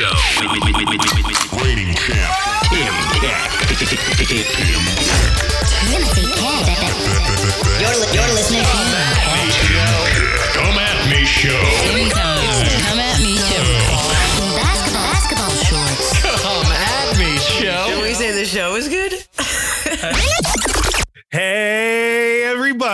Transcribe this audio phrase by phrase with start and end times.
[0.00, 0.08] Show.
[1.60, 2.32] Reigning champ,
[2.72, 3.50] Tim Keck.
[5.84, 6.96] Timothy Cat.
[7.78, 8.68] You're, li- you're listening to
[10.54, 11.50] Come at me show.
[11.92, 12.29] Come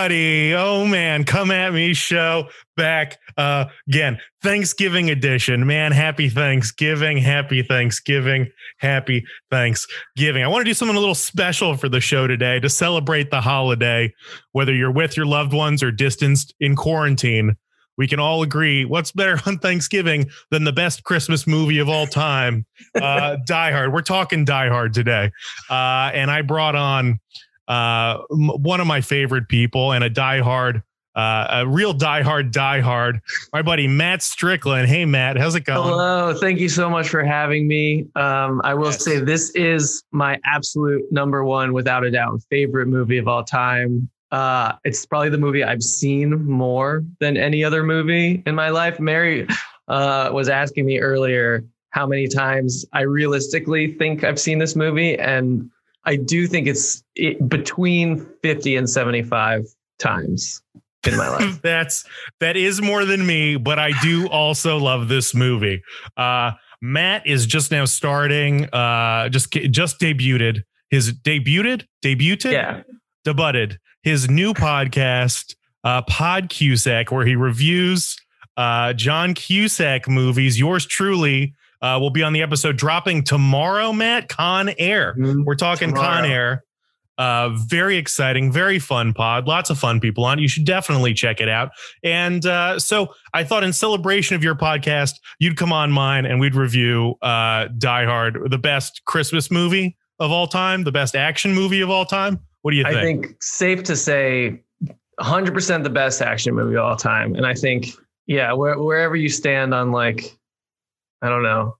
[0.07, 0.53] everybody.
[0.53, 1.25] Oh, man.
[1.25, 2.47] Come at me show
[2.77, 4.19] back uh, again.
[4.41, 5.67] Thanksgiving edition.
[5.67, 7.17] Man, happy Thanksgiving.
[7.17, 8.49] Happy Thanksgiving.
[8.77, 10.43] Happy Thanksgiving.
[10.43, 13.41] I want to do something a little special for the show today to celebrate the
[13.41, 14.13] holiday,
[14.53, 17.57] whether you're with your loved ones or distanced in quarantine.
[17.97, 22.07] We can all agree what's better on Thanksgiving than the best Christmas movie of all
[22.07, 22.65] time,
[22.95, 23.91] uh, Die Hard.
[23.91, 25.31] We're talking Die Hard today.
[25.69, 27.19] Uh, and I brought on
[27.67, 30.83] uh, m- one of my favorite people and a diehard,
[31.15, 33.19] uh, a real diehard, diehard,
[33.51, 34.87] my buddy Matt Strickland.
[34.87, 35.89] Hey, Matt, how's it going?
[35.89, 38.05] Hello, thank you so much for having me.
[38.15, 39.03] Um, I will Yes.
[39.03, 44.09] say this is my absolute number one, without a doubt, favorite movie of all time.
[44.31, 48.99] Uh, it's probably the movie I've seen more than any other movie in my life.
[48.99, 49.47] Mary
[49.87, 55.17] uh, was asking me earlier how many times I realistically think I've seen this movie,
[55.17, 55.71] and
[56.07, 59.65] I do think it's it, between 50 and 75
[59.99, 60.61] times
[61.05, 61.61] in my life.
[61.63, 62.05] That's
[62.39, 65.81] that is more than me, but I do also love this movie.
[66.15, 72.81] Uh, Matt is just now starting, uh, just just debuted his debuted, debuted, Yeah.
[73.25, 78.15] debuted his new podcast, uh, Pod Cusack, where he reviews
[78.55, 80.57] uh, John Cusack movies.
[80.57, 83.93] Yours truly uh, will be on the episode dropping tomorrow.
[83.93, 85.15] Matt Con Air.
[85.17, 86.63] We're talking Con Air.
[87.17, 89.47] Uh, very exciting, very fun pod.
[89.47, 90.37] Lots of fun people on.
[90.37, 90.41] it.
[90.43, 91.71] You should definitely check it out.
[92.03, 96.39] And uh, so I thought, in celebration of your podcast, you'd come on mine and
[96.39, 101.55] we'd review uh, Die Hard, the best Christmas movie of all time, the best action
[101.55, 102.39] movie of all time.
[102.61, 102.97] What do you think?
[102.97, 104.61] I think safe to say
[105.19, 107.33] 100% the best action movie of all time.
[107.33, 107.87] And I think,
[108.27, 110.36] yeah, where, wherever you stand on like,
[111.21, 111.77] I don't know,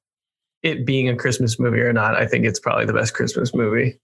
[0.63, 3.99] it being a Christmas movie or not, I think it's probably the best Christmas movie.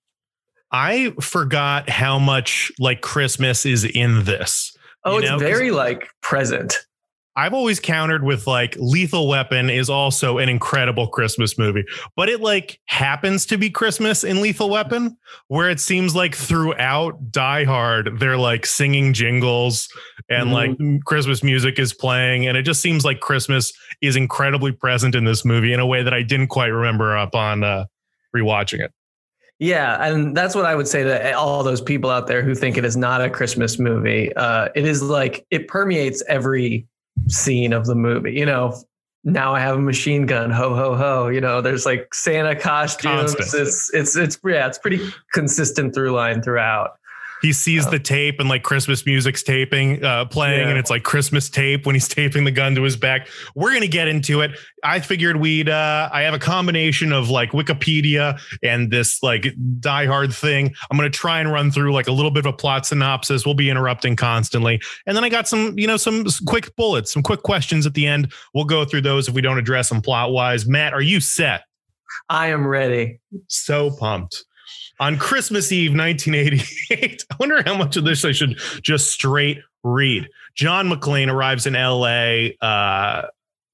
[0.72, 4.76] I forgot how much like Christmas is in this.
[5.06, 6.86] Oh, it's know, very like present.
[7.36, 11.84] I've always countered with like Lethal Weapon is also an incredible Christmas movie,
[12.16, 15.18] but it like happens to be Christmas in Lethal Weapon,
[15.48, 19.90] where it seems like throughout Die Hard, they're like singing jingles
[20.30, 20.98] and like mm-hmm.
[21.06, 22.48] Christmas music is playing.
[22.48, 26.04] And it just seems like Christmas is incredibly present in this movie in a way
[26.04, 27.86] that I didn't quite remember upon uh,
[28.36, 28.92] rewatching it.
[29.60, 32.78] Yeah, and that's what I would say to all those people out there who think
[32.78, 34.36] it is not a Christmas movie.
[34.36, 36.86] Uh, it is like it permeates every
[37.30, 38.34] scene of the movie.
[38.34, 38.76] You know,
[39.24, 41.30] now I have a machine gun, ho ho ho.
[41.30, 43.36] You know, there's like Santa costumes.
[43.36, 43.68] Constant.
[43.68, 45.00] It's it's it's yeah, it's pretty
[45.32, 46.98] consistent through line throughout.
[47.44, 50.70] He sees the tape and like Christmas music's taping, uh, playing, Yeah.
[50.70, 53.28] and it's like Christmas tape when he's taping the gun to his back.
[53.54, 54.58] We're gonna get into it.
[54.84, 55.68] I figured we'd.
[55.70, 60.74] Uh, I have a combination of like Wikipedia and this like Die Hard thing.
[60.90, 63.46] I'm gonna try and run through like a little bit of a plot synopsis.
[63.46, 67.24] We'll be interrupting constantly, and then I got some, you know, some quick bullets, some
[67.24, 68.32] quick questions at the end.
[68.54, 70.66] We'll go through those if we don't address them plot wise.
[70.66, 71.64] Matt, are you set?
[72.30, 73.20] I am ready.
[73.48, 74.46] so pumped.
[75.00, 80.30] On Christmas Eve, 1988, I wonder how much of this I should just straight read.
[80.56, 83.28] John McClane arrives in LA uh,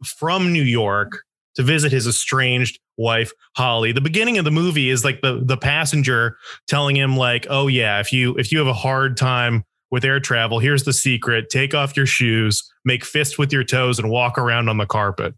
[0.03, 1.23] from New York
[1.55, 3.91] to visit his estranged wife, Holly.
[3.91, 6.37] The beginning of the movie is like the, the passenger
[6.67, 10.19] telling him, like, oh yeah, if you if you have a hard time with air
[10.19, 11.49] travel, here's the secret.
[11.49, 15.33] Take off your shoes, make fists with your toes, and walk around on the carpet.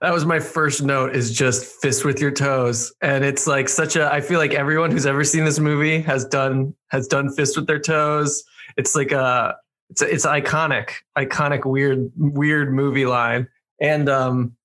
[0.00, 2.92] That was my first note is just fist with your toes.
[3.00, 6.24] And it's like such a I feel like everyone who's ever seen this movie has
[6.24, 8.42] done has done fist with their toes.
[8.76, 9.56] It's like a
[9.90, 13.46] it's a, it's iconic, iconic weird weird movie line.
[13.80, 14.56] And um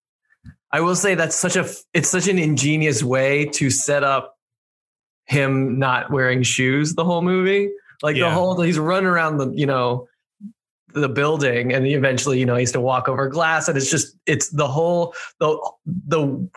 [0.71, 4.35] I will say that's such a it's such an ingenious way to set up
[5.25, 7.69] him not wearing shoes the whole movie.
[8.01, 8.29] Like Yeah.
[8.29, 10.07] the whole he's running around the, you know,
[11.01, 14.17] the building and eventually, you know, he used to walk over glass and it's just
[14.25, 15.57] it's the whole the
[16.07, 16.49] the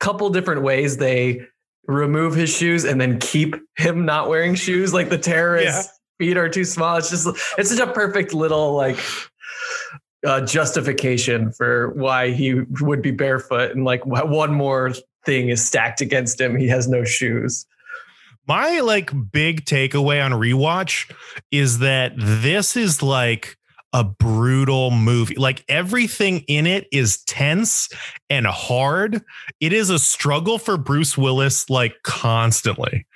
[0.00, 1.40] couple different ways they
[1.86, 6.48] remove his shoes and then keep him not wearing shoes like the terrorist feet are
[6.48, 6.96] too small.
[6.96, 7.28] It's just
[7.58, 8.98] it's such a perfect little like
[10.26, 14.92] uh, justification for why he would be barefoot and like one more
[15.24, 16.56] thing is stacked against him.
[16.56, 17.66] He has no shoes.
[18.46, 21.10] My like big takeaway on rewatch
[21.50, 23.56] is that this is like
[23.94, 25.36] a brutal movie.
[25.36, 27.88] Like everything in it is tense
[28.28, 29.22] and hard.
[29.60, 33.06] It is a struggle for Bruce Willis, like constantly.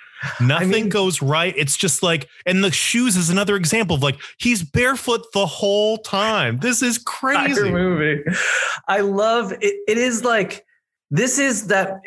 [0.41, 1.53] Nothing mean- goes right.
[1.57, 5.97] It's just like, and the shoes is another example of like he's barefoot the whole
[5.97, 6.57] time.
[6.59, 7.69] This is crazy.
[7.69, 8.23] movie.
[8.87, 9.59] I love it.
[9.61, 10.65] It is like
[11.11, 11.99] this is that.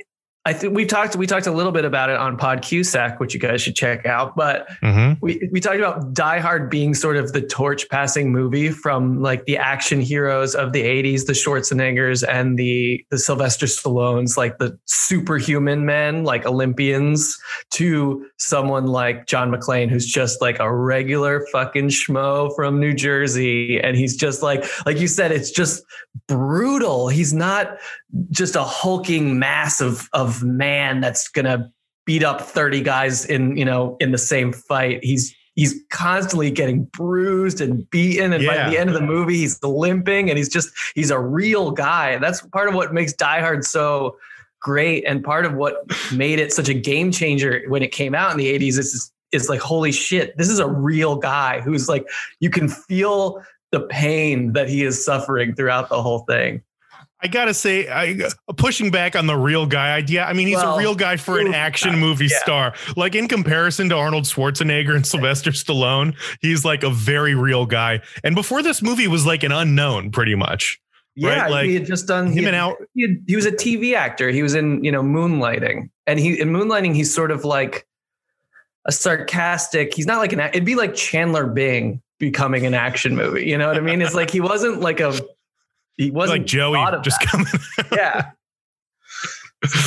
[0.45, 3.33] I think we talked we talked a little bit about it on Pod Cusack, which
[3.33, 4.35] you guys should check out.
[4.35, 5.19] But Mhm.
[5.21, 9.45] we we talked about Die Hard being sort of the torch passing movie from like
[9.45, 14.77] the action heroes of the 80s, the Schwarzeneggers and the the Sylvester Stallones, like the
[14.87, 17.39] superhuman men, like Olympians,
[17.75, 23.79] to someone like John McClane, who's just like a regular fucking schmo from New Jersey.
[23.81, 25.85] And he's just like, like you said, it's just
[26.27, 27.07] brutal.
[27.09, 27.77] He's not
[28.31, 31.73] just a hulking mass of of man that's gonna
[32.07, 35.01] beat up 30 guys in you know in the same fight.
[35.03, 39.63] He's he's constantly getting bruised and beaten and by the end of the movie he's
[39.63, 42.19] limping and he's just he's a real guy.
[42.19, 44.17] That's part of what makes die hard so
[44.61, 45.77] great and part of what
[46.13, 49.49] made it such a game changer when it came out in the 80s is is
[49.49, 52.09] like holy shit this is a real guy who's like
[52.39, 53.43] you can feel
[53.73, 56.63] the pain that he is suffering throughout the whole thing
[57.23, 58.19] I gotta say, I
[58.57, 60.25] pushing back on the real guy idea.
[60.25, 62.39] I mean, he's Well, a real guy for an action guy, movie yeah.
[62.39, 62.75] star.
[62.97, 68.01] Like in comparison to Arnold Schwarzenegger and Sylvester Stallone, he's like a very real guy.
[68.25, 70.81] And before this movie was like an unknown, pretty much.
[71.15, 72.27] Yeah, Right, like, he had just done.
[72.29, 74.31] him he, and had- Al- he, had- he was a TV actor.
[74.31, 77.87] He was in you know Moonlighting, and he in Moonlighting he's sort of like
[78.87, 79.95] a sarcastic.
[79.95, 80.41] He's not like an.
[80.41, 83.45] It'd be like Chandler Bing becoming an action movie.
[83.47, 84.01] You know what I mean?
[84.03, 85.13] It's like he wasn't like a.
[85.97, 87.29] He wasn't like Joey of just that.
[87.29, 87.47] coming.
[87.93, 88.31] yeah.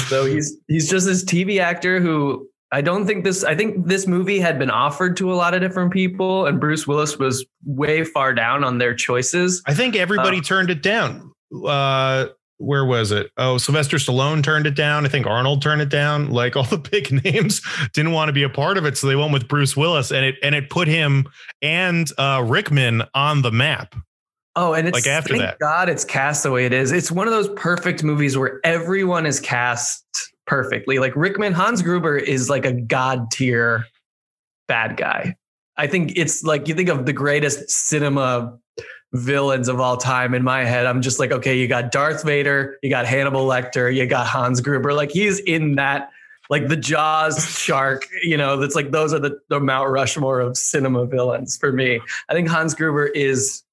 [0.08, 4.08] so he's he's just this TV actor who I don't think this I think this
[4.08, 8.04] movie had been offered to a lot of different people and Bruce Willis was way
[8.04, 9.62] far down on their choices.
[9.66, 11.32] I think everybody Uh, turned it down.
[11.66, 13.30] Uh, where was it?
[13.38, 15.06] Oh, Sylvester Stallone turned it down.
[15.06, 16.30] I think Arnold turned it down.
[16.32, 17.62] Like all the big names
[17.94, 20.24] didn't want to be a part of it, so they went with Bruce Willis, and
[20.26, 21.28] it and it put him
[21.62, 23.94] and uh, Rickman on the map.
[24.56, 25.60] Oh, and it's Like after thank that.
[25.60, 26.92] God it's cast the way it is.
[26.92, 30.06] It's one of those perfect movies where everyone is cast
[30.48, 31.00] perfectly.
[31.00, 33.86] Like Rickman Hans Gruber is like a god tier
[34.68, 35.36] bad guy.
[35.78, 38.58] I think it's like you think of the greatest cinema
[39.14, 40.86] villains of all time in my head.
[40.86, 44.62] I'm just like, okay, you got Darth Vader, you got Hannibal Lecter, you got Hans
[44.62, 44.94] Gruber.
[44.94, 46.12] Like he's in that
[46.50, 50.56] like the Jaws shark, you know, that's like those are the, the Mount Rushmore of
[50.58, 52.00] cinema villains for me.
[52.30, 53.64] I think Hans Gruber is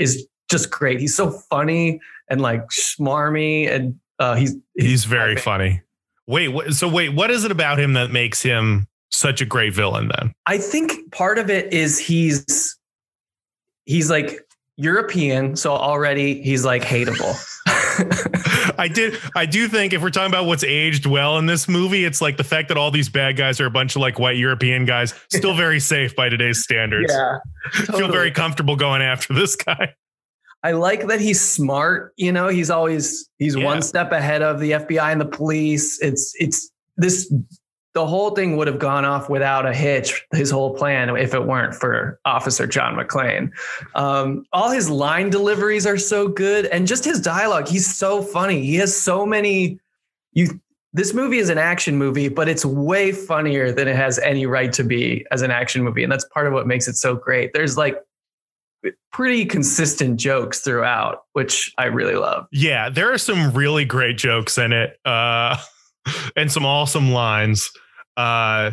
[0.00, 0.98] is just great.
[1.00, 5.82] He's so funny and like smarmy and uh, he's He's very my funny.
[6.26, 9.74] Wait, what, so wait, what is it about him that makes him such a great
[9.74, 10.32] villain then?
[10.46, 12.78] I think part of it is he's
[13.84, 14.40] he's like
[14.76, 17.36] European, so already he's like hateable.
[18.78, 22.04] I did I do think if we're talking about what's aged well in this movie,
[22.04, 24.36] it's like the fact that all these bad guys are a bunch of like white
[24.36, 27.12] European guys, still very safe by today's standards.
[27.12, 27.38] Yeah.
[27.96, 29.94] Feel very comfortable going after this guy.
[30.62, 32.12] I like that he's smart.
[32.16, 33.64] You know, he's always he's Yeah.
[33.64, 36.00] one step ahead of the FBI and the police.
[36.02, 37.32] It's it's this
[37.92, 40.24] the whole thing would have gone off without a hitch.
[40.32, 43.50] His whole plan, if it weren't for Officer John McClane.
[43.94, 47.68] Um, all his line deliveries are so good, and just his dialogue.
[47.68, 48.64] He's so funny.
[48.64, 49.80] He has so many.
[50.32, 50.60] You.
[50.92, 54.72] This movie is an action movie, but it's way funnier than it has any right
[54.72, 57.52] to be as an action movie, and that's part of what makes it so great.
[57.52, 57.96] There's like
[59.12, 62.46] pretty consistent jokes throughout, which I really love.
[62.52, 65.56] Yeah, there are some really great jokes in it, uh,
[66.36, 67.70] and some awesome lines.
[68.16, 68.72] Uh,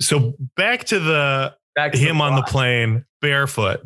[0.00, 3.80] so back to the Back to him on the plane barefoot.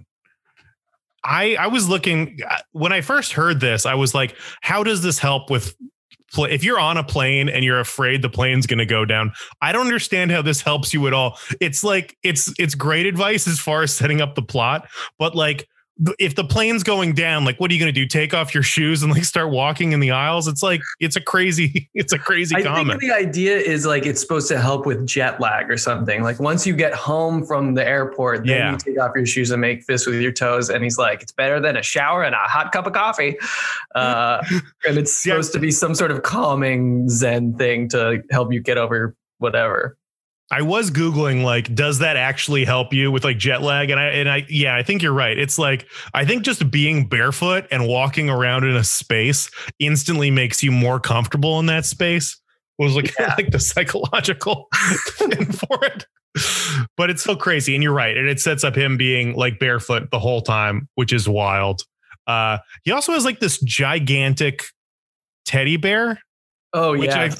[1.22, 2.38] I I was looking
[2.72, 3.86] when I first heard this.
[3.86, 5.74] I was like, how does this help with?
[6.36, 9.70] If you're on a plane and you're afraid the plane's going to go down, I
[9.70, 11.38] don't understand how this helps you at all.
[11.60, 14.88] It's like it's it's great advice as far as setting up the plot,
[15.18, 15.68] but like
[16.18, 18.04] if the plane's going down, like what are you going to do?
[18.06, 20.48] Take off your shoes and like start walking in the aisles?
[20.48, 23.00] It's like it's a crazy it's a crazy I comment.
[23.00, 26.22] think the idea is like it's supposed to help with jet lag or something.
[26.24, 28.72] Like once you get home from the airport, then Yeah.
[28.72, 30.68] you take off your shoes and make fists with your toes.
[30.68, 33.36] And he's like, it's better than a shower and a hot cup of coffee.
[33.94, 34.42] Uh,
[34.88, 35.34] and it's Yeah.
[35.34, 39.96] supposed to be some sort of calming Zen thing to help you get over whatever.
[40.50, 43.90] I was googling like, does that actually help you with like jet lag?
[43.90, 45.36] And I and I yeah, I think you're right.
[45.38, 50.62] It's like I think just being barefoot and walking around in a space instantly makes
[50.62, 52.38] you more comfortable in that space.
[52.78, 53.34] was like Yeah.
[53.38, 54.68] like the psychological
[55.12, 56.06] thing for it.
[56.96, 60.10] But it's so crazy, and you're right, and it sets up him being like barefoot
[60.10, 61.82] the whole time, which is wild.
[62.26, 64.64] Uh, he also has like this gigantic
[65.44, 66.18] teddy bear,
[66.72, 67.32] Oh which yeah.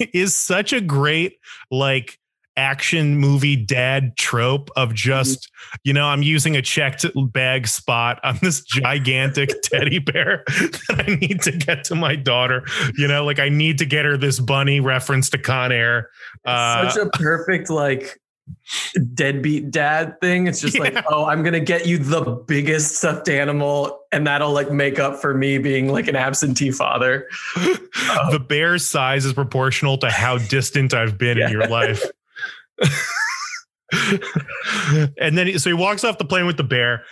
[0.00, 1.36] I, is such a great
[1.70, 2.18] like
[2.60, 5.50] action movie dad trope of just
[5.82, 11.14] you know i'm using a checked bag spot on this gigantic teddy bear that i
[11.14, 12.62] need to get to my daughter
[12.98, 16.10] you know like i need to get her this bunny reference to con air
[16.44, 18.20] uh, Such a perfect like
[19.14, 20.46] deadbeat dad thing.
[20.46, 20.82] It's just Yeah.
[20.82, 25.20] like, oh, I'm gonna get you the biggest stuffed animal, and that'll like make up
[25.20, 27.28] for me being like an absentee father.
[27.54, 32.04] the bear's size is proportional to how distant i've been in your life
[35.18, 37.04] and then he, so he walks off the plane with the bear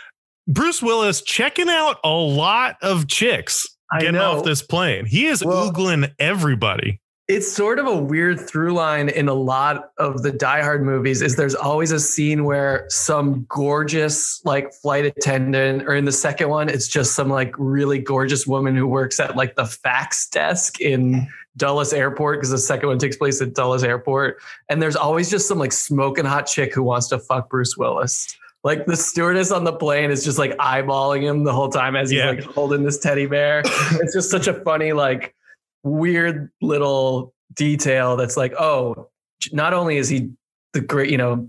[0.47, 4.39] bruce willis checking out a lot of chicks I getting know.
[4.39, 5.07] off this plane.
[5.07, 7.01] He is Well- oogling everybody.
[7.27, 11.21] it's sort of a weird through line in a lot of the Die Hard movies
[11.23, 16.49] is there's always a scene where some gorgeous like flight attendant or in the second
[16.51, 20.81] one it's just some like really gorgeous woman who works at like the fax desk
[20.83, 21.27] in
[21.59, 24.38] Dulles Airport because the second one takes place at Dulles Airport
[24.71, 28.35] and there's always just some like smoking hot chick who wants to fuck Bruce Willis.
[28.65, 32.11] Like the stewardess on the plane is just like eyeballing him the whole time as
[32.11, 32.31] he's Yeah.
[32.31, 33.61] like holding this teddy bear.
[33.67, 35.35] it's just such a funny like
[35.83, 39.09] weird little detail that's like, oh,
[39.53, 40.31] not only is he
[40.73, 41.49] the great, you know,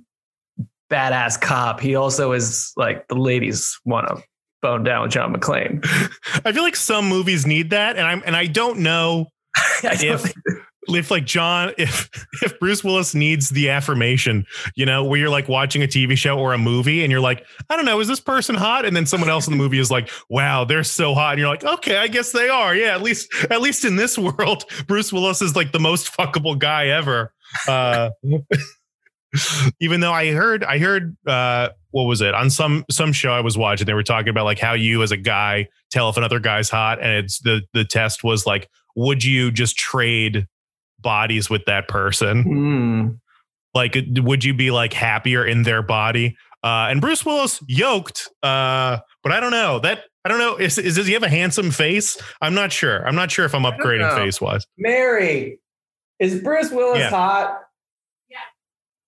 [0.92, 4.24] badass cop, he also is like the ladies want to
[4.62, 5.84] bone down with John McClane.
[6.46, 9.28] I feel like some movies need that, and I'm and I don't know
[9.84, 10.34] if
[10.88, 12.10] if like John if
[12.42, 16.40] if Bruce Willis needs the affirmation, you know, where you're like watching a TV show
[16.40, 18.86] or a movie, and you're like, I don't know, is this person hot?
[18.86, 21.50] And then someone else in the movie is like, Wow, they're so hot, and you're
[21.50, 22.76] like, Okay, I guess they are.
[22.76, 26.58] Yeah, at least at least in this world, Bruce Willis is like the most fuckable
[26.58, 27.34] guy ever.
[27.68, 28.12] Uh,
[29.80, 33.42] even though I heard I heard uh what was it on some some show I
[33.42, 36.40] was watching they were talking about like how you as a guy tell if another
[36.40, 40.46] guy's hot and it's the the test was like would you just trade
[41.00, 43.08] bodies with that person Hmm.
[43.74, 48.98] like would you be like happier in their body uh and Bruce Willis yoked uh
[49.24, 51.72] but I don't know that I don't know is, is does he have a handsome
[51.72, 55.60] face I'm not sure I'm not sure if I'm upgrading face wise Mary,
[56.20, 57.10] is Bruce Willis Yeah.
[57.10, 57.60] hot?
[58.30, 58.38] Yeah.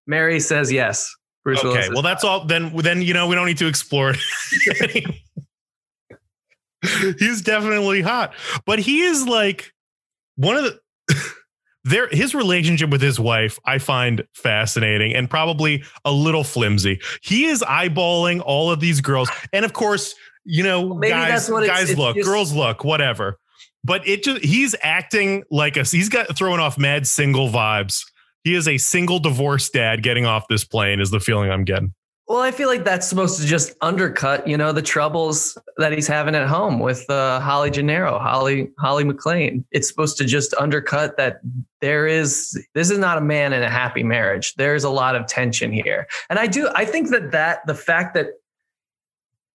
[0.07, 1.13] Mary says yes.
[1.43, 1.77] Bruce Willis.
[1.79, 5.05] okay is well that's all then then you know we don't need to explore it
[7.19, 8.33] he's definitely hot
[8.65, 9.73] but he is like
[10.41, 10.79] one of the
[11.83, 16.99] there his relationship with his wife i find fascinating and probably a little flimsy.
[17.23, 19.29] He is eyeballing all of these girls.
[19.53, 20.13] And of course
[20.45, 23.37] you know Maybe guys that's what it's- guys it's look just- girls look whatever.
[23.83, 28.03] But it just he's acting like a he's got throwing off mad single vibes.
[28.43, 31.93] He is a single divorced dad getting off this plane is the feeling i'm getting
[32.27, 36.07] Well, I feel like that's supposed to just undercut, you know, the troubles that he's
[36.07, 39.65] having at home with uh, Holly Gennero, Holly Holly McClane.
[39.71, 41.41] It's supposed to just undercut that
[41.81, 44.53] there is this is not a man in a happy marriage.
[44.55, 48.13] There's a lot of tension here, and I do I think that that the fact
[48.13, 48.27] that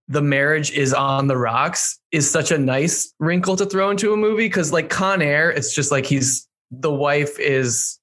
[0.09, 4.17] the marriage is on the rocks is such a nice wrinkle to throw into a
[4.17, 7.99] movie because like Con Air, it's just like he's the wife is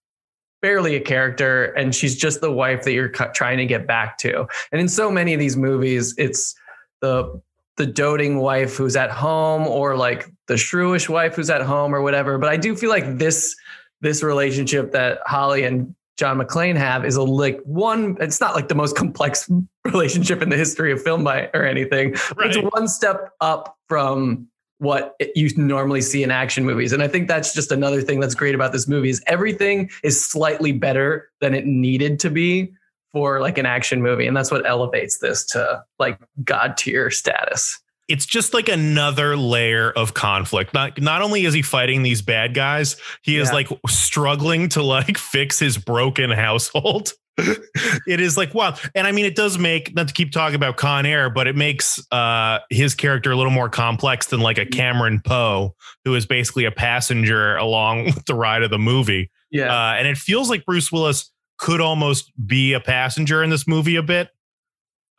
[0.63, 4.47] barely a character and she's just the wife that you're trying to get back to.
[4.71, 6.55] And in so many of these movies, it's
[7.01, 7.39] the
[7.75, 12.01] the doting wife who's at home or like the shrewish wife who's at home or
[12.01, 12.37] whatever.
[12.37, 13.55] But I do feel like this
[13.99, 18.15] this relationship that Holly and John McClane have is a like one.
[18.21, 19.51] It's not like the most complex
[19.85, 22.15] relationship in the history of film by or anything.
[22.37, 24.47] But It's one step up from
[24.83, 28.35] what you normally see in action movies, and I think that's just another thing that's
[28.35, 32.73] great about this movie is everything is slightly better than it needed to be
[33.11, 37.79] for like an action movie, and that's what elevates this to like god tier status.
[38.07, 40.73] It's just like another layer of conflict.
[40.73, 45.17] Not not only is he fighting these bad guys, he is like struggling to like
[45.17, 47.13] fix his broken household.
[47.37, 50.77] it is like wow, and I mean it does make not to keep talking about
[50.77, 54.65] Con Air, but it makes uh his character a little more complex than like a
[54.65, 59.31] Cameron Poe, who is basically a passenger along the ride of the movie.
[59.49, 63.67] Yeah, Uh, and it feels like Bruce Willis could almost be a passenger in this
[63.67, 64.29] movie a bit.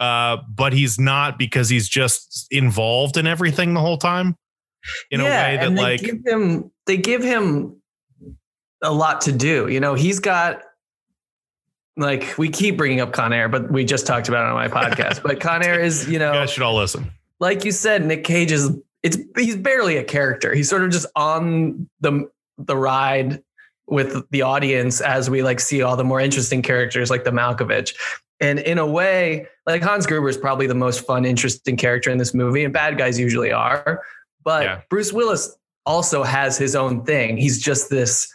[0.01, 4.37] Uh, but he's not because he's just involved in everything the whole time
[5.11, 7.81] in a way that and they like give him they give him
[8.83, 9.69] a lot to do.
[9.69, 10.63] You know, he's got
[11.97, 14.69] like we keep bringing up Con Air, but we just talked about it on my
[14.83, 15.23] podcast.
[15.23, 17.11] But Con Air is, you you know, guys should all listen.
[17.41, 18.71] like you said, Nick Cage is
[19.03, 20.55] it's he's barely a character.
[20.55, 23.43] He's sort of just on the the ride
[23.87, 27.95] with the audience as we like see all the more interesting characters like the Malkovich.
[28.45, 32.19] And in a way, like Hans Gruber is probably the most fun, interesting character in
[32.19, 34.03] this movie, and bad guys usually are.
[34.45, 34.81] But Yeah.
[34.91, 37.39] Bruce Willis also has his own thing.
[37.39, 38.31] He's just this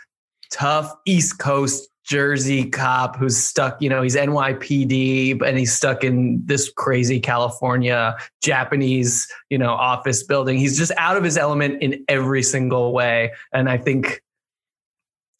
[0.51, 6.42] tough East Coast Jersey cop who's stuck, you know, he's NYPD and he's stuck in
[6.44, 10.58] this crazy California Japanese, you know, office building.
[10.58, 13.34] He's just out of his element in every single way.
[13.54, 14.24] And I think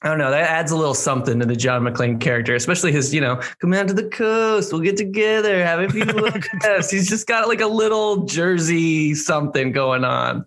[0.02, 0.32] I don't know.
[0.32, 3.74] That adds a little something to the John McClane character, especially his, you know, come
[3.74, 4.72] out to the coast.
[4.72, 6.90] We'll get together, have a few laughs.
[6.90, 10.46] He's just got like a little Jersey something going on.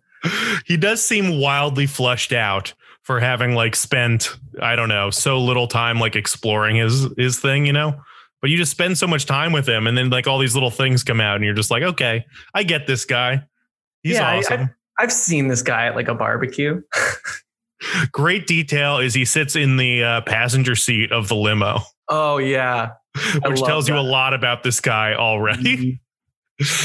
[0.66, 5.66] he does seem wildly flushed out for having like spent I don't know so little
[5.66, 8.00] time like exploring his his thing, you know.
[8.40, 10.70] But you just spend so much time with him, and then like all these little
[10.70, 13.42] things come out, and you're just like, okay, I get this guy.
[14.02, 14.70] He's Yeah, I- awesome.
[14.98, 16.80] I've seen this guy at like a barbecue.
[18.12, 22.90] Great detail is he sits in the uh, passenger seat of the limo, Oh yeah.
[23.16, 26.00] I which tells you a lot about this guy already.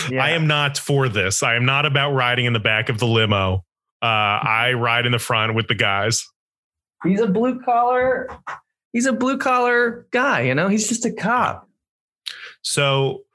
[0.09, 0.23] Yeah.
[0.23, 1.43] I am not for this.
[1.43, 3.63] I am not about riding in the back of the limo.
[4.01, 6.25] Uh, I ride in the front with the guys.
[7.03, 8.27] He's a blue collar.
[8.91, 10.67] He's a blue collar guy, you know?
[10.67, 11.69] He's just a cop.
[12.63, 13.25] So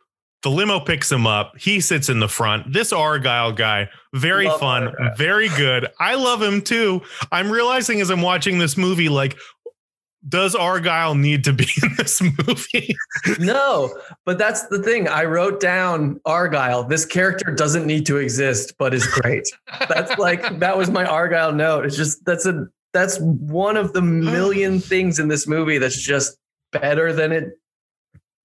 [0.43, 1.57] the limo picks him up.
[1.59, 2.73] He sits in the front.
[2.73, 5.15] This Argyle guy, very Love fun, Argyle.
[5.17, 5.89] very good.
[6.01, 7.03] I love him too.
[7.31, 9.39] I'm realizing as I'm watching this movie, like,
[10.29, 12.95] does Argyle need to be in this movie?
[13.39, 13.93] No,
[14.25, 15.09] but that's the thing.
[15.09, 16.85] I wrote down Argyle.
[16.85, 19.49] This character doesn't need to exist, but is great.
[19.89, 21.87] that's like that was my Argyle note.
[21.87, 26.37] It's just that's a that's one of the million things in this movie that's just
[26.73, 27.59] better than it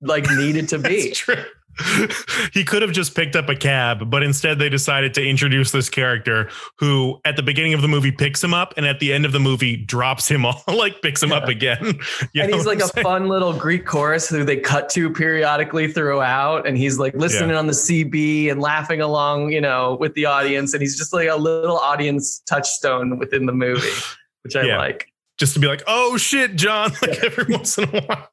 [0.02, 1.02] like needed to be.
[1.08, 1.44] That's true.
[2.54, 5.90] he could have just picked up a cab, but instead they decided to introduce this
[5.90, 9.26] character who, at the beginning of the movie, picks him up, and at the end
[9.26, 11.78] of the movie, drops him off, like picks him up again.
[12.34, 16.68] You and he's like a fun little Greek chorus who they cut to periodically throughout.
[16.68, 20.74] And he's like listening on the CB and laughing along, you know, with the audience.
[20.74, 23.88] And he's just like a little audience touchstone within the movie,
[24.44, 24.78] which I Yeah.
[24.78, 25.08] like.
[25.38, 28.30] just to be like, oh shit, John, like every once in a while.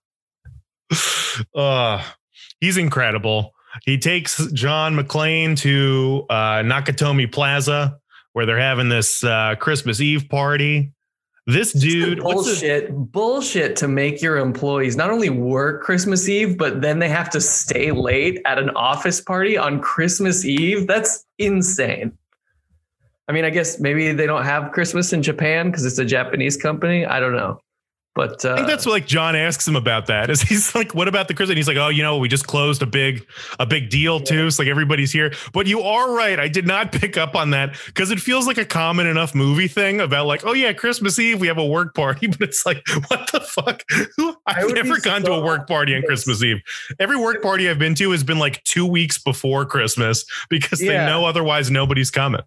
[1.54, 2.02] Uh,
[2.64, 3.52] he's incredible.
[3.84, 7.98] He takes John McClane to uh, Nakatomi Plaza
[8.32, 10.92] where they're having this uh, Christmas Eve party.
[11.46, 17.00] This dude, bullshit, bullshit to make your employees not only work Christmas Eve, but then
[17.00, 20.86] they have to stay late at an office party on Christmas Eve.
[20.86, 22.16] That's insane.
[23.28, 26.56] I mean, I guess maybe they don't have Christmas in Japan because it's a Japanese
[26.56, 27.04] company.
[27.04, 27.60] I don't know.
[28.14, 30.30] But uh, I think that's what like John asks him about that.
[30.30, 31.50] Is he's like, what about the Christmas?
[31.50, 33.26] And he's like, oh, you know, we just closed a big,
[33.58, 34.50] a big deal too.
[34.50, 35.32] So like everybody's here.
[35.52, 36.38] But you are right.
[36.38, 39.66] I did not pick up on that because it feels like a common enough movie
[39.66, 42.86] thing about like, oh yeah, Christmas Eve we have a work party, but it's like,
[43.08, 43.82] what the fuck?
[44.46, 46.02] I've never gone to a work party on.
[46.02, 46.60] Christmas Eve.
[47.00, 50.86] Every work party I've been to has been like two weeks before Christmas because they
[50.86, 52.42] know otherwise nobody's coming.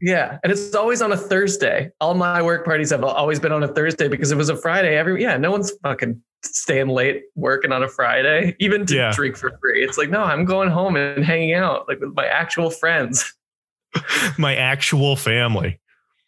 [0.00, 1.90] Yeah, and it's always on a Thursday.
[2.00, 4.96] All my work parties have always been on a Thursday because it was a Friday.
[4.96, 9.12] Every yeah, no one's fucking staying late working on a Friday, even to Yeah.
[9.14, 9.82] drink for free.
[9.84, 13.32] It's like no, I'm going home and hanging out like with my actual friends.
[14.38, 15.80] My actual family.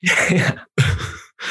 [0.02, 0.58] yeah.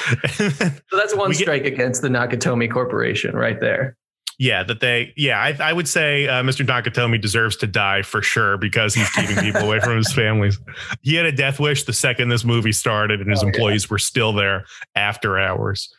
[0.10, 3.96] So that's one We get- strike against the Nakatomi Corporation right there.
[4.40, 5.14] Yeah, that they.
[5.18, 6.64] Yeah, I, I would say uh, Mr.
[6.66, 10.60] Nakatomi deserves to die for sure because he's keeping people away from his families.
[11.02, 13.54] He had a death wish the second this movie started, and his Oh, yeah.
[13.54, 15.92] employees were still there after hours.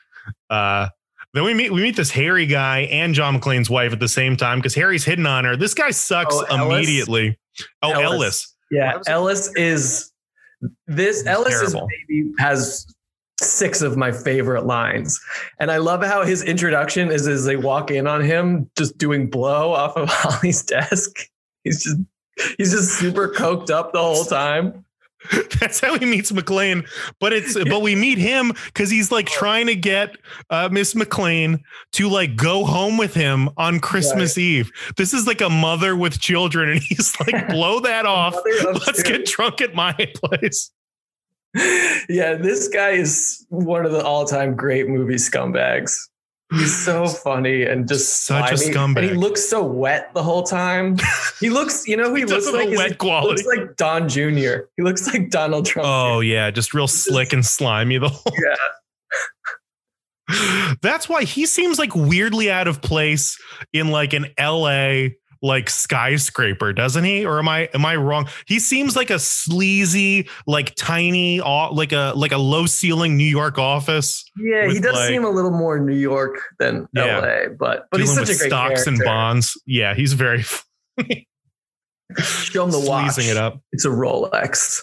[0.48, 0.88] Uh,
[1.34, 4.36] then we meet we meet this Harry guy and John McClane's wife at the same
[4.36, 5.56] time because Harry's hidden on her.
[5.56, 6.76] This guy sucks Oh, Ellis?
[6.76, 7.38] immediately.
[7.82, 8.04] Oh, Ellis.
[8.12, 8.54] Ellis.
[8.70, 10.12] Yeah, Ellis is
[10.86, 11.18] this.
[11.18, 11.88] He's Ellis is terrible.
[12.08, 12.86] maybe has
[13.40, 15.20] six of my favorite lines,
[15.58, 19.28] and I love how his introduction is as they walk in on him just doing
[19.28, 21.28] blow off of Holly's desk.
[21.64, 21.98] He's just
[22.56, 24.84] he's just super coked up the whole time.
[25.60, 26.88] That's how he meets McClane.
[27.18, 30.16] But it's but we meet him because he's like trying to get
[30.50, 31.60] uh, Miss McClane
[31.92, 34.70] to like go home with him on Christmas Eve.
[34.96, 38.36] This is like a mother with children, and he's like, blow that off.
[38.64, 39.12] Let's two.
[39.12, 40.70] get drunk at my place.
[42.08, 45.96] yeah, this guy is one of the all-time great movie scumbags.
[46.50, 48.98] He's so funny and just Such a scumbag.
[48.98, 50.96] And he looks so wet the whole time.
[51.40, 53.44] He looks, you know, he, He looks does have a like wet he quality.
[53.44, 54.64] looks like Don Jr.
[54.76, 55.86] He looks like Donald Trump.
[55.88, 58.32] Oh yeah, just real slick and slimy the whole.
[60.28, 60.76] Yeah.
[60.82, 63.38] That's why he seems like weirdly out of place
[63.72, 65.10] in like an LA
[65.42, 67.24] like skyscraper, doesn't he?
[67.24, 68.28] Or am I am I wrong?
[68.46, 73.58] He seems like a sleazy, like tiny, like a like a low ceiling New York
[73.58, 74.24] office.
[74.36, 77.18] Yeah, he does like- seem a little more New York than Yeah.
[77.18, 79.60] LA, but but he's such a great stocks and bonds.
[79.66, 80.44] Yeah, he's very
[82.16, 83.18] Show him the watch.
[83.18, 83.60] it up.
[83.72, 84.80] It's a Rolex.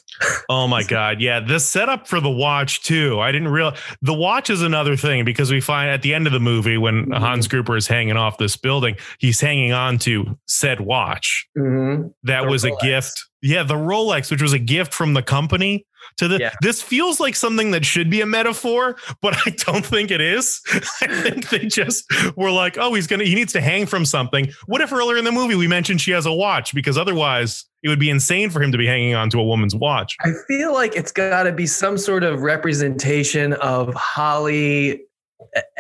[0.48, 1.40] Oh my god, yeah.
[1.40, 3.20] The setup for the watch too.
[3.20, 3.74] I didn't real.
[4.04, 7.08] The watch is another thing because we find at the end of the movie when
[7.08, 7.18] Mhm.
[7.18, 11.48] Hans Gruber is hanging off this building, he's hanging on to said watch.
[11.58, 12.12] Mhm.
[12.24, 12.78] That The was Rolex.
[12.82, 13.26] a gift.
[13.42, 15.86] Yeah, the Rolex, which was a gift from the company
[16.18, 16.40] to the.
[16.40, 16.52] Yeah.
[16.62, 20.62] This feels like something that should be a metaphor, but I don't think it is.
[21.02, 24.52] I think they just were like, oh, he's gonna, he needs to hang from something.
[24.66, 27.90] What if earlier in the movie we mentioned she has a watch because otherwise it
[27.90, 30.18] would be insane for him to be hanging on to a woman's watch.
[30.22, 35.05] I feel like it's got to be some sort of representation of Holly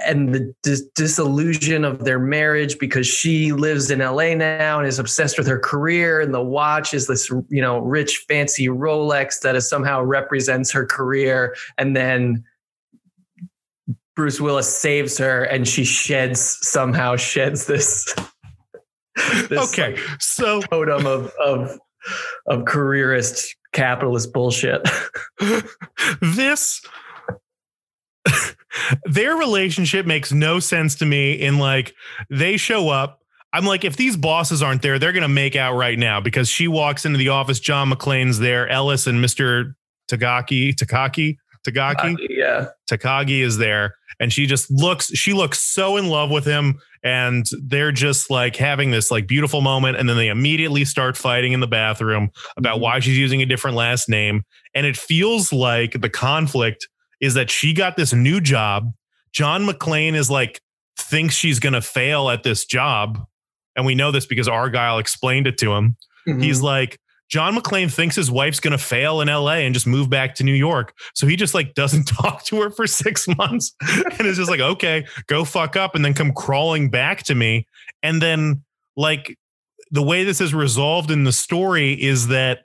[0.05, 4.99] and the dis- disillusion of their marriage because she lives in LA now and is
[4.99, 9.55] obsessed with her career and the watch is this you know rich fancy Rolex that
[9.55, 12.43] is somehow represents her career and then
[14.15, 18.13] Bruce Willis saves her and she sheds somehow sheds this,
[19.49, 21.77] this okay, like, so totem of of
[22.47, 24.81] of careerist capitalist bullshit.
[26.21, 26.81] this
[29.05, 31.93] their relationship makes no sense to me in like
[32.29, 33.21] they show up.
[33.53, 36.67] I'm like if these bosses aren't there they're gonna make out right now because she
[36.67, 39.75] walks into the office john mcclane's there ellis and mr
[40.11, 42.17] tagaki takaki tagaki?
[42.29, 42.67] Yeah.
[42.91, 47.45] takagi is there and she just looks she looks so in love with him and
[47.63, 51.59] they're just like having this like beautiful moment and then they immediately start fighting in
[51.59, 52.83] the bathroom about mm-hmm.
[52.83, 56.87] why she's using a different last name and it feels like the conflict
[57.21, 58.93] is that she got this new job
[59.33, 60.61] john mcclane is like
[60.97, 63.25] thinks she's going to fail at this job
[63.75, 66.65] and we know this because argyle explained it to him He's Mm-hmm.
[66.65, 66.99] like,
[67.29, 70.43] John McClane thinks his wife's going to fail in LA and just move back to
[70.43, 70.93] New York.
[71.13, 73.75] So he just like doesn't talk to her for six months
[74.17, 77.67] and is just like, okay, go fuck up and then come crawling back to me.
[78.01, 78.63] And then,
[78.97, 79.37] like,
[79.91, 82.64] the way this is resolved in the story is that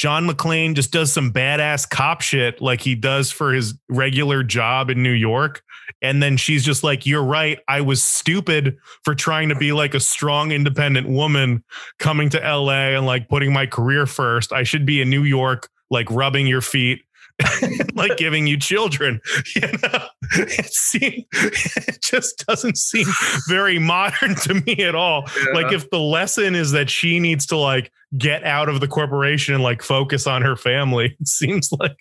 [0.00, 4.88] John McClane just does some badass cop shit like he does for his regular job
[4.88, 5.62] in New York.
[6.00, 7.58] And then she's just like, You're right.
[7.68, 11.62] I was stupid for trying to be like a strong, independent woman
[11.98, 14.54] coming to LA and like putting my career first.
[14.54, 17.02] I should be in New York, like rubbing your feet.
[17.94, 19.18] like giving you children,
[19.54, 23.06] you know, it it just doesn't seem
[23.48, 25.24] very modern to me at all.
[25.54, 29.54] Like if the lesson is that she needs to like get out of the corporation
[29.54, 31.96] and like focus on her family, it seems like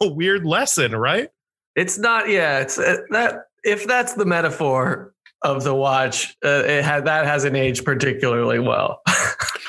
[0.00, 1.30] a weird lesson, right?
[1.74, 2.28] It's not.
[2.28, 3.46] Yeah, it's uh, that.
[3.64, 9.00] If that's the metaphor of the watch, uh, it had that hasn't aged particularly well.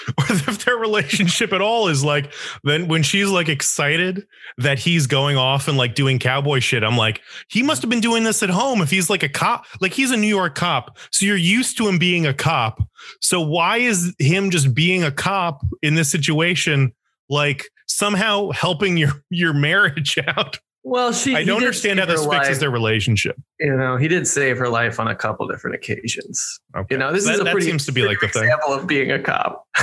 [0.17, 2.31] or if their relationship at all is like
[2.63, 4.25] then when she's like excited
[4.57, 8.01] that he's going off and like doing cowboy shit i'm like he must have been
[8.01, 9.65] doing this at home if he's like a cop.
[9.81, 12.81] Like he's a new york cop so you're used to him being a cop.
[13.21, 16.93] So why is him just being a cop in this situation
[17.29, 21.35] like somehow helping your your marriage out well, she.
[21.35, 22.59] i don't understand how this her fixes life.
[22.61, 26.59] their relationship You know, he did save her life on a couple different occasions.
[26.77, 28.49] okay You know, this that, is a that pretty seems to be like the thing
[28.67, 29.67] of being a cop.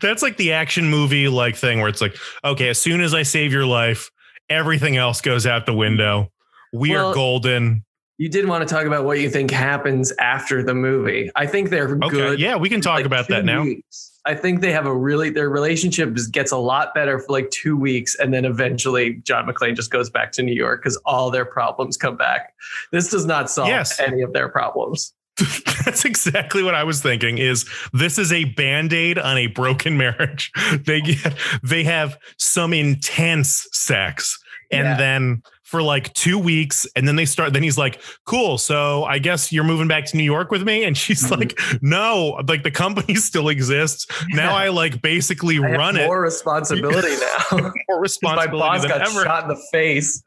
[0.00, 3.24] That's like the action movie like thing where it's like, okay, as soon as I
[3.24, 4.10] save your life,
[4.48, 6.30] everything else goes out the window.
[6.72, 7.84] We Well, are golden.
[8.18, 11.28] You did want to talk about what you think happens after the movie.
[11.34, 12.40] I think they're Okay, good.
[12.40, 13.62] yeah, we can talk like about that now.
[13.64, 14.11] weeks.
[14.24, 17.76] I think they have a really their relationship gets a lot better for like two
[17.76, 21.44] weeks, and then eventually John McClane just goes back to New York because all their
[21.44, 22.54] problems come back.
[22.92, 23.98] This does not solve Yes.
[23.98, 25.12] any of their problems.
[25.84, 27.38] That's exactly what I was thinking.
[27.38, 30.52] Is this is a band-aid on a broken marriage?
[30.86, 34.38] They get they have some intense sex,
[34.70, 34.96] and Yeah.
[34.96, 37.54] then for like two weeks, and then they start.
[37.54, 40.84] Then he's like, "Cool, so I guess you're moving back to New York with me."
[40.84, 41.38] And she's Mhm.
[41.38, 44.06] like, "No, like the company still exists.
[44.28, 46.04] Now I like basically I run it.
[46.06, 47.08] more responsibility
[47.50, 47.72] now.
[47.88, 50.22] More 'Cause My boss got ever." shot in the face.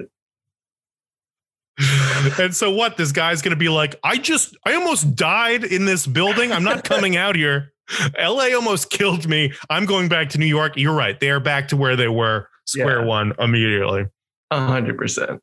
[2.40, 2.98] and so what?
[2.98, 6.52] This guy's gonna be like, I just, I almost died in this building.
[6.52, 7.72] I'm not coming out here.
[8.20, 9.54] LA almost killed me.
[9.70, 10.74] I'm going back to New York.
[10.76, 11.20] You're right.
[11.20, 13.06] They are back to where they were, square Yeah.
[13.06, 14.06] one immediately.
[14.52, 15.42] A hundred percent.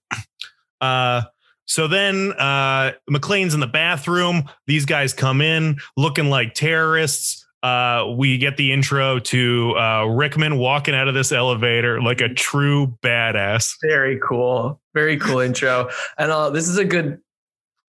[0.80, 1.22] Uh,
[1.64, 4.44] so then uh, McClane's in the bathroom.
[4.66, 7.46] These guys come in looking like terrorists.
[7.62, 12.28] Uh, we get the intro to uh, Rickman walking out of this elevator like a
[12.28, 13.76] true badass.
[13.80, 14.80] Very cool.
[14.94, 15.88] Very cool intro.
[16.18, 17.20] And uh, this is a good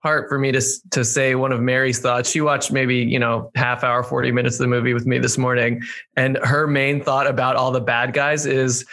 [0.04, 2.30] part for me to to say one of Mary's thoughts.
[2.30, 5.38] She watched maybe you know half hour, forty minutes of the movie with me this
[5.38, 5.82] morning,
[6.16, 8.86] and her main thought about all the bad guys is.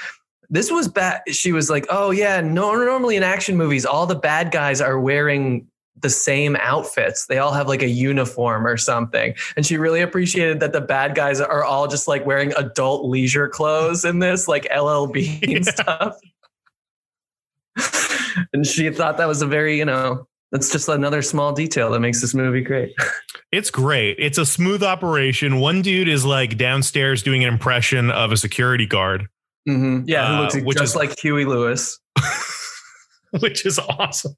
[0.51, 1.23] This was bad.
[1.31, 2.75] She was like, "Oh yeah, no.
[2.75, 5.67] Normally in action movies, all the bad guys are wearing
[6.01, 7.27] the same outfits.
[7.27, 11.15] They all have like a uniform or something." And she really appreciated that the bad
[11.15, 15.73] guys are all just like wearing adult leisure clothes in this, like LLB and Yeah.
[15.73, 16.17] stuff.
[18.53, 22.01] and she thought that was a very, you know, that's just another small detail that
[22.01, 22.95] makes this movie great.
[23.53, 24.15] It's great.
[24.21, 25.59] It's a smooth operation.
[25.59, 29.27] One dude is like downstairs doing an impression of a security guard,
[29.69, 30.05] Mhm.
[30.07, 31.99] Yeah, who looks just is- like Huey Lewis.
[33.41, 34.35] which is awesome.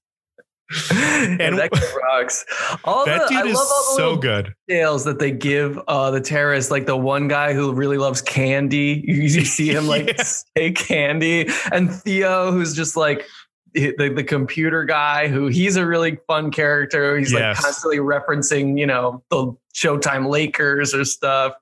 [0.91, 1.71] and that
[2.03, 2.45] rocks.
[2.85, 4.55] All That the, I dude is love all the so good.
[4.69, 9.03] details that they give uh, the terrorists, like the one guy who really loves candy.
[9.07, 10.23] You, you see him like Yeah.
[10.23, 13.27] say candy, and Theo, who's just like
[13.75, 17.19] the, the computer guy, who he's a really fun character.
[17.19, 17.57] He's Yes.
[17.57, 21.53] like constantly referencing, you know, the Showtime Lakers or stuff.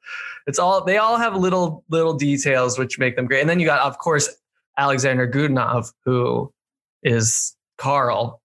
[0.50, 3.40] It's all they all have little little details which make them great.
[3.40, 4.28] And then you got, of course,
[4.76, 6.52] Alexander Godunov, who
[7.02, 8.42] is Carl,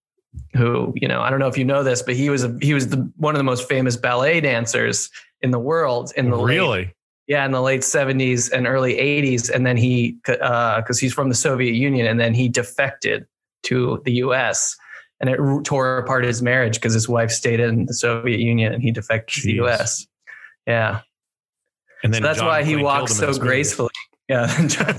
[0.56, 2.74] who you know I don't know if you know this, but he was a, he
[2.76, 5.10] was the one of the most famous ballet dancers
[5.42, 6.94] in the world in the late, Really?
[7.28, 11.30] yeah in the late seventies and early eighties, and then he uh, because he's from
[11.30, 13.26] the Soviet Union, and then he defected
[13.64, 14.76] to the U.S.
[15.20, 18.84] and it tore apart his marriage because his wife stayed in the Soviet Union and
[18.84, 20.06] he defected to the U.S.
[20.68, 21.02] Yeah,
[22.04, 23.40] And so that's John why he walks so in movie.
[23.40, 23.90] gracefully.
[24.28, 24.96] Yeah, John,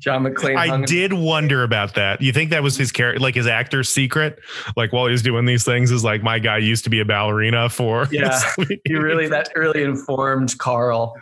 [0.00, 0.56] John McClane.
[0.56, 2.20] I hung- did wonder about that.
[2.20, 4.38] You think that was his character, like his actor's secret?
[4.76, 7.68] Like while he's doing these things, is like my guy used to be a ballerina
[7.68, 8.08] for.
[8.16, 8.40] Yeah.
[8.84, 11.14] He really that really informed Carl.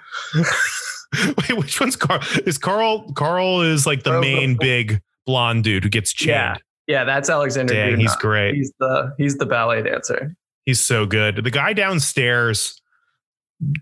[1.38, 2.20] Wait, which one's Carl?
[2.46, 3.12] Is Carl?
[3.12, 6.28] Carl is like the Carl's main the- big blonde dude who gets chained.
[6.30, 6.56] Yeah.
[6.86, 7.72] Yeah, that's Alexander.
[7.72, 8.00] Dang, Godunov.
[8.00, 8.54] he's great.
[8.56, 10.34] He's the he's the ballet dancer.
[10.66, 11.36] He's so good.
[11.44, 12.80] The guy downstairs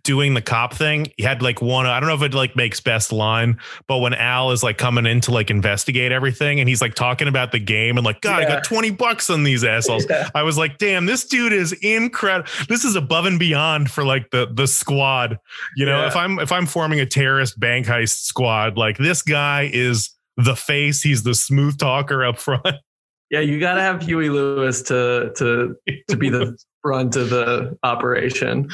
[0.04, 2.80] doing the cop thing, he had like one, I don't know if it like makes
[2.80, 3.58] best line,
[3.88, 7.26] but when Al is like coming in to like investigate everything and he's like talking
[7.26, 10.06] about the game and like, God, I got 20 bucks on these assholes.
[10.08, 10.28] Yeah.
[10.34, 12.48] I was like, damn, this dude is incredible.
[12.68, 15.38] This is above and beyond for like the the squad.
[15.76, 16.08] You know, Yeah.
[16.08, 20.54] if I'm if I'm forming a terrorist bank heist squad, like this guy is the
[20.56, 22.66] face, he's the smooth talker up front.
[23.30, 25.74] Yeah, you got to have Huey Lewis to to
[26.10, 28.68] to be the front of the operation.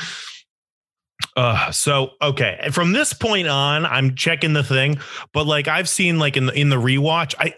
[1.39, 4.99] Uh, so okay, from this point on, I'm checking the thing,
[5.33, 7.55] but like I've seen like in the in the rewatch, I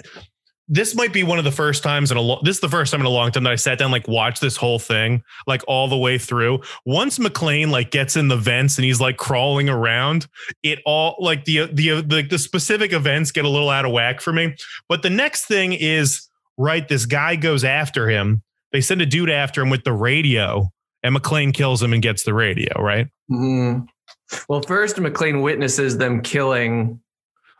[0.68, 2.92] this might be one of the first times in a long this is the first
[2.92, 5.62] time in a long time that I sat down like watched this whole thing like
[5.66, 6.60] all the way through.
[6.84, 10.26] Once McClane like gets in the vents and he's like crawling around,
[10.62, 14.20] it all like the the the, the specific events get a little out of whack
[14.20, 14.56] for me.
[14.90, 18.42] But the next thing is right, this guy goes after him.
[18.72, 20.68] They send a dude after him with the radio,
[21.02, 23.08] and McClane kills him and gets the radio, right?
[23.30, 23.86] Mhm.
[24.48, 27.00] Well, first McClane witnesses them killing.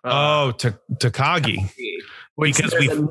[0.04, 0.08] uh,
[0.48, 1.70] Oh, Ta- Takagi.
[2.38, 3.08] because there's we- a,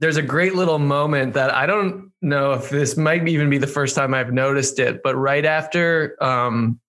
[0.00, 3.66] there's a great little moment that I don't know if this might even be the
[3.66, 6.80] first time I've noticed it, but right after um,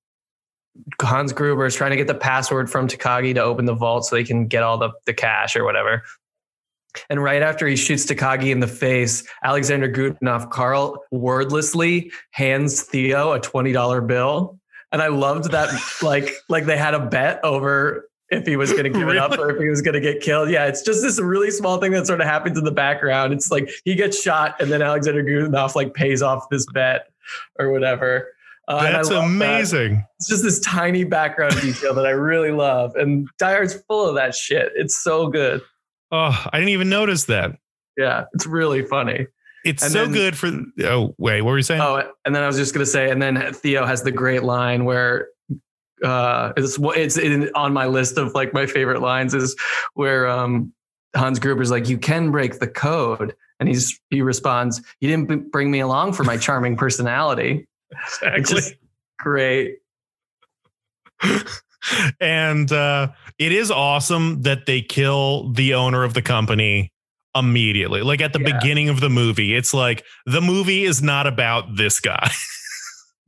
[1.01, 4.15] Hans Gruber is trying to get the password from Takagi to open the vault so
[4.15, 6.03] they can get all the, the cash or whatever.
[7.09, 13.33] And right after he shoots Takagi in the face, Alexander Godunov, Carl wordlessly hands Theo
[13.33, 14.57] a $20 bill.
[14.91, 15.69] And I loved that,
[16.01, 19.37] like, like they had a bet over if he was going to give it up
[19.37, 20.49] or if he was going to get killed.
[20.49, 23.33] Yeah, it's just this really small thing that sort of happens in the background.
[23.33, 27.07] It's like he gets shot and then Alexander Godunov like pays off this bet
[27.59, 28.29] or whatever.
[28.67, 29.27] Uh, That's love that.
[29.27, 30.05] amazing.
[30.17, 32.95] It's just this tiny background detail that I really love.
[32.95, 34.71] And Die Hard's full of that shit.
[34.75, 35.61] It's so good.
[36.11, 37.51] Oh, I didn't even notice that.
[37.97, 39.27] Yeah, it's really funny.
[39.63, 40.49] It's And so then- good for.
[40.83, 41.81] Oh, wait, what were you saying?
[41.81, 44.85] Oh, and then I was just gonna say, and then Theo has the great line
[44.85, 45.27] where
[46.03, 49.55] uh, it's it's in, on my list of like my favorite lines is
[49.93, 50.73] where um,
[51.15, 55.69] Hans Gruber's like, "You can break the code," and he's he responds, "You didn't bring
[55.69, 57.67] me along for my charming personality."
[58.23, 58.79] Exactly.
[59.19, 59.77] great.
[62.19, 66.91] and uh, it is awesome that they kill the owner of the company
[67.35, 68.01] immediately.
[68.01, 68.53] Like at the Yeah.
[68.57, 72.29] beginning of the movie, it's like the movie is not about this guy.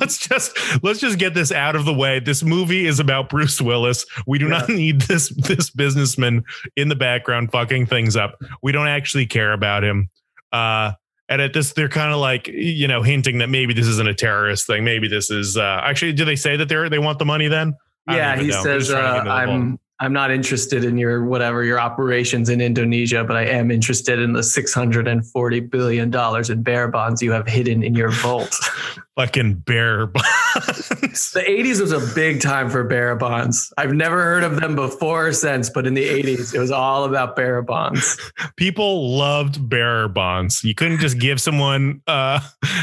[0.00, 2.20] let's just let's just get this out of the way.
[2.20, 4.06] This movie is about Bruce Willis.
[4.26, 6.44] We do not need this this businessman
[6.76, 8.40] in the background fucking things up.
[8.62, 10.08] We don't actually care about him.
[10.52, 10.92] Uh
[11.30, 14.14] and at this, they're kind of like, you know, hinting that maybe this isn't a
[14.14, 14.82] terrorist thing.
[14.82, 17.74] Maybe this is uh actually, do they say that they're they want the money then?
[18.08, 18.62] Yeah, he know.
[18.62, 19.62] Says, just trying to uh, get into the vault.
[19.72, 24.20] "I'm I'm not interested in your whatever your operations in Indonesia, but I am interested
[24.20, 28.54] in the 640 billion dollars in bear bonds you have hidden in your vault.
[29.18, 31.32] Fucking bear bonds.
[31.32, 33.72] the 80s was a big time for bear bonds.
[33.76, 37.02] I've never heard of them before or since, but in the 80s, it was all
[37.02, 38.16] about bear bonds.
[38.54, 40.62] People loved bearer bonds.
[40.62, 42.38] You couldn't just give someone uh,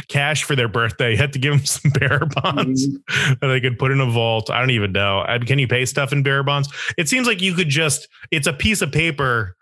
[0.09, 1.11] cash for their birthday.
[1.11, 4.49] You had to give them some bearer bonds that they could put in a vault.
[4.49, 5.25] I don't even know.
[5.45, 6.67] Can you pay stuff in bearer bonds?
[6.97, 9.55] It seems like you could just, it's a piece of paper.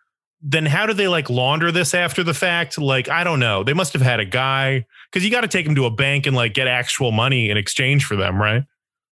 [0.46, 2.78] Then how do they like launder this after the fact?
[2.78, 3.64] Like, I don't know.
[3.64, 6.26] They must have had a guy because you got to take them to a bank
[6.28, 8.64] and like get actual money in exchange for them, right?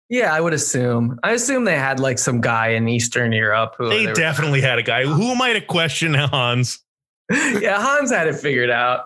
[0.09, 1.21] Yeah, I would assume.
[1.23, 4.61] I assume they had like some guy in Eastern Europe who They they were- definitely
[4.61, 5.05] had a guy.
[5.05, 6.81] Who am I to question Hans?
[7.31, 9.05] yeah, Hans had it figured out.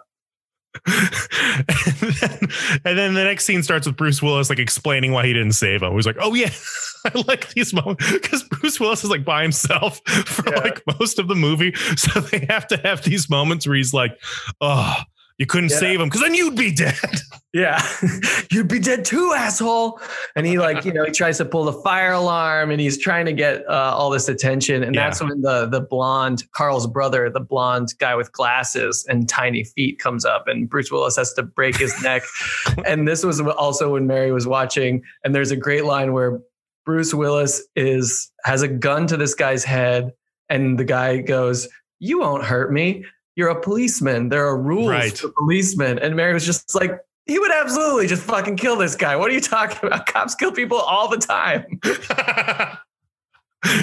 [0.87, 2.39] and, then,
[2.85, 5.83] and then the next scene starts with Bruce Willis like explaining why he didn't save
[5.83, 5.93] him.
[5.95, 6.51] He's like, "Oh yeah,
[7.05, 10.61] I like these moments because Bruce Willis is like by himself for Yeah.
[10.61, 14.19] like most of the movie, so they have to have these moments where he's like,
[14.61, 14.97] oh."
[15.39, 15.79] You couldn't Yeah.
[15.79, 16.95] save him because then you'd be dead.
[17.57, 17.81] Yeah,
[18.51, 20.01] you'd be dead too, asshole.
[20.35, 23.27] And he like, you know, he tries to pull the fire alarm, and he's trying
[23.27, 24.83] to get uh, all this attention.
[24.83, 25.05] And Yeah.
[25.05, 30.01] that's when the the blonde Carl's brother, the blonde guy with glasses and tiny feet,
[30.01, 32.25] comes up, and Bruce Willis has to break his neck.
[32.85, 36.41] And this was also when Mary was watching, and there's a great line where
[36.85, 40.11] Bruce Willis is has a gun to this guy's head,
[40.49, 41.69] and the guy goes,
[42.01, 43.05] "You won't hurt me."
[43.37, 44.29] You're a policeman.
[44.29, 45.17] There are rules Right.
[45.19, 45.99] for policemen.
[45.99, 49.17] And Mary was just like, he would absolutely just fucking kill this guy.
[49.17, 50.07] What are you talking about?
[50.13, 51.65] Cops kill people all the time.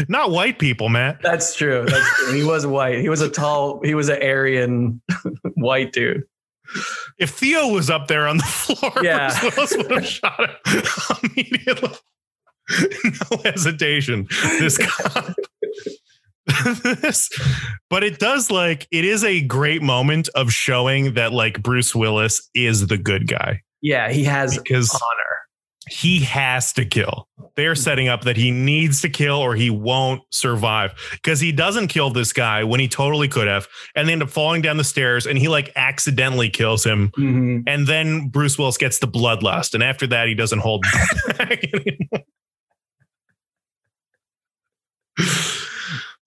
[0.07, 1.21] Not white people, Matt.
[1.23, 1.85] That's true.
[1.87, 2.33] That's true.
[2.35, 2.99] He was white.
[2.99, 5.01] He was a tall, he was an Aryan
[5.55, 6.23] white dude.
[7.17, 9.37] If Theo was up there on the floor, Yeah.
[9.55, 10.81] Bruce would have shot him
[11.35, 11.89] immediately.
[13.31, 14.27] no hesitation.
[14.59, 15.33] This guy.
[17.89, 22.49] but it does like it is a great moment of showing that like Bruce Willis
[22.55, 25.87] is the good guy Yeah, he has because honor.
[25.89, 27.27] he has to kill.
[27.57, 31.87] They're setting up that he needs to kill or he won't survive because he doesn't
[31.89, 34.83] kill this guy when he totally could have, and they end up falling down the
[34.85, 37.09] stairs and he like accidentally kills him.
[37.17, 37.63] Mhm.
[37.67, 40.85] And then Bruce Willis gets the bloodlust, and after that, he doesn't hold
[41.37, 42.23] back anymore.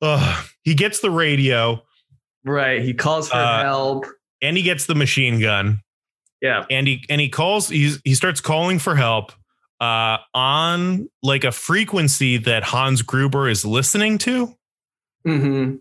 [0.04, 0.44] Ugh.
[0.62, 1.82] he gets the radio
[2.44, 2.82] Right.
[2.82, 4.04] He calls for Uh, help.
[4.42, 5.80] and he gets the machine gun
[6.42, 6.64] Yeah.
[6.70, 9.32] and he and he calls he's, he starts calling for help
[9.80, 14.54] uh on like a frequency that Hans Gruber is listening to
[15.26, 15.76] Mm-hmm.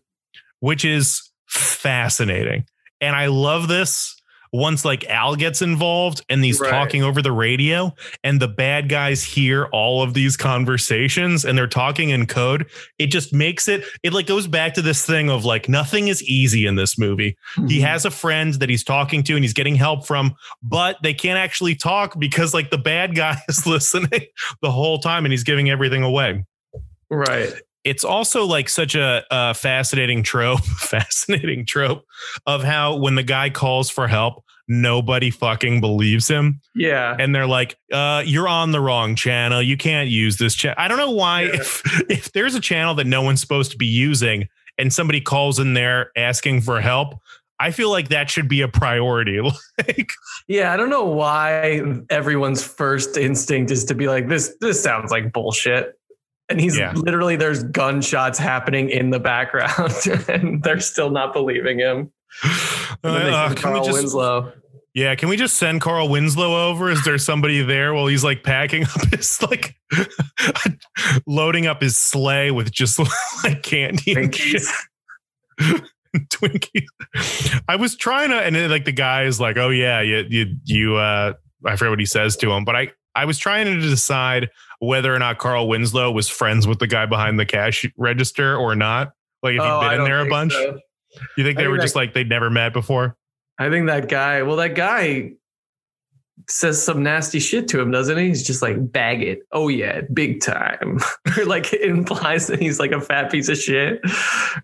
[0.61, 2.65] which is fascinating
[3.01, 4.15] and I love this
[4.53, 6.69] once like Al gets involved and he's Right.
[6.69, 11.67] talking over the radio and the bad guys hear all of these conversations and they're
[11.67, 12.67] talking in code
[12.99, 16.23] it just makes it it like goes back to this thing of like nothing is
[16.23, 17.35] easy in this movie
[17.67, 17.85] he hmm.
[17.85, 21.39] has a friend that he's talking to and he's getting help from but they can't
[21.39, 24.27] actually talk because like the bad guy is listening
[24.61, 26.43] the whole time and he's giving everything away
[27.09, 27.53] Right.
[27.83, 32.05] It's also like such a, a fascinating trope fascinating trope
[32.45, 37.15] of how when the guy calls for help nobody fucking believes him Yeah.
[37.19, 40.87] and they're like uh you're on the wrong channel you can't use this channel i
[40.87, 41.55] don't know why Yeah.
[41.55, 45.59] if if there's a channel that no one's supposed to be using and somebody calls
[45.59, 47.15] in there asking for help
[47.59, 49.39] i feel like that should be a priority
[49.87, 50.11] like
[50.47, 54.53] Yeah, I don't know why everyone's first instinct is to be like this.
[54.59, 55.97] This sounds like bullshit,
[56.49, 56.93] and he's Yeah.
[56.93, 59.93] literally there's gunshots happening in the background,
[60.27, 62.11] and they're still not believing him.
[63.03, 64.53] And uh, can we Carl just Winslow.
[64.95, 66.89] Yeah, can we just send Carl Winslow over?
[66.91, 69.75] Is there somebody there while he's like packing up his like
[71.27, 72.99] loading up his sleigh with just
[73.43, 74.71] like candy and Twinkies.
[76.15, 77.61] Twinkies?
[77.67, 80.55] I was trying to, and then, like the guy is like, "Oh yeah, you you
[80.65, 81.33] you." uh
[81.65, 84.49] I forget what he says to him, but I I was trying to decide
[84.85, 88.75] whether or not Carl Winslow was friends with the guy behind the cash register or
[88.75, 89.11] not.
[89.41, 90.79] Like if Oh, he'd I been in there a bunch, so.
[91.37, 93.15] you think I they think were that- just like they'd never met before?
[93.59, 94.41] I think that guy.
[94.43, 95.33] Well, that guy
[96.49, 98.27] says some nasty shit to him, doesn't he?
[98.27, 99.39] He's just like, bag it.
[99.51, 100.99] Oh yeah, big time.
[101.37, 104.01] or like it implies that he's like a fat piece of shit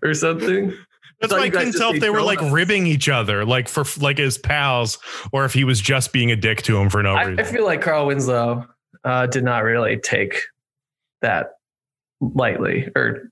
[0.02, 0.74] or something.
[1.20, 3.84] That's why I you couldn't tell if they were like ribbing each other, like for
[4.00, 4.98] like as pals,
[5.32, 7.44] or if he was just being a dick to him for no I, reason.
[7.44, 8.66] I feel like Carl Winslow
[9.04, 10.42] uh, did not really take
[11.22, 11.52] that
[12.20, 13.30] lightly, or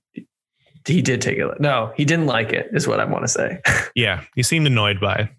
[0.85, 1.59] he did take it.
[1.59, 3.61] No, he didn't like it, is what I want to say.
[3.95, 5.29] yeah, he seemed annoyed by it.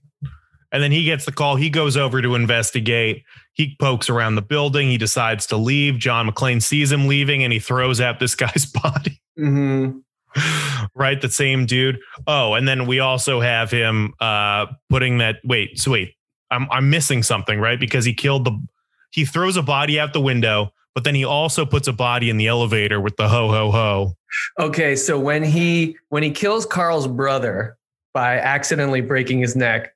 [0.73, 1.57] And then he gets the call.
[1.57, 3.25] He goes over to investigate.
[3.55, 4.89] He pokes around the building.
[4.89, 5.99] He decides to leave.
[5.99, 9.21] John McClane sees him leaving and he throws out this guy's body.
[9.37, 9.99] hmm
[10.95, 11.21] right?
[11.21, 11.99] The same dude.
[12.25, 16.15] Oh, and then we also have him uh putting that wait, so wait.
[16.53, 17.81] I'm I'm missing something, right?
[17.81, 18.57] Because he killed the
[19.11, 22.37] he throws a body out the window, but then he also puts a body in
[22.37, 24.17] the elevator with the ho ho ho.
[24.59, 27.77] Okay, so when he when he kills Carl's brother
[28.15, 29.95] by accidentally breaking his neck,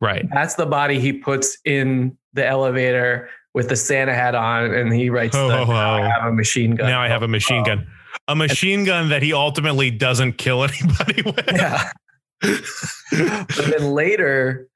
[0.00, 0.26] Right.
[0.32, 5.08] that's the body he puts in the elevator with the Santa hat on, and he
[5.08, 7.64] writes, Ho, the, ho, "Now I have a machine gun." Now I have a machine
[7.64, 7.86] gun.
[8.28, 11.40] A machine gun that he ultimately doesn't kill anybody with.
[11.52, 11.90] Yeah.
[12.42, 14.68] but then later,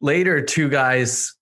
[0.00, 1.34] later, two guys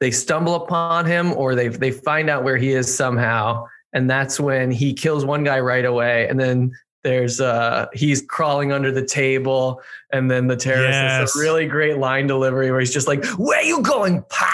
[0.00, 4.38] they stumble upon him, or they they find out where he is somehow, and that's
[4.40, 6.72] when he kills one guy right away, and then
[7.04, 9.80] there's uh he's crawling under the table,
[10.12, 11.36] and then the terrorist has Yes.
[11.36, 14.48] a really great line delivery where he's just like, "Where you going, pal?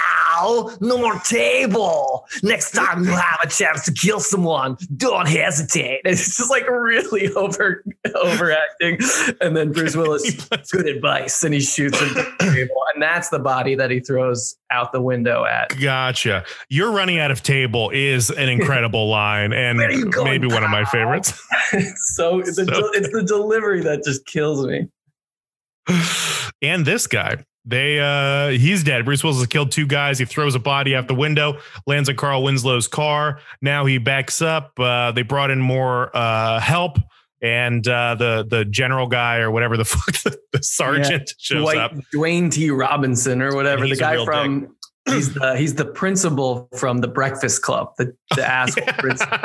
[0.81, 2.27] No more table.
[2.43, 7.31] Next time you have a chance to kill someone, don't hesitate." It's just like really
[7.35, 7.83] over
[8.15, 8.99] overacting,
[9.41, 13.75] and then Bruce Willis good advice and he shoots him table and that's the body
[13.75, 16.43] that he throws out the window at Gotcha.
[16.69, 20.47] You're running out of table is an incredible line and Where are you going, maybe
[20.47, 20.91] one of my pal?
[20.91, 21.47] favorites.
[21.73, 24.87] it's so, it's, the, So it's the delivery that just kills me
[26.61, 27.43] and this guy.
[27.65, 29.05] They uh he's dead.
[29.05, 30.19] Bruce Willis has killed two guys.
[30.19, 33.39] He throws a body out the window, lands in Carl Winslow's car.
[33.61, 34.71] Now he backs up.
[34.79, 36.97] Uh they brought in more uh help
[37.41, 41.77] and uh the the general guy or whatever the fuck the, the sergeant shows Dwight,
[41.77, 41.93] up.
[42.13, 44.75] Dwayne T Robinson or whatever the guy from
[45.09, 49.39] he's the he's the principal from the Breakfast Club the the asshole principal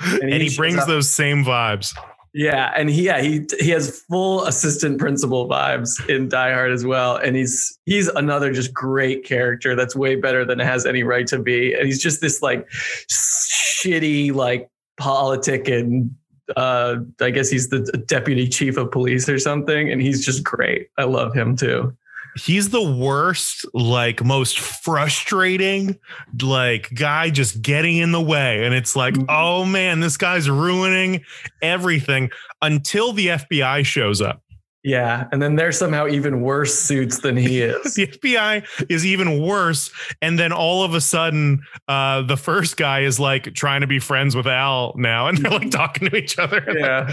[0.00, 1.96] and, he he, brings up- those same vibes.
[2.36, 6.84] Yeah, and he yeah he he has full assistant principal vibes in Die Hard as
[6.84, 11.02] well, and he's he's another just great character that's way better than it has any
[11.02, 12.68] right to be, and he's just this like
[13.10, 14.68] shitty like
[14.98, 16.14] politic and
[16.58, 20.90] uh I guess he's the deputy chief of police or something, and he's just great.
[20.98, 21.96] I love him too.
[22.36, 25.98] He's the worst, like most frustrating,
[26.42, 28.64] like guy just getting in the way.
[28.64, 29.26] And it's like, Mhm.
[29.28, 31.22] oh man, this guy's ruining
[31.62, 32.30] everything
[32.62, 34.42] until the FBI shows up.
[34.86, 37.94] Yeah, and then they're somehow even worse suits than he is.
[37.94, 39.90] The FBI is even worse.
[40.22, 43.98] And then all of a sudden, uh, the first guy is like trying to be
[43.98, 46.64] friends with Al now, and they're like talking to each other.
[46.76, 47.10] Yeah.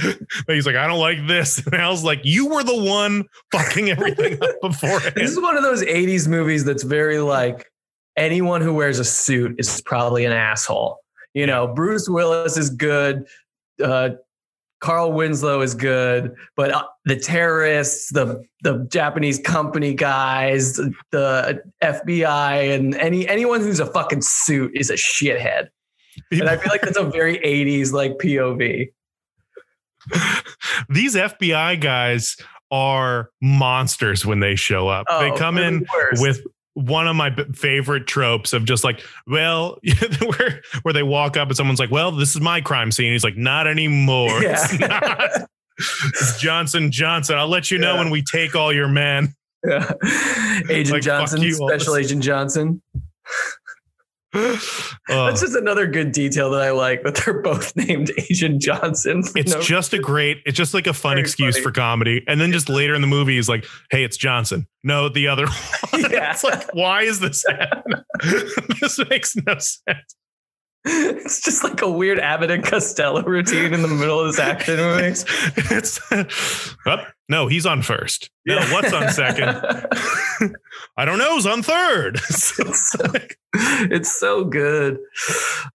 [0.47, 1.65] He's like, I don't like this.
[1.73, 5.13] And Al's like, You were the one fucking everything up beforehand.
[5.15, 7.71] This is one of those 80s movies that's very like
[8.17, 10.99] anyone who wears a suit is probably an asshole.
[11.33, 13.25] You know, Bruce Willis is good.
[13.81, 14.09] Uh,
[14.83, 20.73] Carl Winslow is good, but uh, the terrorists, the the Japanese company guys,
[21.11, 25.69] the FBI, and any anyone who's a fucking suit is a shithead.
[26.31, 28.89] And I feel like that's a very 80s like POV.
[30.89, 32.35] these FBI guys
[32.69, 35.07] are monsters when they show up.
[35.07, 36.21] they Oh, come they're the in worst.
[36.21, 36.41] with
[36.75, 39.77] one of my favorite tropes of just like, well,
[40.37, 43.11] where where they walk up and someone's like, well, this is my crime scene.
[43.11, 44.41] He's like, not anymore.
[44.43, 45.19] It's not.
[45.77, 47.37] It's Johnson Johnson.
[47.37, 47.99] I'll let you know Yeah.
[47.99, 49.33] when we take all your men.
[49.65, 49.91] Yeah.
[50.69, 52.81] Agent Like, Johnson, you, Special Agent Johnson.
[54.33, 59.23] That's uh, just another good detail that I like that they're both named Agent Johnson.
[59.35, 61.63] it's just a great, it's just like a fun Very excuse funny.
[61.63, 62.23] for comedy.
[62.27, 64.67] And then just later in the movie, he's like, hey, it's Johnson.
[64.83, 65.45] No, the other
[65.91, 66.01] one.
[66.11, 66.31] Yeah.
[66.31, 67.99] it's like, why is this happening?
[68.81, 70.15] this makes no sense.
[70.85, 74.77] It's just like a weird Abbott and Costello routine in the middle of this action
[74.77, 75.03] movie.
[75.03, 75.25] It's,
[75.55, 76.97] it's oh,
[77.29, 78.29] no, he's on first.
[78.45, 79.47] No, what's on second?
[80.97, 81.35] I don't know.
[81.35, 82.15] Who's on third?
[82.29, 83.11] it's, so,
[83.53, 84.99] it's so good.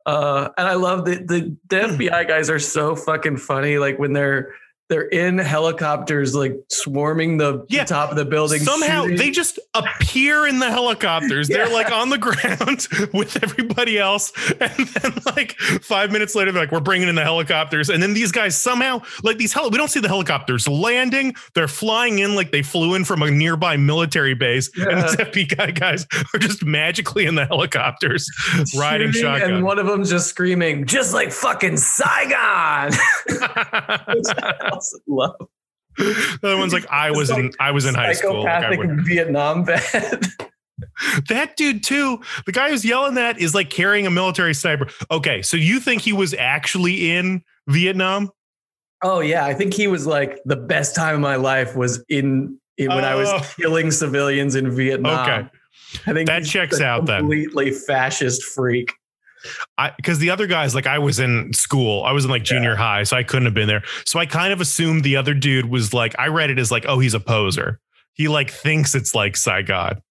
[0.05, 3.79] Uh, and I love that the, the FBI guys are so fucking funny.
[3.79, 4.55] Like when they're
[4.89, 8.61] they're in helicopters, like swarming the, the top of the building.
[8.61, 9.19] Somehow shooting.
[9.19, 11.49] they just appear in the helicopters.
[11.49, 14.33] They're like on the ground with everybody else.
[14.61, 17.91] And then, like, five minutes later, they're like, we're bringing in the helicopters.
[17.91, 21.35] And then these guys somehow, like, these heli- we don't see the helicopters landing.
[21.55, 24.71] They're flying in like they flew in from a nearby military base.
[24.77, 25.03] And Yeah.
[25.03, 25.17] these
[25.49, 28.27] FBI guys are just magically in the helicopters
[28.77, 29.53] riding shooting, shotgun.
[29.55, 32.93] and one of them just screaming, just like fucking Saigon.
[34.79, 35.49] Which I also love.
[35.97, 38.43] the other one's like, I was in, I was in high school.
[38.45, 40.25] Psychopathic would- Vietnam vet.
[41.29, 42.21] that dude too.
[42.47, 44.89] The guy who's yelling that is like carrying a military sniper.
[45.11, 48.31] Okay, so you think he was actually in Vietnam?
[49.05, 52.59] oh yeah, I think he was like the best time of my life was in
[52.79, 53.47] when I was Oh.
[53.57, 55.21] killing civilians in Vietnam.
[55.21, 55.49] Okay.
[56.07, 57.21] I think That checks out then.
[57.21, 58.93] Completely fascist freak.
[59.77, 62.77] I because the other guys, like I was in school, I was in like junior
[62.77, 63.83] high, so I couldn't have been there.
[64.05, 66.85] So I kind of assumed the other dude was like, I read it as like,
[66.87, 67.81] oh, he's a poser.
[68.15, 70.03] He like thinks it's like Saigon.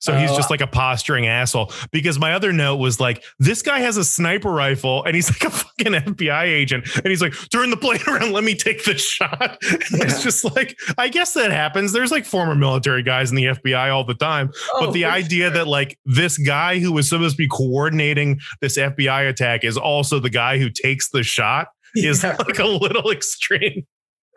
[0.00, 0.36] So he's Oh.
[0.36, 1.72] just like a posturing asshole.
[1.92, 5.44] Because my other note was like, this guy has a sniper rifle and he's like
[5.52, 6.86] a fucking FBI agent.
[6.96, 9.58] And he's like, turn the plane around, let me take the shot.
[9.92, 11.92] And It's just like, I guess that happens.
[11.92, 15.08] There's like former military guys in the FBI all the time but Oh, the for
[15.08, 19.76] idea that like this guy who was supposed to be coordinating this FBI attack is
[19.76, 22.36] also the guy who takes the shot is Yeah.
[22.46, 23.86] like a little extreme.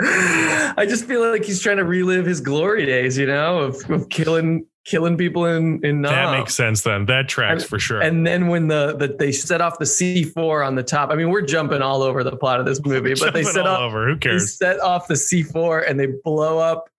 [0.02, 4.08] I just feel like he's trying to relive his glory days, you know, of, of
[4.10, 6.12] killing killing people in in Nam.
[6.12, 7.06] That makes sense then.
[7.06, 8.02] That tracks for sure.
[8.02, 11.16] And then when the, the they set off the C four on the top, I
[11.16, 14.08] mean, we're jumping all over the plot of this movie, but they set off over.
[14.08, 14.58] Who they cares?
[14.58, 16.90] set off the C four and they blow up.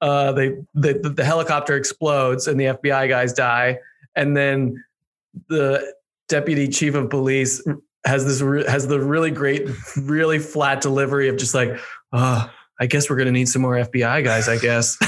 [0.00, 3.78] Uh, they the, the helicopter explodes and the FBI guys die,
[4.14, 4.84] and then
[5.48, 5.94] the
[6.28, 7.66] deputy chief of police
[8.04, 11.78] has this has the really great, really flat delivery of just like,
[12.12, 12.50] oh,
[12.80, 14.48] I guess we're gonna need some more FBI guys.
[14.48, 14.96] I guess.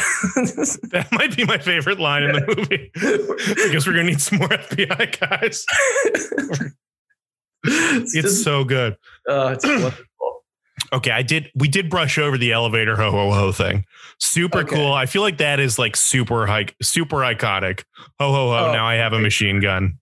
[0.90, 2.90] That might be my favorite line in the movie.
[2.96, 5.64] I guess we're gonna need some more FBI guys.
[7.64, 8.96] it's It's just, so good.
[9.28, 10.04] uh, it's wonderful.
[10.92, 11.48] Okay, I did.
[11.54, 13.84] We did brush over the elevator ho ho ho thing.
[14.18, 14.74] Super Okay.
[14.76, 14.92] cool.
[14.92, 17.84] I feel like that is like super hike, super iconic.
[18.18, 18.68] Ho ho ho!
[18.68, 19.98] Oh, now I have a machine gun.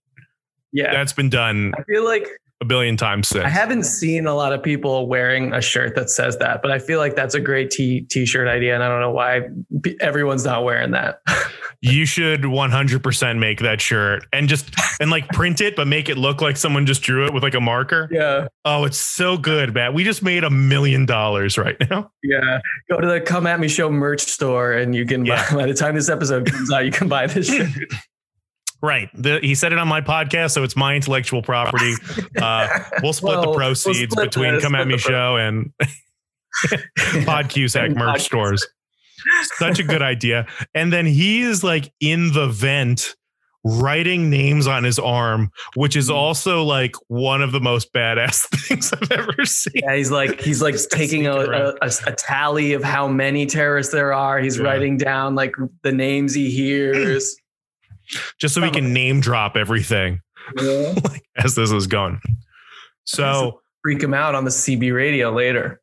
[0.72, 2.26] Yeah, That's been done I feel like
[2.60, 3.44] a billion times since.
[3.44, 6.78] I haven't seen a lot of people wearing a shirt that says that, but I
[6.78, 9.42] feel like that's a great t t-shirt idea, and I don't know why
[10.00, 11.20] everyone's not wearing that.
[11.80, 16.18] you should 100% make that shirt and just and like print it but make it
[16.18, 19.72] look like someone just drew it with like a marker yeah, oh it's so good
[19.72, 22.58] matt we just made a million dollars right now yeah.
[22.90, 25.48] Go to the Come At Me Show merch store, and you can Yeah.
[25.50, 25.56] buy.
[25.58, 27.68] By the time this episode comes out, you can buy this shirt.
[28.82, 31.94] right the, he said it on my podcast so it's my intellectual property
[32.40, 32.68] uh,
[33.02, 35.72] we'll split Well, the we'll proceeds split between the- come at me show and
[37.24, 38.66] pod cusack merch stores
[39.56, 43.14] such a good idea and then he is like in the vent
[43.64, 46.14] writing names on his arm which is Mhm.
[46.14, 50.62] also like one of the most badass things i've ever seen Yeah, he's like he's
[50.62, 54.38] like taking a, a, a, a tally of how many terrorists there are.
[54.38, 54.64] He's Yeah.
[54.64, 55.52] writing down like
[55.82, 57.36] the names he hears.
[58.38, 60.20] Just so we can name drop everything
[60.56, 62.20] like, as this is going.
[63.04, 65.80] So, Freak him out on the CB radio later.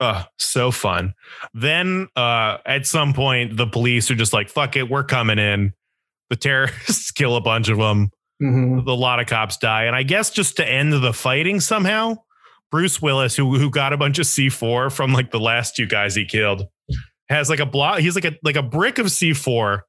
[0.00, 1.14] uh, so fun.
[1.54, 5.72] Then, uh, at some point, the police are just like, "Fuck it, we're coming in."
[6.30, 8.10] The terrorists kill a bunch of them.
[8.42, 8.86] Mhm.
[8.86, 12.16] A lot of cops die, and I guess just to end the fighting somehow,
[12.70, 15.86] Bruce Willis, who who got a bunch of C four from like the last two
[15.86, 16.68] guys he killed,
[17.28, 17.98] has like a block.
[17.98, 19.86] He's like a like a brick of C four,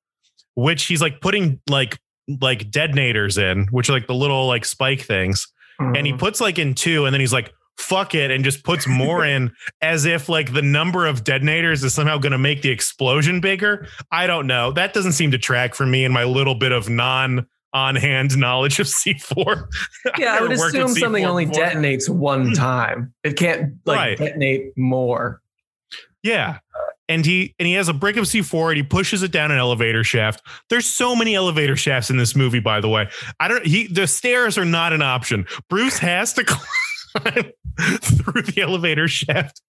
[0.60, 1.98] which he's like putting like
[2.42, 5.48] like detonators in, which are like the little like spike things.
[5.80, 6.20] and he Mhm.
[6.20, 9.50] puts like in two and then he's like fuck it and just puts more in
[9.82, 13.88] as if like the number of detonators is somehow going to make the explosion bigger
[14.12, 16.90] i don't know that doesn't seem to track for me in my little bit of
[16.90, 19.66] non on hand knowledge of c4
[20.18, 21.64] Yeah, I would never worked with assume something only before.
[21.64, 23.14] detonates one time.
[23.24, 24.18] It can't like Right.
[24.18, 25.42] detonate more.
[26.24, 26.58] yeah
[27.10, 29.58] and he and he has a brick of c4 and he pushes it down an
[29.58, 30.42] elevator shaft.
[30.70, 33.10] There's so many elevator shafts in this movie by the way.
[33.40, 35.46] I don't he the stairs are not an option.
[35.70, 37.52] Bruce has to climb
[38.02, 39.62] through the elevator shaft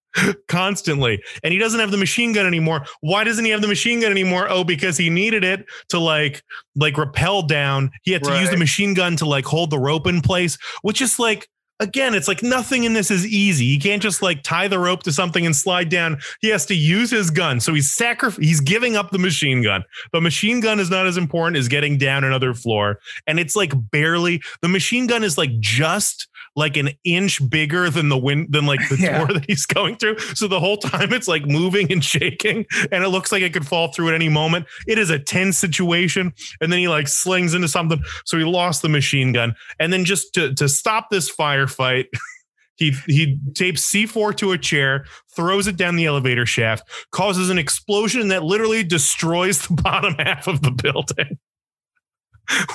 [0.47, 2.85] constantly and he doesn't have the machine gun anymore.
[3.01, 4.47] Why doesn't he have the machine gun anymore?
[4.49, 6.43] Oh because he needed it to like
[6.75, 7.89] like rappel down.
[8.03, 11.01] He had to use the machine gun to like hold the rope in place which
[11.01, 11.49] is like
[11.81, 13.65] again it's like nothing in this is easy.
[13.65, 16.19] He can't just like tie the rope to something and slide down.
[16.39, 17.59] He has to use his gun.
[17.59, 19.83] So he's sacri- he's giving up the machine gun.
[20.13, 22.99] The machine gun is not as important as getting down another floor.
[23.27, 28.09] And it's like barely the machine gun is like just like an inch bigger than
[28.09, 29.19] the wind than like the Yeah.
[29.19, 30.19] door that he's going through.
[30.19, 33.65] So the whole time it's like moving and shaking and it looks like it could
[33.67, 34.65] fall through at any moment.
[34.87, 38.03] It is a tense situation and then he like slings into something.
[38.25, 39.55] So he lost the machine gun.
[39.79, 42.05] And then just to to stop this firefight
[42.75, 47.57] he he tapes C4 to a chair, throws it down the elevator shaft, causes an
[47.59, 51.37] explosion that literally destroys the bottom half of the building.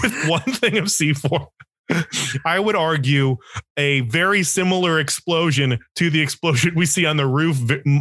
[0.03, 1.47] With one thing of C4.
[2.45, 3.37] I would argue
[3.77, 7.59] a very similar explosion to the explosion we see on the roof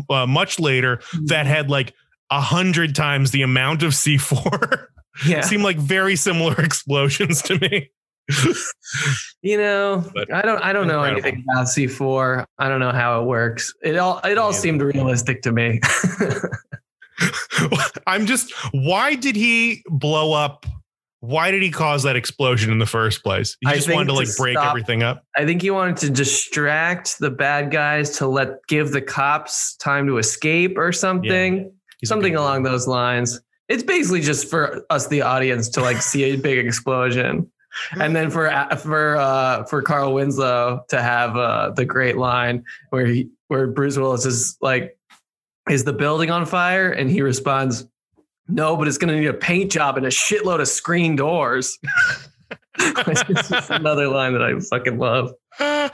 [0.09, 1.93] uh, much later that had like
[2.31, 4.87] a hundred times the amount of C4.
[5.25, 5.41] Yeah.
[5.43, 7.91] Seem like very similar explosions to me.
[9.43, 12.45] You know, But I don't I don't know anything about C4.
[12.57, 13.71] I don't know how it works.
[13.83, 15.79] It all it all Me seemed realistic to me.
[18.07, 20.65] I'm just why did he blow up?
[21.25, 23.57] Why did he cause that explosion in the first place?
[23.61, 25.23] He just wanted to to like break stop- everything up.
[25.35, 30.05] I think he wanted to distract the bad guys to let give the cops time
[30.07, 31.71] to escape or something.
[32.03, 33.41] A something along those lines.
[33.67, 37.51] It's basically just for us, the audience, to like see a big explosion,
[37.99, 43.07] and then for for uh, for Carl Winslow to have uh, the great line where
[43.07, 44.95] he where Bruce Willis is like,
[45.69, 47.87] "Is the building on fire?" and he responds,
[48.47, 51.77] "No, but it's going to need a paint job and a shitload of screen doors."
[52.79, 55.31] it's just another line that I fucking love.
[55.59, 55.91] it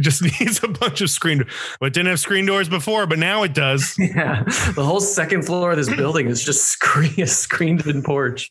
[0.00, 1.44] just needs a bunch of screen.
[1.80, 3.94] Well, it didn't have screen doors before, but now it does.
[4.08, 4.42] Yeah,
[4.74, 8.50] the whole second floor of this building is just screen a screened-in porch.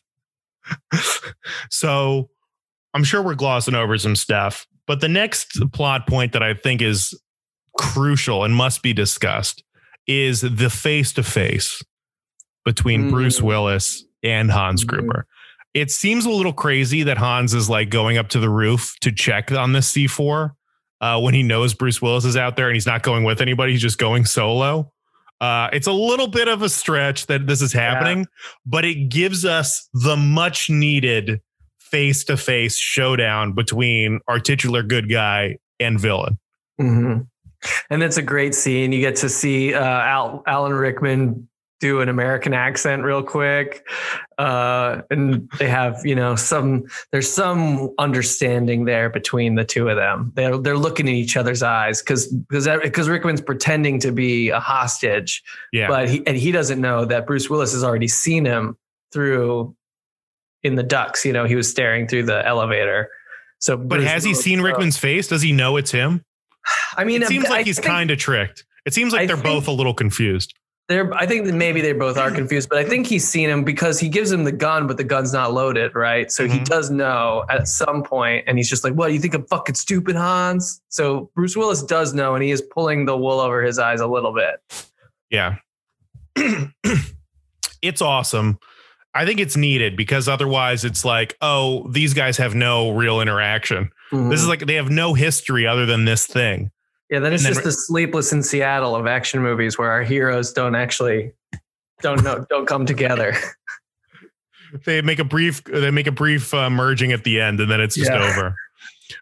[1.70, 2.30] So
[2.94, 6.80] I'm sure we're glossing over some stuff, but the next plot point that I think
[6.80, 7.18] is
[7.76, 9.62] crucial and must be discussed
[10.06, 11.82] is the face to face
[12.68, 13.10] between Mm.
[13.10, 14.88] Bruce Willis and Hans Mhm.
[14.88, 15.26] Gruber.
[15.72, 19.10] It seems a little crazy that Hans is like going up to the roof to
[19.10, 20.52] check on the C4
[21.00, 23.72] uh, when he knows Bruce Willis is out there and he's not going with anybody.
[23.72, 24.92] He's just going solo.
[25.40, 28.26] Uh, it's a little bit of a stretch that this is happening,
[28.66, 31.40] but it gives us the much needed
[31.78, 36.38] face to face showdown between our titular good guy and villain.
[36.80, 37.20] Mm-hmm.
[37.90, 38.92] And it's a great scene.
[38.92, 41.48] You get to see uh, Al- Alan Rickman
[41.80, 43.86] do an American accent real quick,
[44.38, 46.84] uh, and they have you know some.
[47.12, 50.32] There's some understanding there between the two of them.
[50.34, 54.60] They're they're looking in each other's eyes because because because Rickman's pretending to be a
[54.60, 55.88] hostage, Yeah.
[55.88, 58.76] but he and he doesn't know that Bruce Willis has already seen him
[59.12, 59.74] through
[60.62, 61.24] in the ducks.
[61.24, 63.10] You know, he was staring through the elevator.
[63.60, 64.60] So, but Bruce has he seen.
[64.60, 65.28] Rickman's face?
[65.28, 66.24] Does he know it's him?
[66.96, 68.64] I mean, It seems I like he's kind of tricked.
[68.84, 70.54] It seems like I they're think- both a little confused.
[70.88, 73.62] They're, I think that maybe they both are confused, but I think he's seen him
[73.62, 76.32] because he gives him the gun, but the gun's not loaded, right?
[76.32, 76.64] So he Mhm.
[76.64, 79.12] does know at some point, and he's just like, "What?
[79.12, 83.04] You think I'm fucking stupid, Hans?" So Bruce Willis does know, and he is pulling
[83.04, 84.60] the wool over his eyes a little bit.
[85.30, 85.56] Yeah.
[87.82, 88.58] it's awesome.
[89.14, 93.90] I think it's needed because otherwise it's like, oh, these guys have no real interaction.
[94.12, 96.70] This is like they have no history other than this thing.
[97.10, 97.18] Yeah.
[97.20, 100.74] Then it's then just the sleepless in Seattle of action movies where our heroes don't
[100.74, 101.32] actually
[102.02, 103.34] don't know don't come together.
[104.84, 107.80] They make a brief they make a brief uh, merging at the end and then
[107.80, 108.22] it's just Yeah.
[108.22, 108.54] over.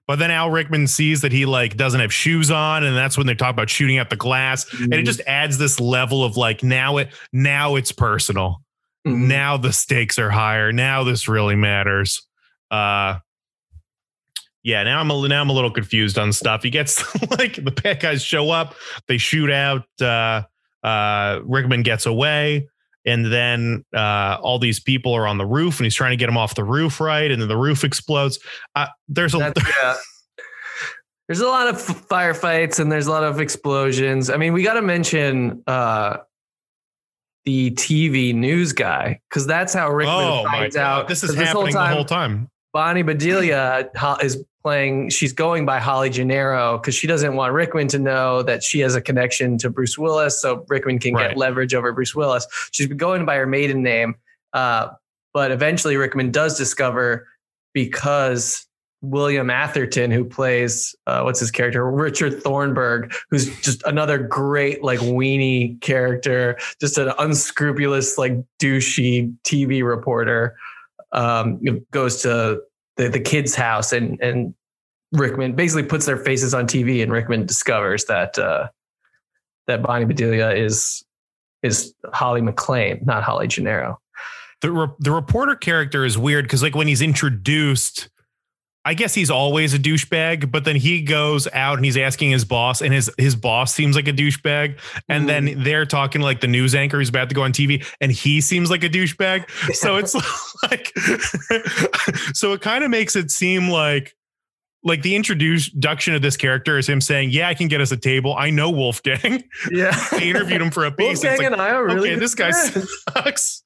[0.08, 3.28] But then Al Rickman sees that he like doesn't have shoes on and that's when
[3.28, 6.64] they talk about shooting at the glass and it just adds this level of like
[6.64, 8.60] now it now it's personal.
[9.06, 9.28] Mhm.
[9.28, 10.72] now the stakes are higher.
[10.72, 12.26] Now this really matters.
[12.72, 13.20] Uh
[14.66, 16.64] yeah, now I'm a, now I'm a little confused on stuff.
[16.64, 16.98] He gets
[17.38, 18.74] like the bad guys show up,
[19.06, 20.42] they shoot out uh
[20.82, 22.68] uh Rickman gets away
[23.04, 26.26] and then uh all these people are on the roof and he's trying to get
[26.26, 28.40] them off the roof right and then the roof explodes.
[28.74, 29.94] Uh there's a yeah.
[31.28, 34.30] There's a lot of firefights and there's a lot of explosions.
[34.30, 36.18] I mean, we got to mention uh,
[37.44, 41.08] the TV news guy because that's how Rickman Oh finds out.
[41.08, 42.48] this is happening the whole time.
[42.72, 43.90] Bonnie Bedelia
[44.22, 45.10] is playing.
[45.10, 48.96] She's going by Holly Gennero because she doesn't want Rickman to know that she has
[48.96, 51.28] a connection to Bruce Willis, so Rickman can Right.
[51.28, 52.48] get leverage over Bruce Willis.
[52.72, 54.16] She's been going by her maiden name,
[54.54, 54.88] uh,
[55.32, 57.28] but eventually Rickman does discover
[57.74, 58.66] because
[59.02, 64.98] William Atherton, who plays uh, what's his character, Richard Thornburg, who's just another great like
[64.98, 70.56] weenie character, just an unscrupulous like douchey TV reporter
[71.12, 71.60] um,
[71.92, 72.62] goes to
[72.96, 74.54] the, the kid's house and and
[75.12, 78.68] Rickman basically puts their faces on TV and Rickman discovers that uh,
[79.66, 81.04] that Bonnie Bedelia is
[81.62, 83.96] is Holly McClane, not Holly Gennero.
[84.60, 88.08] the re- the reporter character is weird because like when he's introduced
[88.86, 92.44] i guess he's always a douchebag but then he goes out and he's asking his
[92.44, 94.78] boss and his his boss seems like a douchebag.
[95.08, 95.64] And then mm.
[95.64, 98.70] they're talking like the news anchor who's about to go on tv and he seems
[98.70, 99.48] like a douchebag.
[99.76, 100.14] So it's
[100.70, 100.92] like
[102.34, 104.16] so it kind of makes it seem like
[104.82, 107.96] like the introduction of this character is him saying yeah i can get us a
[107.96, 108.34] table.
[108.36, 109.44] I know wolfgang.
[109.70, 112.34] Yeah, they interviewed him for a piece Wolfgang like, and I are really okay, this
[112.34, 112.90] guy friends.
[113.12, 113.62] sucks.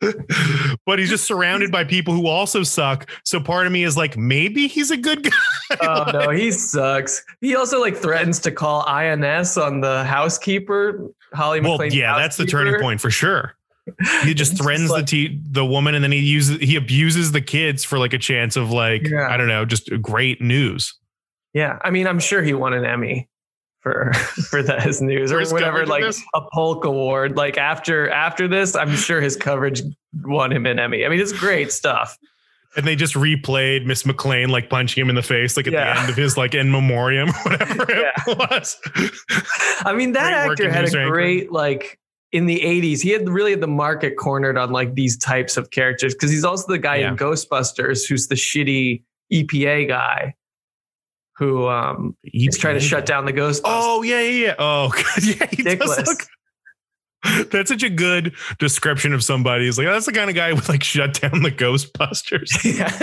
[0.86, 3.10] but he's just surrounded by people who also suck.
[3.24, 5.30] So part of me is like, maybe he's a good guy.
[5.82, 7.22] Oh no, he sucks.
[7.42, 12.38] He also like threatens to call INS on the housekeeper, Holly well, McClain's yeah, that's
[12.38, 13.54] the turning point for sure.
[14.24, 17.42] He just threatens like- the t- the woman, and then he uses he abuses the
[17.42, 19.28] kids for like a chance of like Yeah.
[19.28, 20.94] I don't know, just great news.
[21.52, 23.28] Yeah, I mean, I'm sure he won an Emmy
[23.88, 24.12] for
[24.50, 27.36] for that his news or whatever, like a Polk Award.
[27.36, 29.82] Like after after this, I'm sure his coverage
[30.24, 31.04] won him an Emmy.
[31.04, 32.16] I mean, it's great stuff.
[32.76, 35.94] and they just replayed Miss McClane like punching him in the face, like at Yeah.
[35.94, 38.12] the end of his like in memoriam, whatever Yeah.
[38.26, 38.76] it was.
[39.84, 41.08] I mean, that Great actor had a anchor.
[41.10, 41.98] great like
[42.30, 43.00] in the 80s.
[43.00, 46.44] He had really had the market cornered on like these types of characters because he's
[46.44, 47.08] also the guy Yeah.
[47.12, 50.34] in Ghostbusters who's the shitty EPA guy
[51.38, 53.62] who um is trying to shut down the ghost.
[53.64, 54.54] Oh yeah, yeah, yeah.
[54.58, 55.46] Oh, God, yeah.
[55.50, 56.26] He does look.
[57.50, 59.64] That's such a good description of somebody.
[59.64, 62.48] He's like, that's the kind of guy who would like shut down the Ghostbusters.
[62.78, 62.96] yeah.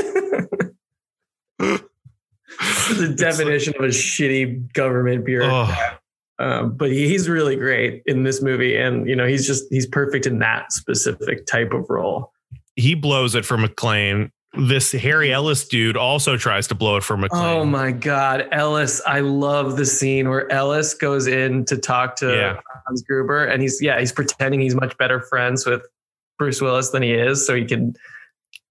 [1.57, 5.99] the definition of a shitty government bureaucrat.
[6.39, 9.65] Oh, Um, but he, he's really great in this movie, and you know he's just
[9.69, 12.31] he's perfect in that specific type of role.
[12.77, 14.31] he blows it for McClane.
[14.57, 17.29] This Harry Ellis dude also tries to blow it for McClane.
[17.55, 19.01] Oh my God, Ellis!
[19.05, 22.59] I love the scene where Ellis goes in to talk to Yeah.
[22.85, 25.81] Hans Gruber, and he's yeah he's pretending he's much better friends with
[26.37, 27.95] Bruce Willis than he is, so he can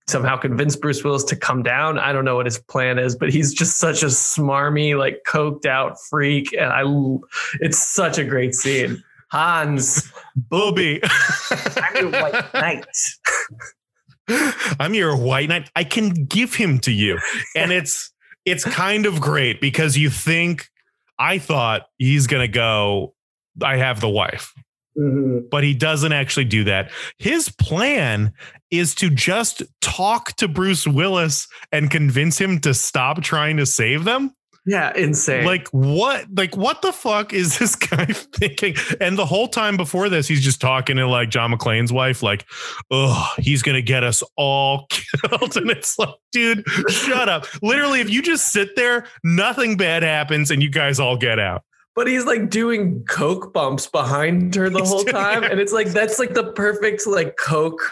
[0.08, 1.98] somehow convince Bruce Willis to come down.
[1.98, 5.66] I don't know what his plan is, but he's just such a smarmy, like coked
[5.66, 6.82] out freak, and I.
[7.60, 9.02] it's such a great scene.
[9.30, 11.00] Hans, Booby.
[11.76, 12.86] I'm your white knight.
[14.80, 15.70] I'm your white knight.
[15.76, 17.18] I can give him to you.
[17.54, 18.10] And it's
[18.44, 20.68] it's kind of great because you think
[21.18, 23.14] I thought he's gonna go,
[23.62, 24.52] I have the wife.
[24.98, 25.50] Mhm.
[25.50, 26.90] But he doesn't actually do that.
[27.18, 28.32] His plan
[28.70, 34.04] is to just talk to Bruce Willis and convince him to stop trying to save
[34.04, 34.34] them.
[34.66, 35.44] Yeah, insane.
[35.44, 36.26] Like what?
[36.34, 38.76] Like what the fuck is this guy thinking?
[39.00, 42.46] And the whole time before this, he's just talking to like John McClane's wife, like,
[42.90, 47.46] "Oh, he's gonna get us all killed." And it's like, dude, shut up.
[47.62, 51.62] Literally, if you just sit there, nothing bad happens, and you guys all get out.
[51.94, 55.50] but he's like doing coke bumps behind her the He's whole time it.
[55.52, 57.82] and it's like that's like the perfect like coke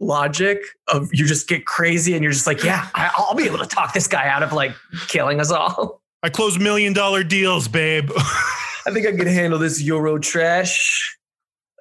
[0.00, 3.66] logic of you just get crazy and you're just like yeah i'll be able to
[3.66, 4.70] talk this guy out of like
[5.08, 8.10] killing us all I close million dollar deals, babe.
[8.86, 11.14] i think i can handle this euro trash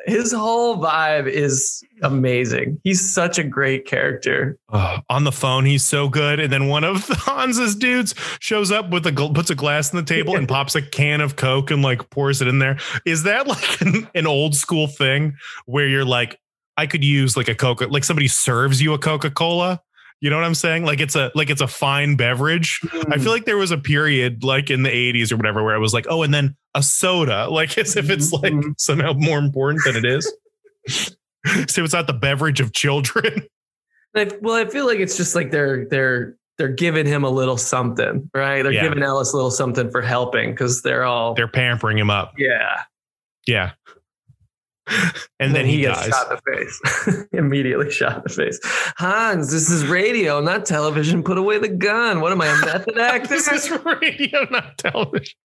[0.07, 5.85] his whole vibe is amazing he's such a great character Oh, on the phone, he's
[5.85, 6.41] so good.
[6.41, 10.05] And then one of Hans's dudes shows up with a puts a glass on the
[10.05, 12.77] table and pops a can of Coke and like pours it in there.
[13.05, 16.37] Is that like an, an old school thing where you're like,
[16.75, 19.81] I could use like a Coca, like somebody serves you a Coca Cola?
[20.19, 20.83] You know what I'm saying?
[20.83, 22.79] Like it's a like it's a fine beverage.
[23.09, 25.77] I feel like there was a period like in the 80s or whatever where I
[25.77, 28.73] was like, oh, and then a soda, like as if it's like Mhm.
[28.79, 30.33] somehow more important than it is.
[31.67, 33.43] so it's not the beverage of children.
[34.15, 37.57] I, well i feel like it's just like they're they're they're giving him a little
[37.57, 38.83] something right they're Yeah.
[38.83, 42.33] giving ellis a little something for helping because they're all They're pampering him up.
[42.37, 42.81] yeah
[43.45, 43.71] Yeah.
[45.39, 46.09] And then he, gets dies.
[46.09, 47.27] shot in the face.
[47.33, 48.59] Immediately shot in the face.
[48.97, 51.21] Hans, this is radio, not television.
[51.23, 52.21] Put away the gun.
[52.21, 53.27] What am I, a method actor?
[53.27, 53.69] this is
[54.01, 55.35] radio, not television.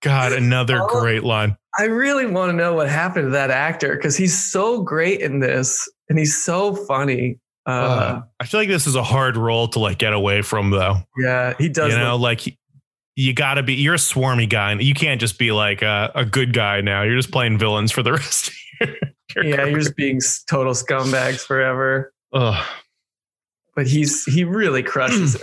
[0.00, 1.00] God, another Oh.
[1.00, 1.56] great line.
[1.78, 5.40] I really want to know what happened to that actor because he's so great in
[5.40, 7.38] this and he's so funny.
[7.66, 10.70] Uh, Uh, I feel like this is a hard role to like get away from,
[10.70, 10.96] though.
[11.18, 11.92] yeah, he does.
[11.92, 12.58] you know, look- like
[13.16, 13.74] you got to be.
[13.74, 17.02] You're a swarmy guy, and you can't just be like a, a good guy now.
[17.02, 18.88] You're just playing villains for the rest of your.
[19.36, 19.68] your yeah, career.
[19.70, 22.12] you're just being total scumbags forever.
[22.32, 22.66] Ugh.
[23.76, 25.42] But he's he really crushes it.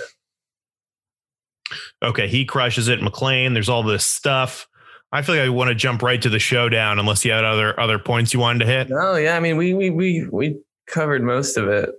[2.03, 2.99] Okay, he crushes it.
[2.99, 4.67] McClane, there's all this stuff.
[5.11, 7.77] I feel like I want to jump right to the showdown, unless you had other
[7.79, 8.89] other points you wanted to hit.
[8.91, 10.57] oh yeah, I mean we we we we
[10.87, 11.89] covered most of it.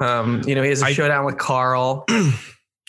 [0.00, 2.04] Um, you know, he has a I- showdown with Carl.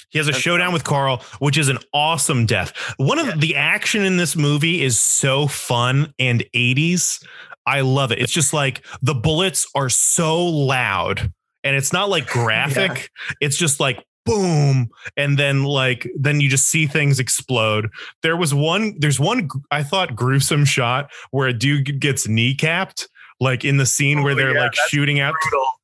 [0.10, 2.74] He has a That's showdown with Carl, which is an awesome death.
[2.98, 7.24] One of the action in this movie is so fun and 80s.
[7.66, 8.20] I love it.
[8.20, 11.32] It's just like the bullets are so loud
[11.64, 13.12] and it's not like graphic.
[13.42, 17.90] It's just like boom and then like then you just see things explode.
[18.24, 23.08] There was one there's one I thought gruesome shot where a dude gets kneecapped
[23.40, 25.36] like in the scene where Oh, they're yeah, like shooting out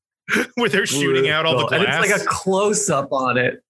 [0.56, 1.86] where they're shooting out all the glass.
[1.86, 3.62] And it's like a close up on it.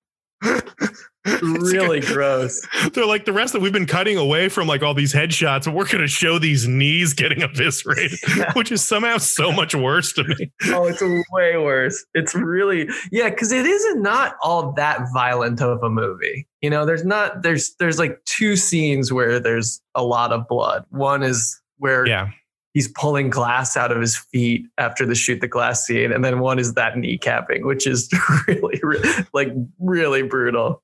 [1.42, 2.62] really gross.
[2.94, 5.76] They're like the rest of we've been cutting away from like all these headshots, and
[5.76, 8.52] we're going to show these knees getting eviscerated, Yeah.
[8.54, 10.52] which is somehow so much worse to me.
[10.68, 12.04] Oh, it's way worse.
[12.14, 16.48] It's really yeah, because it isn't not all that violent of a movie.
[16.62, 20.86] You know, there's not there's there's like two scenes where there's a lot of blood.
[20.90, 22.30] One is where Yeah,
[22.74, 26.40] he's pulling glass out of his feet after the shoot the glass scene, and then
[26.40, 28.10] one is that kneecapping, which is
[28.48, 29.00] really, re-
[29.34, 29.50] like
[29.80, 30.82] really brutal.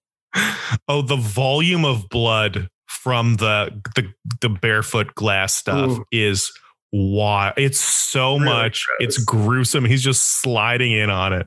[0.88, 4.12] Oh, the volume of blood from the the
[4.42, 6.06] the barefoot glass stuff Ooh.
[6.12, 6.52] is
[6.92, 8.98] why it's so Really much gross.
[9.00, 11.46] it's gruesome he's just sliding in on it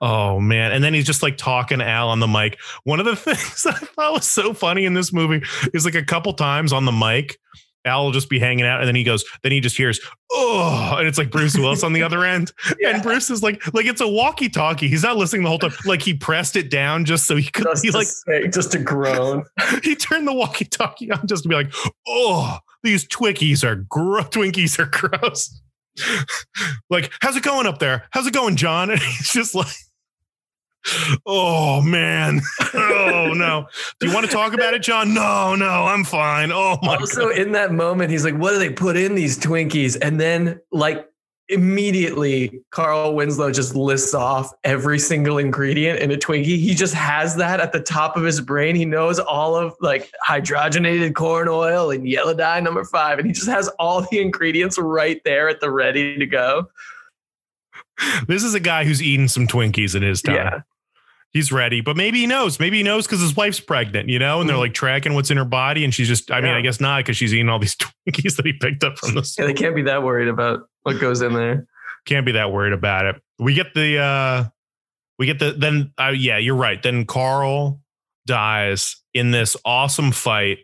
[0.00, 3.04] oh man and then he's just like talking to al on the mic one of
[3.04, 5.42] the things that i thought was so funny in this movie
[5.74, 7.38] is like a couple times on the mic
[7.84, 10.00] al will just be hanging out and then he goes then he just hears
[10.32, 12.52] oh and it's like bruce willis on the other end
[12.84, 15.72] and bruce is like like it's a walkie talkie he's not listening the whole time
[15.84, 18.78] like he pressed it down just so he could Just, be like say- just to
[18.78, 19.44] groan.
[19.82, 21.72] he turned the walkie talkie on just to be like,
[22.06, 25.60] oh, these Twinkies are gro- Twinkies are gross.
[26.90, 28.04] like, how's it going up there?
[28.10, 28.90] How's it going, John?
[28.90, 29.74] And he's just like,
[31.26, 32.40] oh man,
[32.74, 33.66] oh no.
[34.00, 35.14] Do you want to talk about it, John?
[35.14, 36.50] No, no, I'm fine.
[36.52, 37.38] Oh my also god.
[37.38, 41.08] in that moment he's like what do they put in these twinkies and then like
[41.48, 47.36] immediately carl winslow just lists off every single ingredient in a twinkie he just has
[47.36, 51.90] that at the top of his brain he knows all of like hydrogenated corn oil
[51.90, 55.60] and yellow dye number five and he just has all the ingredients right there at
[55.60, 56.66] the ready to go
[58.26, 60.34] This is a guy who's eaten some Twinkies in his time.
[61.34, 62.60] Yeah He's ready, but maybe he knows.
[62.60, 64.60] Maybe he knows because his wife's pregnant, you know, and they're Mhm.
[64.60, 65.82] like tracking what's in her body.
[65.84, 67.74] And she's just, I mean, I guess not because she's eating all these
[68.06, 71.00] Twinkies that he picked up from the yeah they can't be that worried about what
[71.00, 71.66] goes in there
[72.04, 73.22] can't be that worried about it.
[73.38, 74.44] We get the uh
[75.18, 76.82] we get the then uh, yeah, you're right.
[76.82, 77.80] Then Carl
[78.26, 80.58] dies in this awesome fight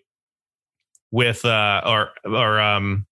[1.11, 3.07] with uh or or um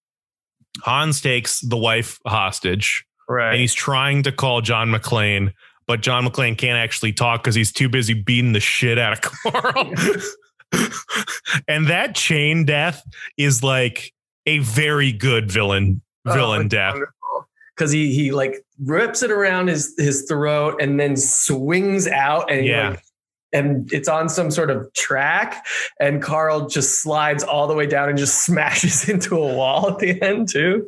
[0.82, 3.52] Hans takes the wife hostage Right.
[3.52, 5.52] and he's trying to call John McClane,
[5.87, 9.20] but John McClane can't actually talk because he's too busy beating the shit out of
[9.53, 9.93] Carl.
[11.68, 13.03] and that chain death
[13.37, 14.12] is like
[14.47, 16.97] a very good villain oh, villain death.
[17.76, 22.66] because he he like rips it around his his throat and then swings out and
[22.66, 22.91] Yeah.
[22.91, 23.03] like,
[23.53, 25.64] and it's on some sort of track
[26.01, 29.99] and Carl just slides all the way down and just smashes into a wall at
[29.99, 30.86] the end too.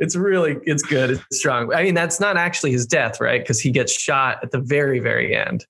[0.00, 1.10] It's really it's good.
[1.10, 1.72] It's strong.
[1.74, 3.40] I mean that's not actually his death, right?
[3.40, 5.66] Because he gets shot at the very very end.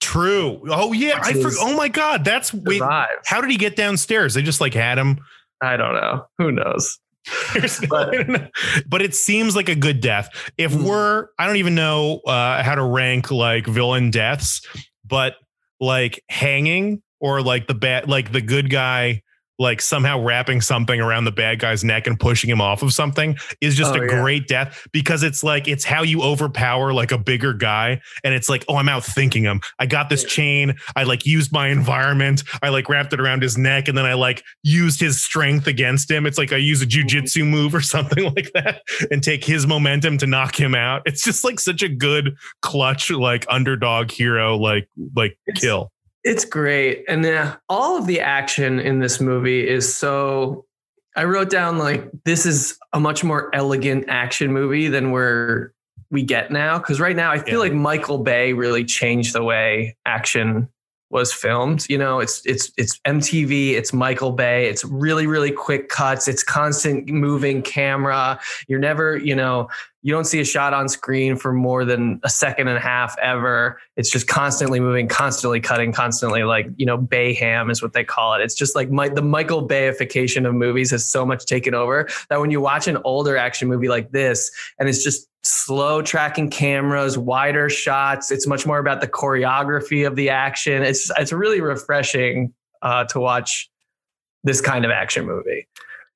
[0.00, 0.60] True.
[0.70, 2.82] Oh yeah, I Which for, is- Oh my god, that's wait.
[3.24, 4.34] How did he get downstairs?
[4.34, 5.18] They just like had him.
[5.62, 6.26] I don't know.
[6.38, 6.98] Who knows?
[7.54, 8.48] No But- way to know.
[8.86, 10.28] but it seems like a good death.
[10.58, 10.82] If Mhm.
[10.84, 14.60] we're, I don't even know uh, how to rank like villain deaths,
[15.04, 15.34] but
[15.80, 19.22] like hanging or like the bad, like the good guy,
[19.58, 23.36] like somehow wrapping something around the bad guy's neck and pushing him off of something
[23.60, 24.20] is just Oh, a yeah.
[24.20, 28.48] great death because it's like it's how you overpower like a bigger guy and it's
[28.48, 29.60] like oh I'm out thinking him.
[29.78, 30.74] I got this chain.
[30.96, 32.42] I like used my environment.
[32.62, 36.10] I like wrapped it around his neck and then I like used his strength against
[36.10, 36.26] him.
[36.26, 37.50] It's like I use a jujitsu mm-hmm.
[37.50, 41.02] move or something like that and take his momentum to knock him out.
[41.06, 45.90] It's just like such a good clutch like underdog hero like like It's- kill
[46.26, 47.04] It's great.
[47.08, 50.66] And uh, all of the action in this movie is so.
[51.14, 55.72] I wrote down like this is a much more elegant action movie than we're
[56.10, 56.78] we get now.
[56.78, 57.58] Because right now I feel Yeah.
[57.60, 60.68] like Michael Bay really changed the way action
[61.10, 61.86] was filmed.
[61.88, 66.42] You know, it's it's it's MTV, it's Michael Bay, it's really really quick cuts, it's
[66.42, 68.40] constant moving camera.
[68.68, 69.68] You're never, you know,
[70.06, 73.18] you don't see a shot on screen for more than a second and a half
[73.18, 73.80] ever.
[73.96, 78.34] It's just constantly moving, constantly cutting, constantly like, you know, Bayhem is what they call
[78.34, 78.40] it.
[78.40, 82.40] It's just like my, the Michael Bayification of movies has so much taken over that
[82.40, 87.16] when you watch an older action movie like this and it's just slow tracking cameras,
[87.16, 90.82] wider shots, it's much more about the choreography of the action.
[90.82, 93.70] It's it's really refreshing uh, to watch
[94.44, 95.66] this kind of action movie.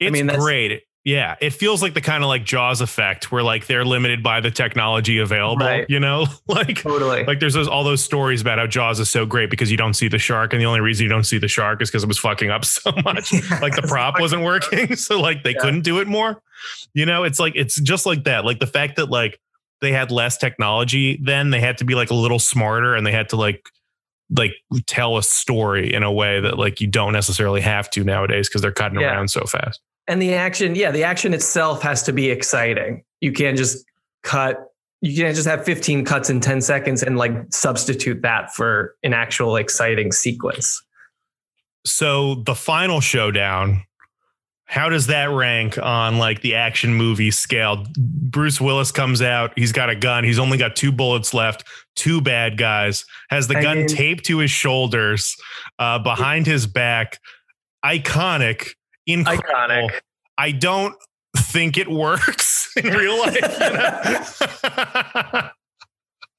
[0.01, 3.67] it's mean, great yeah it feels like the kind of like jaws effect where like
[3.67, 5.87] they're limited by the technology available Right.
[5.89, 7.25] you know like Totally.
[7.25, 9.95] Like there's those, all those stories about how Jaws is so great because you don't
[9.95, 12.09] see the shark, and the only reason you don't see the shark is because it
[12.09, 13.33] was fucking up so much.
[13.63, 15.61] Like the prop wasn't working, so like they Yeah.
[15.61, 16.43] couldn't do it more.
[16.95, 18.45] You know, it's like it's just like that.
[18.45, 19.39] Like the fact that like
[19.81, 23.13] they had less technology then, they had to be like a little smarter, and they
[23.13, 23.67] had to like
[24.37, 24.53] like
[24.87, 28.63] tell a story in a way that like you don't necessarily have to nowadays because
[28.63, 29.13] they're cutting Yeah.
[29.15, 29.81] around so fast.
[30.11, 33.05] And the action, yeah, the action itself has to be exciting.
[33.21, 33.85] You can't just
[34.25, 34.59] cut,
[35.01, 39.15] you can't just have 15 cuts in 10 seconds and like substitute that for an
[39.15, 40.83] actual exciting sequence.
[41.87, 43.85] So the final showdown,
[44.65, 47.87] how does that rank on like the action movie scale?
[47.97, 51.63] Bruce Willis comes out, he's got a gun, he's only got two bullets left,
[51.95, 55.37] two bad guys, has the I gun mean- taped to his shoulders,
[55.79, 57.21] uh, behind his back.
[57.85, 58.71] Iconic,
[59.13, 59.89] incredible.
[59.89, 60.01] Iconic.
[60.39, 60.95] I don't
[61.37, 63.35] think it works in real life.
[63.35, 65.51] you know?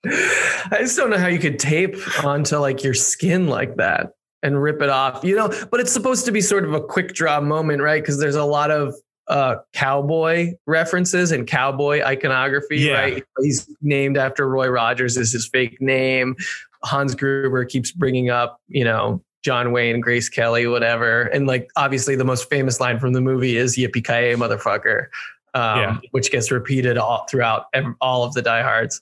[0.03, 4.13] I just don't know how you could tape onto like your skin like that.
[4.43, 5.23] and rip it off.
[5.23, 8.01] You know, but it's supposed to be sort of a quick draw moment, right?
[8.01, 8.95] Because there's a lot of
[9.27, 12.93] uh, cowboy references and cowboy iconography, Yeah.
[12.93, 13.23] right?
[13.39, 16.35] He's named after Roy Rogers is his fake name.
[16.83, 21.23] Hans Gruber keeps bringing up, you know, John Wayne, Grace Kelly, whatever.
[21.23, 25.07] And like, obviously the most famous line from the movie is yippee ki motherfucker,
[25.53, 25.97] um, Yeah.
[26.11, 27.65] which gets repeated all throughout
[28.01, 29.01] all of the diehards.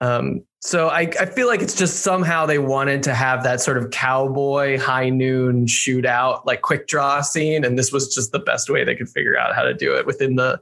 [0.00, 3.76] Um, so I, I feel like it's just somehow they wanted to have that sort
[3.78, 7.64] of cowboy high noon shootout, like quick draw scene.
[7.64, 10.06] And this was just the best way they could figure out how to do it
[10.06, 10.60] within the,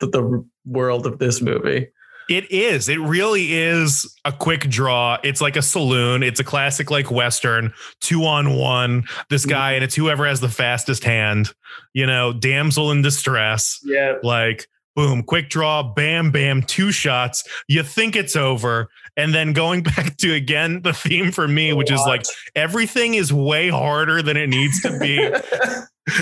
[0.00, 1.88] the, the world of this movie.
[2.28, 2.88] It is.
[2.88, 5.18] It really is a quick draw.
[5.22, 6.22] It's like a saloon.
[6.22, 9.04] It's a classic like western, two on one.
[9.30, 9.50] This mm-hmm.
[9.50, 11.52] guy and it's whoever has the fastest hand.
[11.94, 13.80] You know, damsel in distress.
[13.84, 14.16] Yeah.
[14.22, 14.66] Like
[14.98, 17.44] boom, quick draw, bam, bam, two shots.
[17.68, 21.90] You think it's over, and then going back to again the theme for me, which
[21.90, 22.24] is like
[22.56, 25.32] everything is way harder than it needs to be.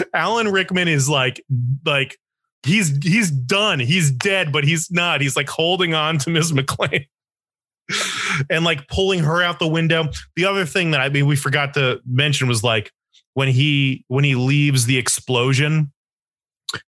[0.14, 1.42] Alan Rickman is like
[1.86, 2.18] like
[2.64, 3.80] he's he's done.
[3.80, 5.20] He's dead, but he's not.
[5.20, 6.52] He's like holding on to Ms.
[6.52, 7.06] McClane.
[8.50, 10.08] and like pulling her out the window.
[10.34, 12.90] The other thing that I mean we forgot to mention was like
[13.34, 15.92] when he when he leaves the explosion,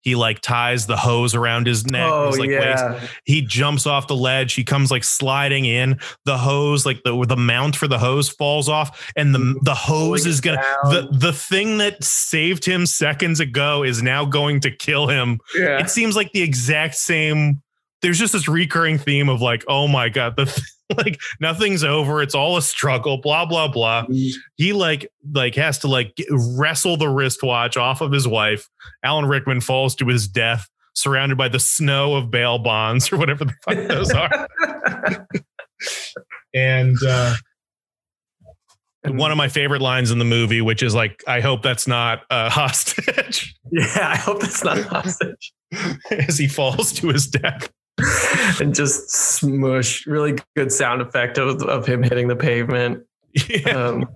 [0.02, 2.10] he like ties the hose around his neck.
[2.12, 2.62] oh his, like, waist.
[2.62, 3.08] yeah.
[3.26, 4.54] He jumps off the ledge.
[4.54, 6.00] He comes like sliding in.
[6.26, 10.22] The hose, like the the mount for the hose falls off, and the the hose
[10.22, 14.72] Pulling is gonna the the thing that saved him seconds ago is now going to
[14.72, 15.40] kill him.
[15.56, 15.80] yeah.
[15.80, 17.62] It seems like the exact same.
[18.02, 20.46] There's just this recurring theme of like, oh my god, the
[20.98, 22.22] like nothing's over.
[22.22, 23.18] It's all a struggle.
[23.18, 24.06] Blah blah blah.
[24.56, 28.68] He like like has to like wrestle the wristwatch off of his wife.
[29.04, 33.46] Alan Rickman falls to his death, surrounded by the snow of bail bonds or whatever
[33.46, 34.48] the fuck those are.
[36.54, 37.36] And uh,
[39.06, 42.24] one of my favorite lines in the movie, which is like, I hope that's not
[42.30, 45.54] a hostage, yeah, I hope that's not hostage.
[46.12, 47.72] as he falls to his death.
[48.60, 50.06] and just smush.
[50.06, 53.06] Really good sound effect of, of him hitting the pavement.
[53.50, 53.70] Yeah.
[53.70, 54.08] Um,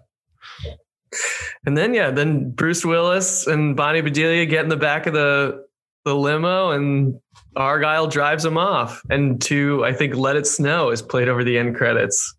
[1.66, 5.66] and then yeah, then Bruce Willis and Bonnie Bedelia get in the back of the
[6.06, 7.20] the limo, and
[7.56, 9.02] Argyle drives them off.
[9.10, 12.36] And to I think "Let It Snow" is played over the end credits.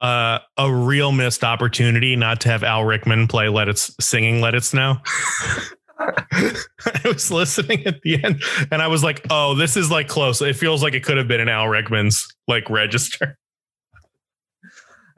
[0.00, 4.54] Uh, a real missed opportunity not to have Al Rickman play "Let It singing Let
[4.54, 4.96] It Snow."
[6.32, 10.40] I was listening at the end, and I was like, "Oh, this is like close.
[10.42, 13.38] It feels like it could have been an Al Rickman's like register."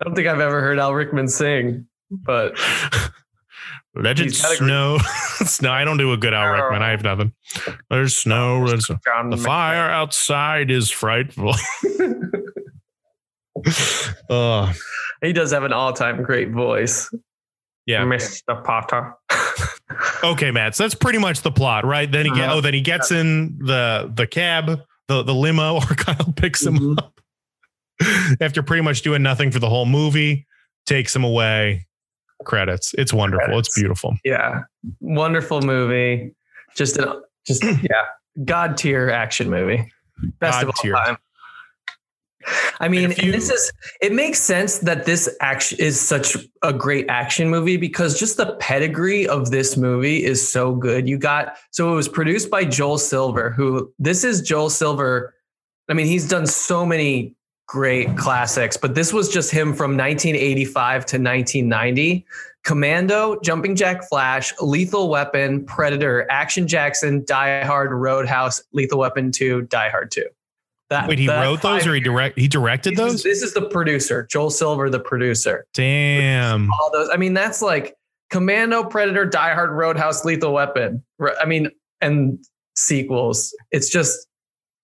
[0.00, 2.58] I don't think I've ever heard Al Rickman sing, but
[3.96, 4.98] Let it He's got a great- snow.
[5.46, 5.70] snow.
[5.70, 6.82] I don't do a good Al Rickman.
[6.82, 7.32] I have nothing.
[7.90, 8.62] There's snow.
[8.62, 11.54] Oh, there's- John The fire outside is frightful.
[14.30, 14.72] oh,
[15.22, 17.08] he does have an all-time great voice,
[17.86, 18.02] yeah.
[18.02, 18.64] Mr.
[18.64, 19.14] Potter.
[20.22, 20.74] Okay, Matt.
[20.74, 22.10] So that's pretty much the plot, right?
[22.10, 22.54] Then he get, Uh-huh.
[22.56, 26.98] oh, then he gets in the the cab, the the limo, Argyle picks him Mhm.
[26.98, 27.20] up
[28.40, 30.46] after pretty much doing nothing for the whole movie.
[30.86, 31.86] Takes him away.
[32.44, 32.94] Credits.
[32.98, 33.46] It's wonderful.
[33.46, 33.68] Credits.
[33.68, 34.16] It's beautiful.
[34.24, 34.62] Yeah,
[35.00, 36.34] wonderful movie.
[36.76, 38.04] Just an just yeah,
[38.44, 39.90] god tier action movie.
[40.40, 40.94] Best God of all tier.
[40.94, 41.16] time.
[42.80, 47.06] I mean, you- this is it makes sense that this action is such a great
[47.08, 51.08] action movie because just the pedigree of this movie is so good.
[51.08, 55.34] You got so it was produced by Joel Silver, who this is Joel Silver.
[55.88, 57.34] I mean, he's done so many
[57.66, 62.26] great classics, but this was just him from 1985 to 1990.
[62.62, 69.62] Commando, Jumping Jack Flash, Lethal Weapon, Predator, Action Jackson, Die Hard, Roadhouse, Lethal Weapon 2,
[69.62, 70.24] Die Hard 2.
[70.94, 73.22] That, Wait, he that wrote those or he direct he directed is, those?
[73.24, 75.66] this is the producer, Joel Silver, the producer.
[75.74, 76.70] Damn.
[76.70, 77.08] All those.
[77.12, 77.96] I mean, that's like
[78.30, 81.02] Commando, Predator, Die Hard, Roadhouse, Lethal Weapon.
[81.40, 81.68] I mean,
[82.00, 82.38] and
[82.76, 83.52] sequels.
[83.72, 84.28] It's just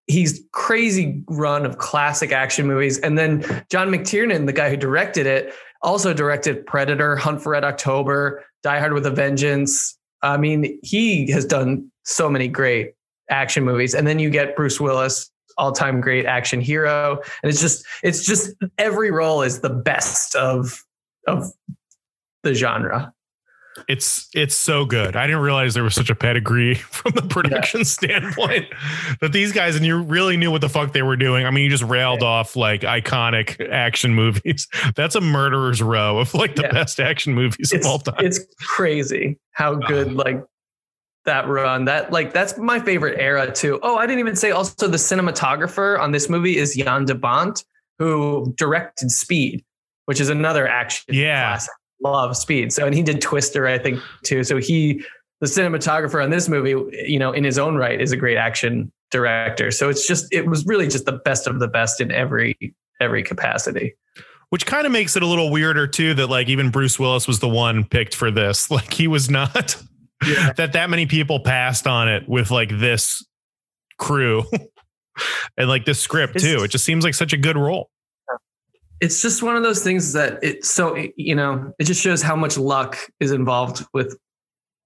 [0.09, 2.99] he's crazy run of classic action movies.
[2.99, 7.63] And then John McTiernan, the guy who directed it, also directed Predator, Hunt for Red
[7.63, 9.97] October, Die Hard with a Vengeance.
[10.23, 12.95] I mean, he has done so many great
[13.31, 13.95] action movies.
[13.95, 15.31] And then you get Bruce Willis,
[15.61, 17.21] all-time great action hero.
[17.43, 20.83] And it's just, it's just every role is the best of
[21.27, 21.45] of
[22.43, 23.13] the genre.
[23.89, 25.15] It's it's so good.
[25.17, 28.67] I didn't realize there was such a pedigree from the production standpoint
[29.21, 31.47] that these guys and you really knew what the fuck they were doing.
[31.47, 34.67] I mean, you just railed off like iconic action movies.
[34.97, 36.73] That's a murderer's row of like the Yeah.
[36.73, 38.17] best action movies It's, of all time.
[38.25, 40.43] it's crazy how good like
[41.31, 41.85] that run.
[41.85, 43.78] That like that's my favorite era too.
[43.85, 47.64] Oh, I didn't even say also the cinematographer on this movie is Jan de Bont,
[48.01, 49.64] who directed Speed,
[50.07, 51.43] which is another action Yeah.
[51.53, 51.72] classic.
[52.03, 52.72] love Speed.
[52.72, 54.43] So and he did Twister, I think, too.
[54.43, 55.05] So he
[55.41, 56.74] the cinematographer on this movie,
[57.07, 59.70] you know, in his own right, is a great action director.
[59.70, 62.57] So it's just it was really just the best of the best in every
[63.01, 63.95] every capacity.
[64.49, 67.39] Which kind of makes it a little weirder too that like even Bruce Willis was
[67.39, 68.68] the one picked for this.
[68.78, 69.76] Like he was not
[70.27, 70.53] Yeah.
[70.57, 73.25] that that many people passed on it with like this
[73.99, 74.45] crew
[75.57, 76.62] and like this script It's- too.
[76.64, 77.91] It just seems like such a good role.
[79.01, 82.37] It's just one of those things that it so you know it just shows how
[82.37, 84.18] much luck is involved with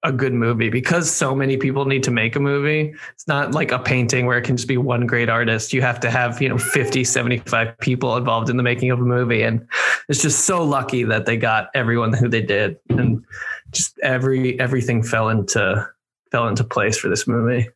[0.04, 2.94] a good movie because so many people need to make a movie.
[3.14, 5.72] It's not like a painting where it can just be one great artist.
[5.72, 9.04] You have to have, you know, 50, 75 people involved in the making of a
[9.04, 9.42] movie.
[9.42, 9.66] And
[10.10, 12.76] it's just so lucky that they got everyone who they did.
[12.90, 13.24] And
[13.72, 15.88] just every everything fell into
[16.30, 17.68] fell into place for this movie.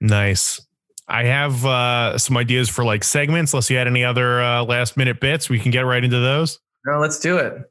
[0.00, 0.60] Nice.
[1.06, 3.52] I have uh, some ideas for like segments.
[3.52, 6.60] Unless you had any other uh, last minute bits, we can get right into those.
[6.86, 7.70] No, let's do it.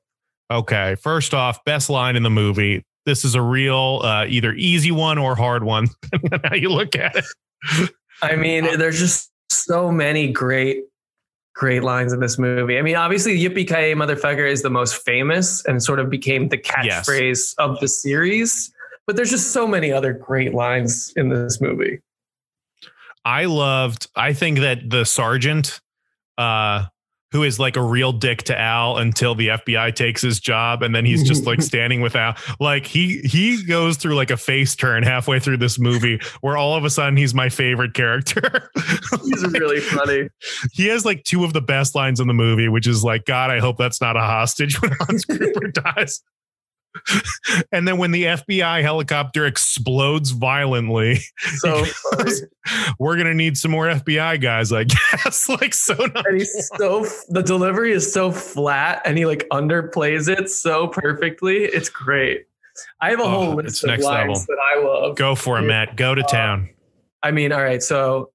[0.51, 0.95] Okay.
[0.95, 2.83] First off, best line in the movie.
[3.09, 5.87] This is a real uh, either easy one or hard one,
[6.43, 7.89] how you look at it.
[8.21, 10.83] I mean, there's just so many great,
[11.55, 12.77] great lines in this movie.
[12.77, 16.61] I mean, obviously, Yippee Ki motherfucker is the most famous and sort of became the
[16.83, 17.09] Yes.
[17.09, 18.71] catchphrase of the series.
[19.07, 21.99] But there's just so many other great lines in this movie.
[23.25, 24.07] I loved.
[24.15, 25.81] I think that the sergeant,
[26.37, 26.85] uh,
[27.31, 30.95] who is like a real dick to Al until the FBI takes his job, and
[30.95, 32.35] then he's just like standing with Al.
[32.59, 36.75] Like he he goes through like a face turn halfway through this movie, where all
[36.75, 38.71] of a sudden he's my favorite character.
[39.25, 40.29] He's really funny.
[40.71, 43.51] he has like two of the best lines in the movie, which is like, God,
[43.51, 46.21] I hope that's not a hostage when Hans Gruber dies.
[47.71, 51.19] and then when the FBI helicopter explodes violently,
[51.57, 52.31] So funny.
[52.99, 54.83] we're gonna need some more FBI guys, I
[55.23, 55.47] guess.
[55.49, 56.23] like so nice.
[56.25, 61.63] And he's so the delivery is so flat and he like underplays it so perfectly.
[61.65, 62.45] It's great.
[63.01, 64.35] I have a Oh, whole list of lines level.
[64.35, 65.15] that I love.
[65.17, 65.95] Go for it, Matt.
[65.97, 66.69] Go to uh, town.
[67.23, 67.83] I mean, all right.
[67.83, 68.31] So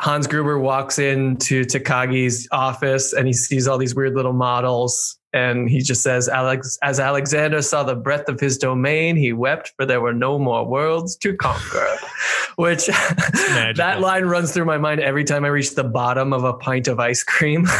[0.00, 5.18] Hans Gruber walks into Takagi's office and he sees all these weird little models.
[5.32, 9.72] And he just says, Alex, as Alexander saw the breadth of his domain, he wept,
[9.76, 11.96] for there were no more worlds to conquer.
[12.56, 12.86] Which
[13.76, 16.88] that line runs through my mind every time I reach the bottom of a pint
[16.88, 17.66] of ice cream.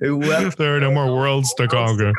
[0.00, 0.08] He
[0.58, 2.12] there are no more worlds to conquer.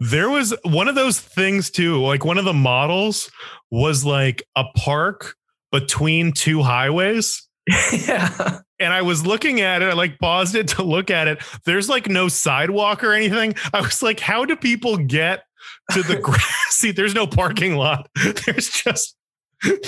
[0.00, 2.02] There was one of those things too.
[2.02, 3.30] Like one of the models
[3.70, 5.36] was like a park
[5.70, 7.48] between two highways.
[7.92, 8.58] yeah.
[8.78, 11.42] And I was looking at it, I like paused it to look at it.
[11.64, 13.54] There's like no sidewalk or anything.
[13.72, 15.44] I was like, how do people get
[15.92, 16.90] to the grassy?
[16.92, 18.08] There's no parking lot.
[18.44, 19.16] There's just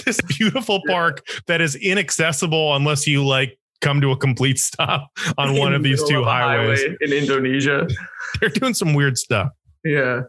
[0.05, 5.57] this beautiful park that is inaccessible unless you like come to a complete stop on
[5.57, 6.81] one of these two highways.
[6.81, 7.87] highway in Indonesia.
[8.41, 9.51] They're doing some weird stuff.
[9.85, 10.23] Yeah.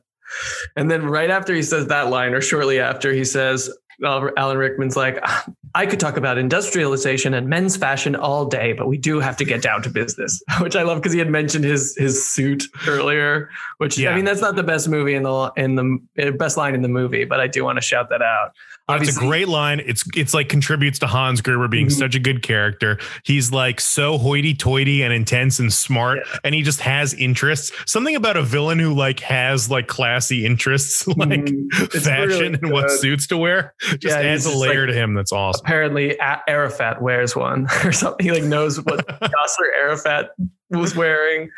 [0.76, 3.72] And then right after he says that line, or shortly after, he says,
[4.04, 5.46] Alan Rickman's like, "Ah,
[5.76, 9.46] I could talk about industrialization and men's fashion all day, but we do have to
[9.46, 13.50] get down to business, which I love because he had mentioned his his suit earlier.
[13.78, 14.12] Which Yeah.
[14.12, 16.90] I mean, that's not the best movie in the in the best line in the
[16.90, 18.52] movie, but I do want to shout that out.
[18.98, 19.82] But it's a great line.
[19.86, 21.92] It's it's like contributes to Hans Gruber being Mhm.
[21.92, 22.98] such a good character.
[23.24, 26.40] He's like so hoity-toity and intense and smart, Yeah.
[26.44, 27.72] and he just has interests.
[27.86, 31.92] Something about a villain who like has like classy interests, like Mhm.
[32.04, 35.14] Fashion really and what suits to wear, just Yeah, adds a layer like- to him.
[35.14, 35.62] That's awesome.
[35.66, 36.18] Apparently,
[36.48, 38.26] Arafat wears one or something.
[38.26, 40.30] He like knows what Yasser Arafat
[40.70, 41.00] was mm-hmm.
[41.00, 41.52] wearing.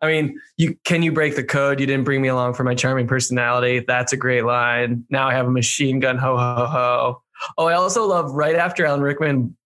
[0.00, 1.80] I mean, you can you break the code?
[1.80, 3.84] You didn't bring me along for my charming personality.
[3.86, 5.04] That's a great line.
[5.10, 6.18] Now I have a machine gun.
[6.18, 7.22] Ho ho ho.
[7.58, 9.56] Oh, I also love right after Alan Rickman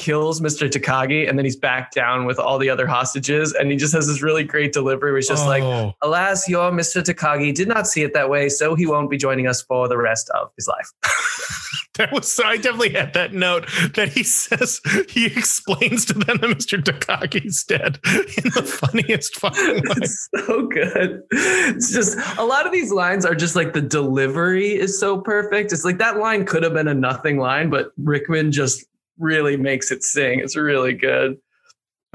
[0.00, 0.68] kills Mr.
[0.68, 4.06] Takagi, and then he's back down with all the other hostages, and he just has
[4.06, 5.12] this really great delivery.
[5.12, 7.02] Where he's just like, Oh, "Alas, your Mr.
[7.02, 9.98] Takagi did not see it that way, so he won't be joining us for the
[9.98, 10.90] rest of his life."
[11.98, 16.38] that was so I definitely had that note that he says he explains to them
[16.38, 16.82] that Mr.
[16.82, 19.82] Takagi's dead in the funniest fucking way.
[19.96, 21.22] it's so good.
[21.30, 25.72] It's just a lot of these lines are just like the delivery is so perfect.
[25.72, 28.86] It's like that line could have been a nothing line, but Rickman just
[29.20, 30.40] really makes it sing.
[30.40, 31.38] It's really good.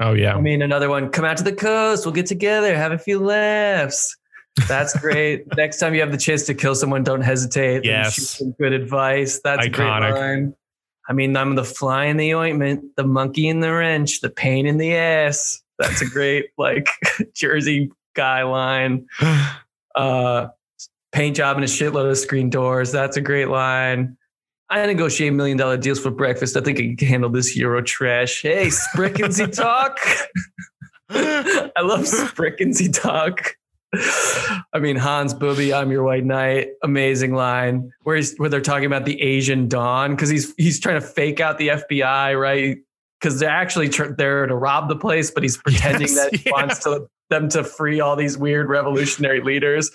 [0.00, 0.36] Oh yeah.
[0.36, 3.18] I mean, another one, come out to the coast, we'll get together, have a few
[3.18, 4.14] laughs.
[4.68, 5.44] That's great.
[5.56, 7.84] Next time you have the chance to kill someone, don't hesitate.
[7.84, 8.38] Yes.
[8.38, 9.40] some good advice.
[9.42, 10.12] That's a Iconic.
[10.12, 10.54] great line.
[11.08, 14.66] I mean, I'm the fly in the ointment, the monkey in the wrench, the pain
[14.66, 15.62] in the ass.
[15.78, 16.88] That's a great like
[17.34, 19.06] Jersey guy line.
[19.94, 20.48] Uh,
[21.10, 22.92] paint job and a shitload of screen doors.
[22.92, 24.18] That's a great line.
[24.68, 26.56] I negotiate million dollar deals for breakfast.
[26.56, 28.42] I think I can handle this Euro trash.
[28.42, 29.98] Hey, Sprickensy talk.
[31.10, 33.56] I love Sprickensy talk.
[34.74, 36.70] I mean, Hans Booby, I'm your white knight.
[36.82, 41.00] Amazing line where he's where they're talking about the Asian Dawn because he's he's trying
[41.00, 42.78] to fake out the FBI, right?
[43.20, 46.42] Because they're actually tr- there to rob the place, but he's pretending Yes, that he
[46.46, 46.52] yeah.
[46.52, 49.90] wants to them to free all these weird revolutionary leaders.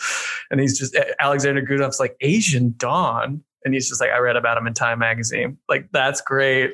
[0.49, 4.57] And he's just Alexander Godunov's like Asian Dawn, and he's just like, I read about
[4.57, 5.57] him in Time magazine.
[5.69, 6.71] Like that's great.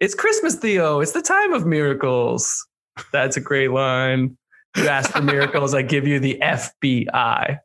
[0.00, 1.00] It's Christmas, Theo.
[1.00, 2.66] It's the time of miracles.
[3.12, 4.36] That's a great line.
[4.76, 7.58] You ask for miracles, I give you the FBI.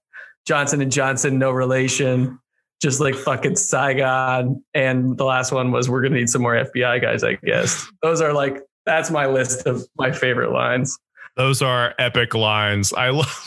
[0.45, 2.39] Johnson and Johnson, no relation.
[2.81, 4.63] Just like fucking Saigon.
[4.73, 7.87] And the last one was we're gonna need some more FBI guys, I guess.
[8.03, 10.97] Those are like that's my list of my favorite lines.
[11.37, 12.93] Those are epic lines.
[12.93, 13.43] I love.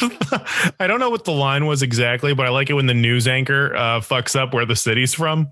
[0.81, 3.27] I don't know what the line was exactly, but I like it when the news
[3.27, 5.49] anchor uh, fucks up where the city's from.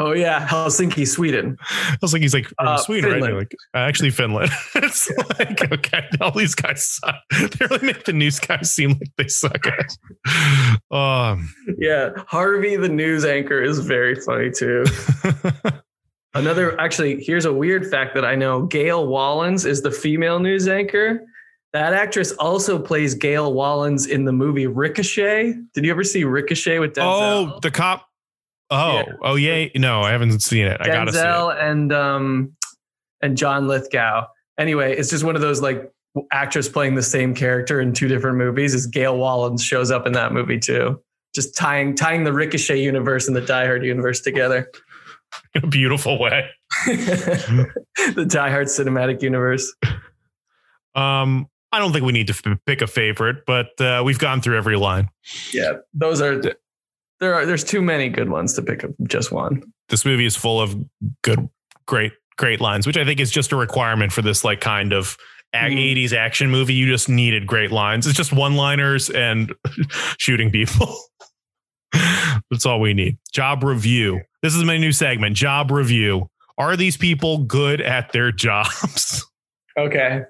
[0.00, 1.56] Oh yeah, Helsinki, Sweden.
[1.60, 3.14] I was like, he's like from Uh, Sweden, right?
[3.20, 3.32] Finland.
[3.32, 4.50] They're Like, uh, actually, Finland.
[4.76, 5.10] it's
[5.40, 7.16] like, okay, all these guys suck.
[7.32, 9.66] They really make the news guys seem like they suck.
[10.92, 14.84] um, Yeah, Harvey, the news anchor, is very funny too.
[16.34, 20.68] Another, actually, here's a weird fact that I know: Gail Wallens is the female news
[20.68, 21.22] anchor.
[21.74, 25.54] That actress also plays Gail Wallens in the movie Ricochet.
[25.74, 27.54] Did you ever see Ricochet with Denzel?
[27.54, 28.06] oh, the cop.
[28.70, 29.04] Oh, Yeah.
[29.22, 29.68] oh yeah.
[29.76, 30.78] No, I haven't seen it.
[30.80, 31.22] I gotta see it.
[31.22, 32.52] Denzel and um
[33.22, 34.26] and John Lithgow.
[34.58, 35.90] Anyway, it's just one of those like
[36.32, 38.74] actress playing the same character in two different movies.
[38.74, 41.02] Is Gail Wallens shows up in that movie too,
[41.34, 44.70] just tying tying the Ricochet universe and the Die Hard universe together.
[45.54, 46.48] in a beautiful way.
[46.86, 49.72] the Die Hard cinematic universe.
[50.94, 54.40] Um, I don't think we need to f- pick a favorite, but uh, we've gone
[54.40, 55.08] through every line.
[55.52, 56.40] Yeah, those are
[57.20, 59.62] there are there's too many good ones to pick up just one.
[59.88, 60.76] This movie is full of
[61.22, 61.48] good,
[61.86, 65.16] great, great lines, which I think is just a requirement for this like kind of
[65.54, 65.94] a- Mhm.
[65.96, 66.74] 80s action movie.
[66.74, 68.06] You just needed great lines.
[68.06, 69.52] It's just one-liners and
[70.18, 70.94] shooting people.
[72.50, 73.18] That's all we need.
[73.32, 74.20] Job review.
[74.42, 75.36] This is my new segment.
[75.36, 76.28] Job review.
[76.58, 79.24] Are these people good at their jobs?
[79.78, 80.22] Okay.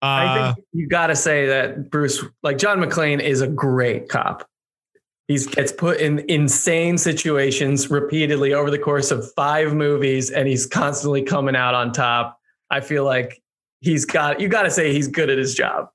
[0.00, 4.08] I Uh, think you got to say that Bruce, like John McClane, is a great
[4.08, 4.48] cop.
[5.28, 10.66] He gets put in insane situations repeatedly over the course of five movies, and he's
[10.66, 12.38] constantly coming out on top.
[12.70, 13.40] I feel like
[13.80, 14.40] he's got.
[14.40, 15.88] You got to say he's good at his job.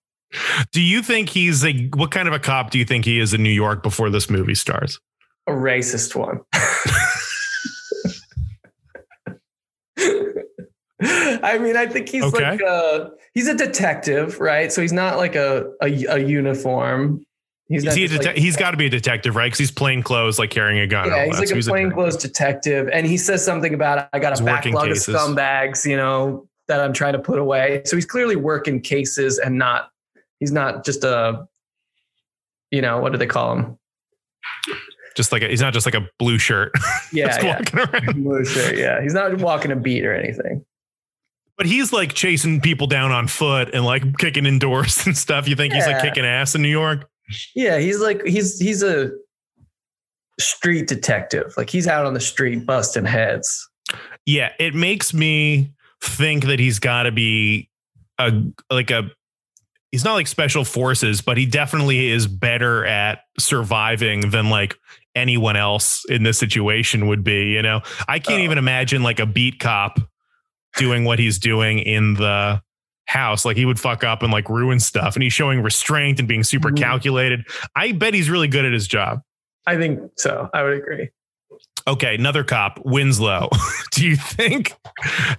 [0.71, 3.33] do you think he's a what kind of a cop do you think he is
[3.33, 4.99] in New York before this movie starts?
[5.47, 6.41] A racist one.
[11.43, 12.51] I mean, I think he's Okay.
[12.51, 14.71] like a he's a detective, right?
[14.71, 17.23] So he's not like a a, a uniform.
[17.69, 19.47] He's he dete- like- he's got to be a detective, right?
[19.47, 21.07] Because he's plain clothes, like carrying a gun.
[21.09, 24.19] Yeah, he's like So a he's a- plainclothes detective, and he says something about I
[24.19, 27.81] got He's a backlog of scumbags, you know, that I'm trying to put away.
[27.85, 29.89] So he's clearly working cases and not.
[30.39, 31.47] He's not just a,
[32.71, 33.77] you know, what do they call him?
[35.15, 36.71] just like a, he's not just like a blue shirt.
[37.13, 38.11] Yeah, yeah.
[38.13, 39.01] Blue shirt, yeah.
[39.01, 40.63] He's not walking a beat or anything.
[41.57, 45.47] But he's like chasing people down on foot and like kicking in doors and stuff.
[45.47, 47.09] You think he's like kicking ass in New York?
[47.55, 49.11] Yeah, he's like he's he's a
[50.39, 51.53] street detective.
[51.57, 53.67] Like he's out on the street busting heads.
[54.25, 57.69] Yeah, it makes me think that he's got to be
[58.19, 58.31] a
[58.69, 59.09] like a
[59.91, 64.75] he's not like special forces, but he definitely is better at surviving than like
[65.15, 67.81] anyone else in this situation would be, you know.
[68.07, 68.43] I can't Oh.
[68.43, 69.99] even imagine like a beat cop
[70.77, 72.61] doing what he's doing in the
[73.07, 73.45] house.
[73.45, 76.43] Like he would fuck up and like ruin stuff and he's showing restraint and being
[76.43, 76.77] super Mhm.
[76.77, 77.45] calculated.
[77.75, 79.21] I bet he's really good at his job.
[79.65, 80.49] I think so.
[80.53, 81.09] I would agree.
[81.87, 83.49] Okay, another cop, Winslow.
[83.91, 84.73] do you think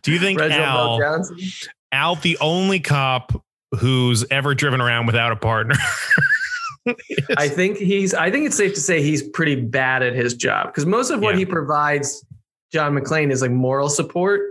[0.02, 1.68] do you think Reginald VelJohnson.
[1.92, 3.32] Al the only cop
[3.78, 5.74] who's ever driven around without a partner?
[7.36, 8.14] I think he's.
[8.14, 11.20] I think it's safe to say he's pretty bad at his job because most of
[11.20, 11.40] what Yeah.
[11.40, 12.24] he provides
[12.72, 14.42] John McClane is like moral support,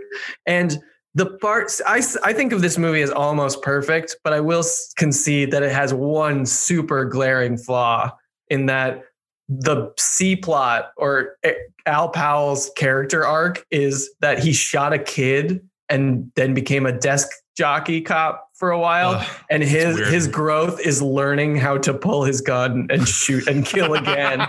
[0.46, 0.78] and
[1.14, 4.64] the parts I, I think of this movie as almost perfect, but I will
[4.96, 8.12] concede that it has one super glaring flaw
[8.48, 9.02] in that
[9.48, 11.54] the C plot or eh,
[11.86, 17.28] Al Powell's character arc is that he shot a kid and then became a desk
[17.56, 19.12] jockey cop for a while.
[19.16, 23.64] Ugh, and his his growth is learning how to pull his gun and shoot and
[23.64, 24.46] kill again.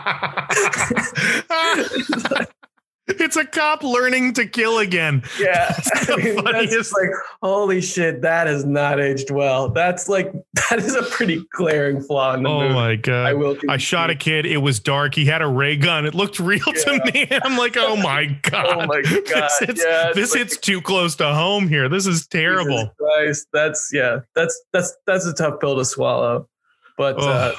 [3.10, 5.24] It's a cop learning to kill again.
[5.40, 7.10] Yeah, That's I mean, that's like
[7.42, 8.22] holy shit.
[8.22, 9.70] That has not aged well.
[9.70, 10.32] That's like
[10.70, 12.74] that is a pretty glaring flaw in the Oh movie.
[12.74, 13.34] my I god.
[13.36, 13.58] will.
[13.68, 14.46] I shot a kid.
[14.46, 15.16] It was dark.
[15.16, 16.06] He had a ray gun.
[16.06, 17.28] It looked real to me.
[17.44, 18.66] I'm like, oh my god.
[18.68, 19.24] Oh my god!
[19.26, 21.90] This hits, yeah, this like, hits too close to home here.
[21.90, 22.92] This is terrible.
[22.98, 24.20] Christ, that's yeah.
[24.36, 26.48] That's that's that's a tough pill to swallow.
[26.98, 27.54] But uh,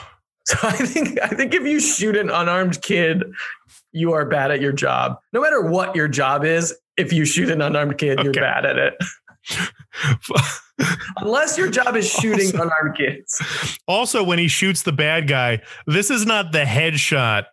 [0.46, 3.24] so I think I think if you shoot an unarmed kid,
[3.92, 5.18] you are bad at your job.
[5.32, 8.76] No matter what your job is, if you shoot an unarmed kid, you're bad at
[8.78, 8.94] it.
[11.18, 13.78] Unless your job is shooting Also- unarmed kids.
[13.86, 17.44] also, when he shoots the bad guy, this is not the headshot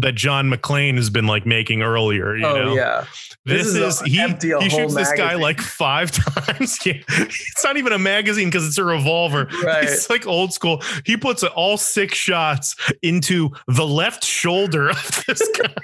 [0.00, 2.36] that John McClane has been like making earlier.
[2.36, 3.06] You oh know, yeah.
[3.44, 4.58] this, This is is, he.
[4.60, 6.78] He shoots this guy like five times.
[6.86, 9.48] It's not even a magazine because it's a revolver.
[9.62, 9.84] Right.
[9.84, 10.82] It's like old school.
[11.04, 15.74] He puts all six shots into the left shoulder of this guy.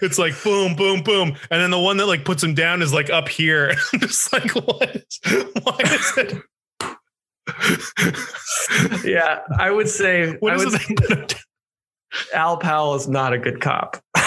[0.00, 2.92] it's like boom, boom, boom, and then the one that like puts him down is
[2.92, 3.74] like up here.
[3.92, 4.96] I'm just like, what?
[4.96, 5.20] Is,
[5.62, 6.42] why is it?
[9.04, 9.40] Yeah.
[9.58, 11.40] I would say What I would say they put him down?
[12.34, 14.02] Al Powell is not a good cop.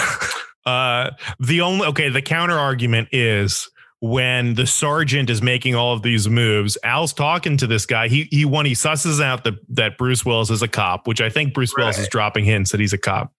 [0.66, 3.70] Uh, the only okay, the counter argument is
[4.00, 8.08] when the sergeant is making all of these moves, Al's talking to this guy.
[8.08, 11.30] He he one he susses out that that Bruce Willis is a cop, which I
[11.30, 13.32] think Bruce Willis is dropping hints that he's a cop.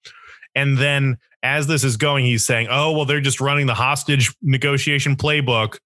[0.56, 4.34] And then as this is going, he's saying, "Oh well, they're just running the hostage
[4.42, 5.80] negotiation playbook."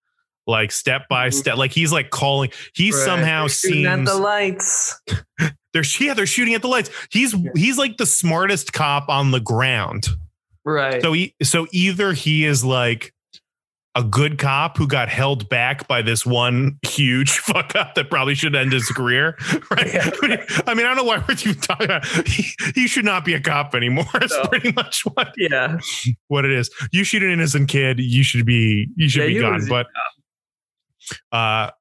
[0.47, 1.34] Like step by Mhm.
[1.35, 2.51] step, like he's like calling.
[2.73, 2.99] He Right.
[3.05, 4.99] somehow They're seems at the lights.
[5.73, 6.89] they're yeah they're shooting at the lights.
[7.11, 10.07] He's he's like the smartest cop on the ground.
[10.65, 11.01] Right.
[11.01, 13.13] So he, so either he is like
[13.95, 18.34] a good cop who got held back by this one huge fuck up that probably
[18.35, 19.38] should end his career,
[19.72, 19.93] right?
[19.93, 20.09] Yeah.
[20.65, 22.05] I mean, I don't know why we're even talking about.
[22.27, 24.05] He, he should not be a cop anymore.
[24.15, 24.45] It's No.
[24.47, 25.77] pretty much what yeah.
[26.30, 26.69] what it is.
[26.91, 29.65] You shoot an innocent kid, you should be you should Yeah, be gone.
[29.68, 29.88] But
[31.32, 31.72] uh,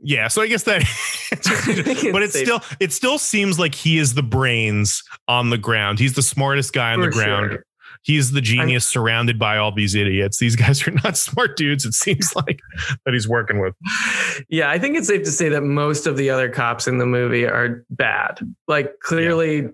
[0.00, 0.28] yeah.
[0.28, 0.82] So I guess that.
[2.12, 5.98] but it still it still seems like he is the brains on the ground.
[5.98, 7.50] He's the smartest guy on the ground.
[7.50, 7.64] sure.
[8.02, 10.38] He's the genius surrounded by all these idiots.
[10.38, 11.84] These guys are not smart dudes.
[11.84, 12.60] It seems like
[13.04, 13.74] that he's working with.
[14.48, 17.06] Yeah, I think it's safe to say that most of the other cops in the
[17.06, 18.40] movie are bad.
[18.66, 19.68] Like clearly,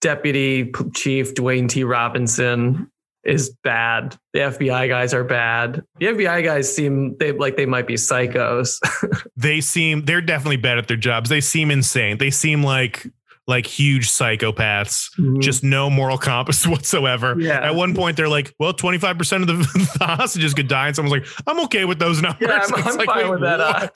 [0.00, 1.82] Deputy Chief Dwayne T.
[1.82, 2.90] Robinson
[3.24, 4.16] is bad.
[4.32, 5.82] The FBI guys are bad.
[5.98, 8.78] The FBI guys seem they like they might be psychos.
[9.36, 11.30] They seem they're definitely bad at their jobs.
[11.30, 12.18] They seem insane.
[12.18, 13.06] They seem like
[13.46, 15.08] like huge psychopaths.
[15.40, 17.36] Just no moral compass whatsoever.
[17.40, 17.60] Yeah.
[17.64, 19.54] At one point, they're like, "Well, twenty five percent of the,
[19.98, 22.96] the hostages could die," and someone's like, "I'm okay with those numbers." Yeah, I'm- I'm
[22.96, 23.88] like, fine wait, with that, uh?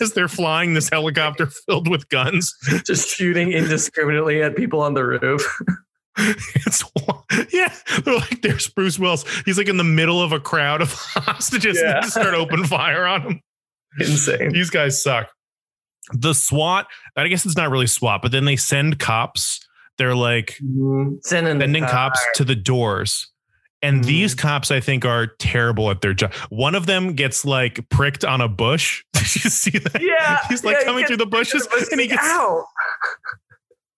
[0.00, 2.54] As they're flying this helicopter filled with guns,
[2.86, 5.60] just shooting indiscriminately at people on the roof.
[6.66, 6.82] it's
[7.52, 7.72] yeah.
[8.04, 9.24] They're like, "There's Bruce Willis.
[9.44, 12.00] He's like in the middle of a crowd of hostages, and Yeah.
[12.00, 13.40] they start open fire on him."
[14.00, 14.52] Insane.
[14.52, 15.30] These guys suck.
[16.12, 16.86] The SWAT,
[17.16, 19.60] I guess it's not really SWAT, but then they send cops.
[19.98, 20.56] They're like
[21.22, 21.90] Sending, the sending car.
[21.92, 23.28] cops to the doors.
[23.82, 24.06] And Mhm.
[24.06, 26.32] these cops, I think, are terrible at their job.
[26.50, 29.04] One of them gets like pricked on a bush.
[29.12, 30.00] Did you see that?
[30.02, 32.64] Yeah, He's like yeah, he coming gets through the bushes But and he gets ow.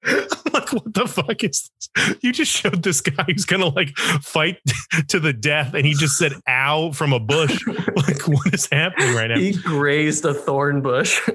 [0.05, 2.16] I'm like, what the fuck is this?
[2.22, 4.59] You just showed this guy who's gonna like fight
[5.09, 7.66] to the death, and he just said ow from a bush.
[7.97, 9.39] like, what is happening right now?
[9.39, 11.20] He grazed a thorn bush.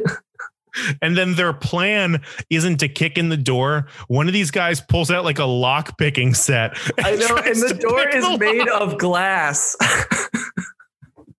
[1.01, 3.87] And then their plan isn't to kick in the door.
[4.09, 6.77] One of these guys pulls out like a lock picking set.
[6.99, 8.81] I know, and the door is the made lock.
[8.81, 9.77] of glass.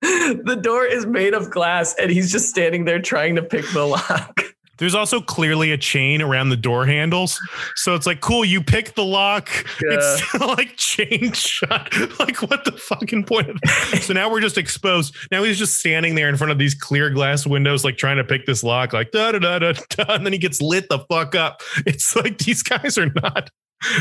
[0.01, 3.85] the door is made of glass, and he's just standing there trying to pick the
[3.85, 4.41] lock.
[4.79, 7.41] There's also clearly a chain around the door handles.
[7.77, 9.49] So it's like, cool, you pick the lock.
[9.81, 11.93] It's still like chain shut.
[12.19, 14.01] Like, what the fucking point of that?
[14.03, 15.15] So now we're just exposed.
[15.31, 18.25] Now he's just standing there in front of these clear glass windows, like trying to
[18.25, 20.15] pick this lock, like da da da da da.
[20.15, 21.61] And then he gets lit the fuck up.
[21.87, 23.51] It's like these guys are not.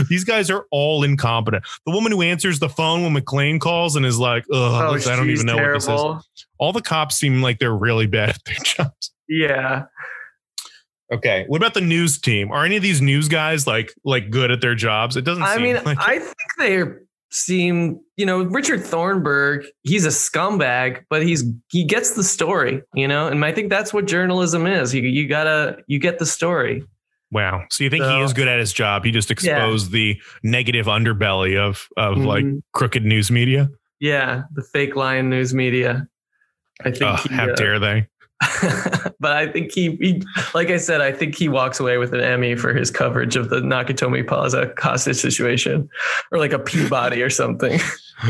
[0.09, 1.65] These guys are all incompetent.
[1.85, 5.13] The woman who answers the phone when McClane calls and is like, "Ugh, listen, oh,
[5.13, 6.21] I don't Oh, even know what this is." terrible.
[6.59, 9.11] All the cops seem like they're really bad at their jobs.
[9.27, 9.85] Yeah.
[11.13, 11.45] Okay.
[11.47, 12.51] What about the news team?
[12.51, 15.15] Are any of these news guys like like good at their jobs?
[15.17, 16.83] It doesn't I seem mean, like I think they
[17.31, 23.07] seem, you know, Richard Thornburg, he's a scumbag, but he's he gets the story, you
[23.07, 24.93] know, and I think that's what journalism is.
[24.95, 26.83] You you gotta you get the story.
[27.31, 27.63] wow.
[27.69, 29.03] So you think he is good at his job?
[29.03, 32.61] He just exposed the negative underbelly of of like Mhm.
[32.73, 33.69] crooked news media.
[33.99, 36.07] Yeah, the fake lion news media.
[36.81, 38.07] I think he, how uh, dare they?
[39.19, 40.21] but I think he, he,
[40.53, 43.49] like I said, I think he walks away with an Emmy for his coverage of
[43.49, 45.89] the Nakatomi Plaza hostage situation,
[46.31, 47.79] or like a Peabody or something.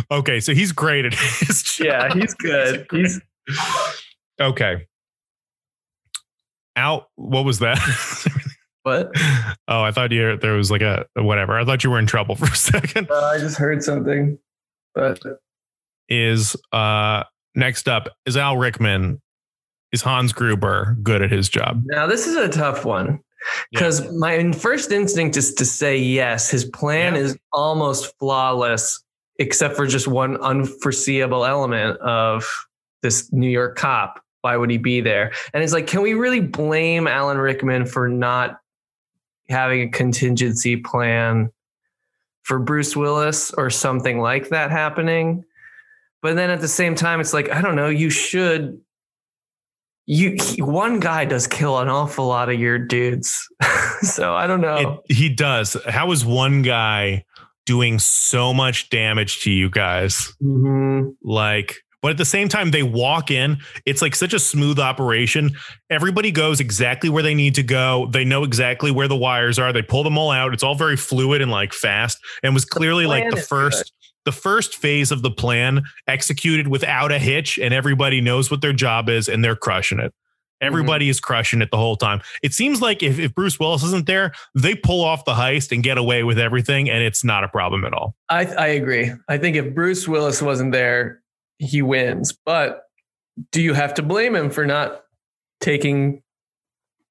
[0.10, 1.86] Okay, so he's great at his job.
[1.86, 2.88] yeah, he's good.
[2.90, 3.22] He's
[4.42, 4.88] okay.
[6.76, 7.10] Out.
[7.18, 7.78] What was that?
[8.82, 9.12] what?
[9.68, 11.60] oh, I thought you there was like a whatever.
[11.60, 13.12] I thought you were in trouble for a second.
[13.12, 14.40] Uh, I just heard something,
[14.96, 15.20] but
[16.10, 19.22] Is uh next up is Al Rickman.
[19.96, 21.82] Is Hans Gruber good at his job?
[21.86, 23.18] now this is a tough one
[23.72, 26.50] because my first instinct is to say yes.
[26.52, 27.22] His plan Yeah.
[27.22, 29.02] is almost flawless,
[29.40, 32.46] except for just one unforeseeable element of
[33.04, 34.20] this New York cop.
[34.42, 35.32] Why would he be there?
[35.54, 38.60] And it's like, can we really blame Alan Rickman for not
[39.48, 41.52] having a contingency plan
[42.44, 45.46] for Bruce Willis or something like that happening?
[46.22, 48.82] But then at the same time, it's like, I don't know, you should.
[50.08, 53.36] You he- one guy does kill an awful lot of your dudes,
[54.02, 55.02] so I don't know.
[55.08, 55.76] It, he does.
[55.88, 57.24] How is one guy
[57.66, 60.32] doing so much damage to you guys?
[60.44, 61.16] Mhm.
[61.24, 63.58] Like, but at the same time, they walk in.
[63.88, 65.58] It's like such a smooth operation.
[65.90, 68.08] Everybody goes exactly where they need to go.
[68.12, 69.74] They know exactly where the wires are.
[69.74, 70.54] They pull them all out.
[70.54, 72.20] It's all very fluid and like fast.
[72.44, 73.92] And was clearly like the first,
[74.26, 78.74] the first phase of the plan executed without a hitch, and everybody knows what their
[78.74, 80.14] job is, and they're crushing it.
[80.62, 81.12] Everybody mm-hmm.
[81.12, 82.22] is crushing it the whole time.
[82.42, 85.84] It seems like if, if Bruce Willis isn't there, they pull off the heist and
[85.84, 88.16] get away with everything, and it's not a problem at all.
[88.30, 89.12] I I agree.
[89.28, 91.22] I think if Bruce Willis wasn't there,
[91.58, 92.38] he wins.
[92.46, 92.84] But
[93.52, 95.04] do you have to blame him for not
[95.60, 96.24] taking,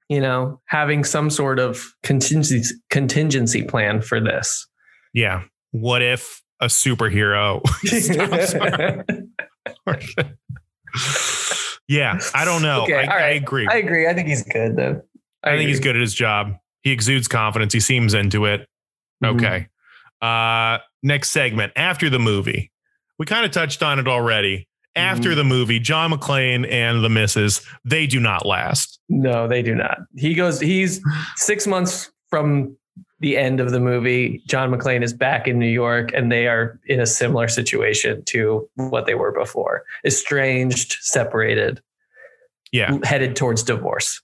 [0.08, 4.66] you know, having some sort of contingency contingency plan for this?
[5.12, 5.42] Yeah.
[5.70, 7.60] What if a superhero
[11.88, 12.82] yeah, I don't know.
[12.84, 13.66] Okay, I, all I agree.
[13.68, 14.06] I I, agree.
[14.06, 15.02] I think he's good though.
[15.42, 16.56] I think he's good at his job.
[16.82, 17.72] He exudes confidence.
[17.72, 18.68] He seems into it.
[19.22, 19.36] Mhm.
[19.36, 19.66] Okay.
[20.22, 22.70] Uh next segment after the movie.
[23.18, 24.68] We kind of touched on it already.
[24.96, 25.36] After Mhm.
[25.36, 29.00] the movie, John McClane and the missus, they do not last.
[29.08, 29.98] No, they do not.
[30.16, 30.60] He goes.
[30.60, 31.00] He's
[31.36, 32.76] six months from
[33.24, 34.42] the end of the movie.
[34.46, 38.68] John McClane is back in New York, and they are in a similar situation to
[38.74, 41.80] what they were before: estranged, separated,
[42.70, 44.20] Yeah, headed towards divorce.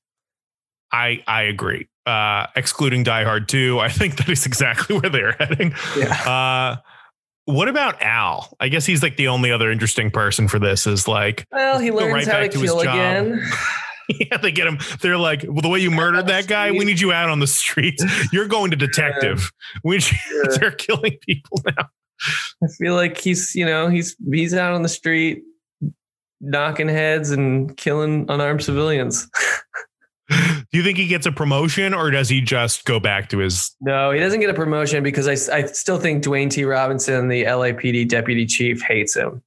[0.93, 1.89] I I agree.
[2.05, 5.75] Uh excluding Die Hard 2, I think that is exactly where they're heading.
[5.97, 6.31] Yeah.
[6.31, 6.77] Uh
[7.47, 8.55] what about Al?
[8.61, 11.91] I guess he's like the only other interesting person for this is like Well, he
[11.91, 13.41] learns right how to back to his kill again.
[14.21, 14.79] yeah, they get him.
[15.01, 17.47] They're like, well, the way you murdered that guy, we need you out on the
[17.47, 18.05] streets.
[18.33, 19.51] You're going to detective.
[19.85, 20.57] We Yeah.
[20.59, 21.89] they're killing people now.
[22.63, 25.43] I feel like he's, you know, he's he's out on the street
[26.41, 29.29] knocking heads and killing unarmed civilians.
[30.31, 33.75] Do you think he gets a promotion or does he just go back to his
[33.81, 36.65] No, he doesn't get a promotion because I, I still think Dwayne T.
[36.65, 39.43] Robinson, the LAPD deputy chief, hates him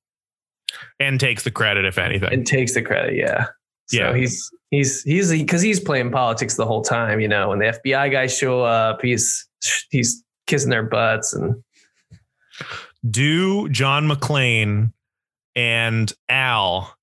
[1.00, 2.34] and takes the credit if anything?
[2.34, 3.16] and takes the credit.
[3.16, 3.46] Yeah.
[3.88, 4.16] So Yeah.
[4.16, 7.20] he's he's he's because he's playing politics the whole time.
[7.20, 9.48] You know, when the FBI guys show up, he's
[9.90, 11.56] he's kissing their butts and
[13.10, 14.94] Do John McClane
[15.56, 16.96] and Al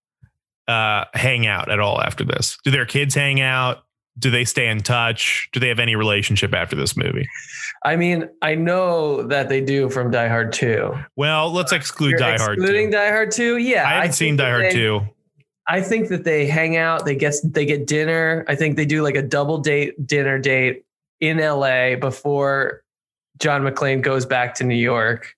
[0.68, 2.56] uh, hang out at all after this?
[2.64, 3.78] Do their kids hang out?
[4.18, 5.48] Do they stay in touch?
[5.52, 7.26] Do they have any relationship after this movie?
[7.84, 10.92] I mean, I know that they do from Die Hard 2.
[11.16, 12.58] Well, let's exclude You're Die Hard.
[12.58, 12.96] excluding 2.
[12.96, 13.56] Die Hard 2?
[13.58, 13.84] Yeah.
[13.86, 15.00] I haven't think seen Die Hard they- 2.
[15.70, 18.44] I think that they hang out, they get they get dinner.
[18.48, 20.84] I think they do like a double date dinner date
[21.20, 22.82] in LA before
[23.38, 25.36] John McClane goes back to New York.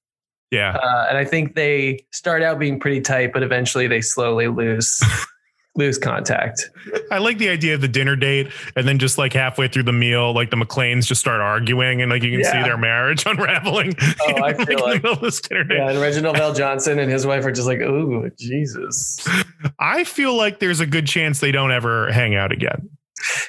[0.51, 0.75] Yeah.
[0.75, 5.03] Uh, and I think they start out being pretty tight, but eventually they slowly lose
[5.75, 6.69] lose contact.
[7.11, 9.93] I like the idea of the dinner date and then just like halfway through the
[9.93, 13.95] meal, like the McClanes just start arguing and like you can see their marriage unraveling.
[14.21, 15.77] Oh, I feel the like- this dinner date.
[15.79, 19.27] Yeah, and Reginald VelJohnson and his wife are just like, "Ooh, Jesus."
[19.79, 22.91] I feel like there's a good chance they don't ever hang out again.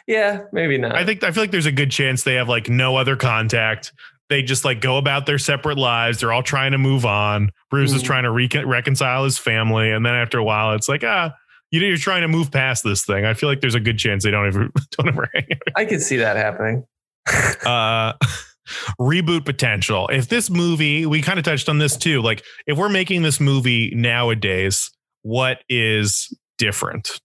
[0.08, 0.96] Yeah, maybe not.
[0.96, 3.92] I think I feel like there's a good chance they have like no other contact.
[4.30, 6.20] They just like go about their separate lives.
[6.20, 7.52] They're all trying to move on.
[7.70, 8.06] Bruce is Mhm.
[8.06, 11.34] trying to recon reconcile his family, and then after a while, it's like ah,
[11.82, 13.26] you're trying to move past this thing.
[13.26, 15.62] I feel like there's a good chance they don't ever don't ever hang out.
[15.76, 16.86] I could see that happening.
[17.66, 18.14] uh
[19.00, 22.88] reboot potential if this movie we kind of touched on this too like if we're
[22.90, 24.90] making this movie nowadays
[25.24, 27.20] what is different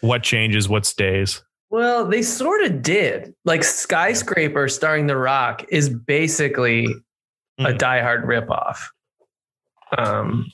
[0.00, 3.34] what changes what stays Well, they sort of did.
[3.44, 6.86] Like Skyscraper starring The Rock is basically
[7.58, 7.78] a Mhm.
[7.78, 8.78] Die Hard ripoff.
[9.96, 10.50] Um,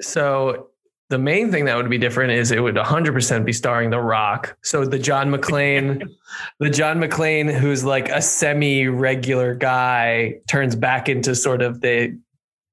[0.00, 0.68] so
[1.12, 4.56] the main thing that would be different is it would 100% be starring The Rock.
[4.62, 6.02] So the John McClane,
[6.58, 12.18] the John McClane who's like a semi-regular guy turns back into sort of the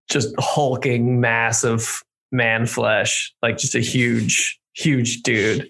[0.10, 2.02] just hulking mass of
[2.32, 5.70] man flesh, like just a huge, huge dude.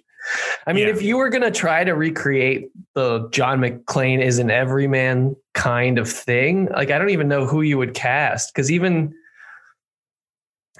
[0.67, 0.93] I mean, Yeah.
[0.93, 5.97] if you were going to try to recreate the John McClane is an everyman kind
[5.97, 9.15] of thing, like I don't even know who you would cast because even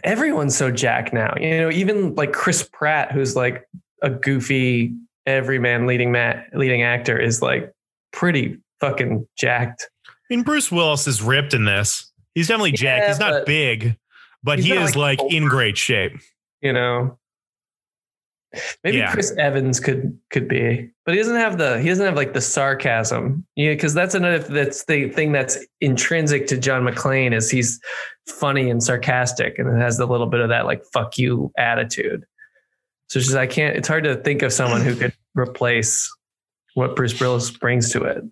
[0.03, 1.33] everyone's so jacked now.
[1.39, 3.67] You know, even like Chris Pratt, who's like
[4.01, 4.93] a goofy
[5.25, 7.71] everyman leading ma- leading actor, is like
[8.11, 9.89] pretty fucking jacked.
[10.07, 12.11] I mean, Bruce Willis is ripped in this.
[12.35, 13.07] He's definitely jacked.
[13.07, 13.97] He's not big,
[14.43, 16.13] but he is like like, in great shape.
[16.61, 17.17] You know.
[18.83, 19.13] Maybe Yeah.
[19.13, 22.41] Chris Evans could could be, but he doesn't have the he doesn't have like the
[22.41, 23.45] sarcasm.
[23.55, 27.79] Yeah, because that's another that's the thing that's intrinsic to John McClane is he's
[28.27, 32.25] funny and sarcastic, and it has a little bit of that like "fuck you" attitude.
[33.07, 33.75] So just I can't.
[33.75, 36.09] It's hard to think of someone who could replace
[36.73, 38.23] what Bruce Willis brings to it.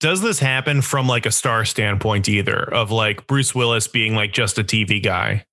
[0.00, 4.32] Does this happen from like a star standpoint either of like Bruce Willis being like
[4.32, 5.44] just a TV guy?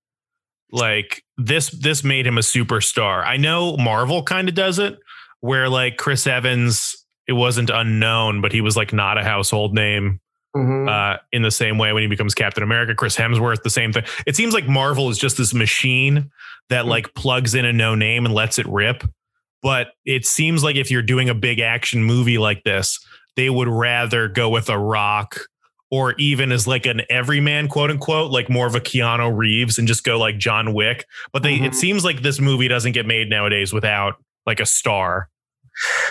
[0.74, 3.24] Like this this made him a superstar.
[3.26, 4.98] I know Marvel kind of does it
[5.40, 6.95] where like Chris Evans
[7.28, 10.20] it wasn't unknown but he was like not a household name
[10.56, 10.88] Mhm.
[10.88, 12.94] uh, in the same way when he becomes Captain America.
[12.94, 14.04] Chris Hemsworth, the same thing.
[14.28, 16.30] It seems like Marvel is just this machine
[16.70, 19.04] that like plugs in a no name and lets it rip.
[19.64, 23.00] But it seems like if you're doing a big action movie like this,
[23.36, 25.40] they would rather go with a rock
[25.94, 29.88] or even as like an everyman, quote unquote, like more of a Keanu Reeves and
[29.88, 31.06] just go like John Wick.
[31.32, 31.76] But they, it Mhm.
[31.76, 34.15] seems like this movie doesn't get made nowadays without
[34.48, 35.30] like a star.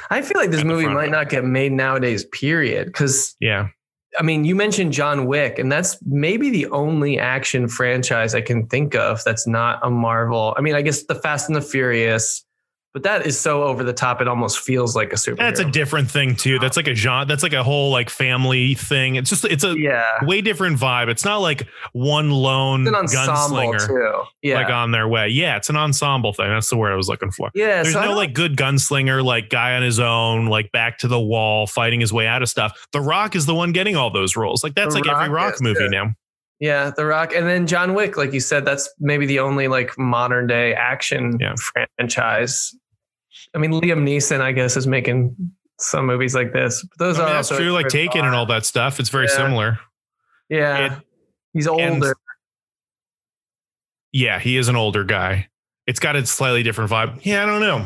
[0.09, 2.24] I feel like this movie might not get made nowadays.
[2.26, 2.86] Period.
[2.86, 3.68] Because Yeah.
[4.20, 8.66] I mean, you mentioned John Wick, and that's maybe the only action franchise I can
[8.68, 10.54] think of that's not a Marvel.
[10.56, 12.44] I mean, I guess the Fast and the Furious,
[12.94, 14.20] but that is so over the top.
[14.20, 15.39] It almost feels like a superhero.
[15.39, 16.59] That's a different thing too.
[16.59, 17.24] That's like a genre.
[17.27, 19.16] That's like a whole like family thing.
[19.16, 21.09] It's just, it's a, yeah, way different vibe.
[21.09, 24.23] It's not like one lone it's an ensemble gunslinger too.
[24.43, 25.28] Yeah, like on their way.
[25.28, 26.48] Yeah, it's an ensemble thing.
[26.48, 27.51] That's the word I was looking for.
[27.55, 27.82] yeah.
[27.82, 31.20] There's so no like good gunslinger, like guy on his own, like back to the
[31.20, 32.86] wall, fighting his way out of stuff.
[32.93, 34.62] The Rock is the one getting all those roles.
[34.62, 36.12] Like that's The like every Rock Rock movie now.
[36.60, 39.97] yeah, The Rock, and then John Wick, like you said, that's maybe the only like
[39.98, 41.55] modern day action Yeah.
[41.98, 42.74] franchise.
[43.54, 45.34] I mean, Liam Neeson, I guess, is making
[45.78, 46.84] some movies like this.
[46.90, 47.72] But those I mean, are that's true.
[47.72, 48.98] Like Taken and all that stuff.
[49.00, 49.36] It's very Yeah.
[49.36, 49.80] similar.
[50.48, 51.02] Yeah, It-
[51.52, 52.14] he's and- older.
[54.12, 55.48] Yeah, he is an older guy.
[55.86, 57.20] It's got a slightly different vibe.
[57.24, 57.84] Yeah, I don't know.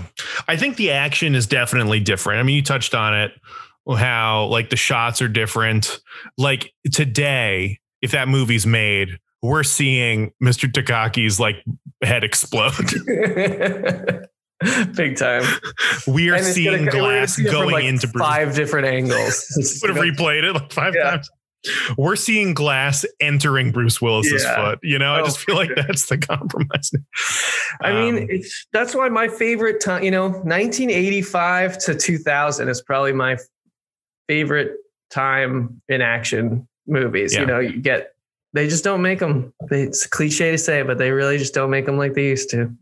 [0.48, 2.40] I think the action is definitely different.
[2.40, 3.32] I mean, you touched on it,
[3.88, 6.01] how like the shots are different.
[6.36, 10.70] Like today, if that movie's made, we're seeing Mr.
[10.70, 11.56] Takagi's like
[12.02, 12.74] head explode.
[14.95, 15.43] Big time.
[16.07, 18.24] We are seeing gonna- glass from, going like, into Bruce.
[18.27, 19.81] five different angles.
[19.83, 21.11] Would have replayed it like five Yeah.
[21.11, 21.31] times.
[21.99, 24.55] We're seeing glass entering Bruce Willis's Yeah.
[24.55, 24.78] foot.
[24.85, 25.77] You know, I Oh, just feel like sure.
[25.77, 26.93] that's the compromise.
[27.83, 32.81] I mean, Um, it's that's why my favorite time, you know, 1985 to 2000 is
[32.83, 33.37] probably my
[34.28, 34.73] favorite
[35.11, 37.35] time in action movies.
[37.35, 37.41] Yeah.
[37.41, 38.12] You know, you get
[38.53, 39.53] they just don't make them.
[39.70, 42.73] It's cliche to say, but they really just don't make them like they used to.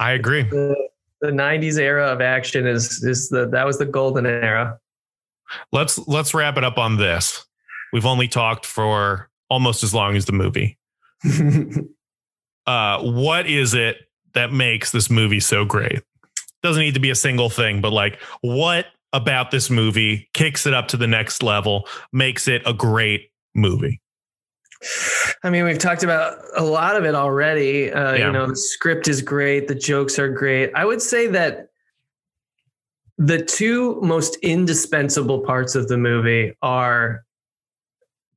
[0.00, 0.42] I agree.
[0.42, 0.74] The,
[1.20, 4.78] the 90s era of action is is the that was the golden era.
[5.72, 7.46] let's let's wrap it up on this.
[7.92, 10.78] We've only talked for almost as long as the movie.
[12.66, 13.96] Uh, what is it
[14.34, 16.02] that makes this movie so great?
[16.64, 20.74] Doesn't need to be a single thing, but like what about this movie kicks it
[20.74, 24.00] up to the next level, makes it a great movie?
[25.42, 27.90] I mean, we've talked about a lot of it already.
[27.92, 28.26] Uh, Yeah.
[28.26, 30.70] You know, the script is great, the jokes are great.
[30.74, 31.68] I would say that
[33.18, 37.24] the two most indispensable parts of the movie are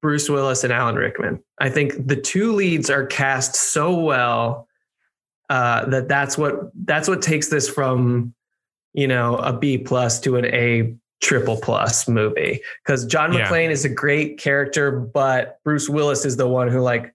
[0.02, 1.44] Bruce Willis and Alan Rickman.
[1.60, 4.68] I think the two leads are cast so well
[5.50, 8.34] uh, that that's what that's what takes this from
[8.94, 13.48] you know a B plus to an A triple plus movie because John Yeah.
[13.48, 17.14] McClane is a great character, but Bruce Willis is the one who like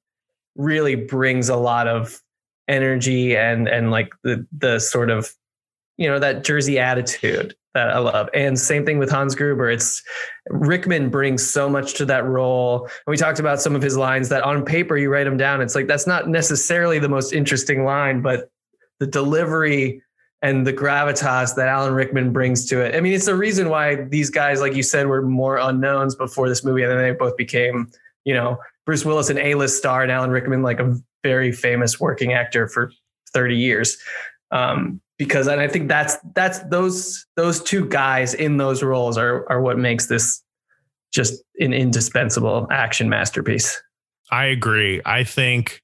[0.57, 2.21] really brings a lot of
[2.69, 5.33] energy and and like the the sort of
[5.97, 8.29] you know that Jersey attitude that I love.
[8.33, 9.69] And same thing with Hans Gruber.
[9.69, 10.03] It's
[10.49, 12.85] Rickman brings so much to that role.
[12.85, 15.61] And we talked about some of his lines that on paper you write them down.
[15.61, 18.49] It's like that's not necessarily the most interesting line, but
[19.01, 20.03] the delivery
[20.45, 22.95] and the gravitas that Alan Rickman brings to it.
[22.95, 26.51] I mean, it's the reason why these guys, like you said, were more unknowns before
[26.51, 27.91] this movie, and then they both became,
[28.27, 32.35] you know, Bruce Willis an A-list star and Alan Rickman like a very famous working
[32.35, 32.93] actor for
[33.33, 33.97] 30 years.
[34.51, 39.49] Um, because and I think that's that's those those two guys in those roles are
[39.49, 40.43] are what makes this
[41.11, 43.81] just an indispensable action masterpiece.
[44.31, 45.01] I agree.
[45.07, 45.81] I think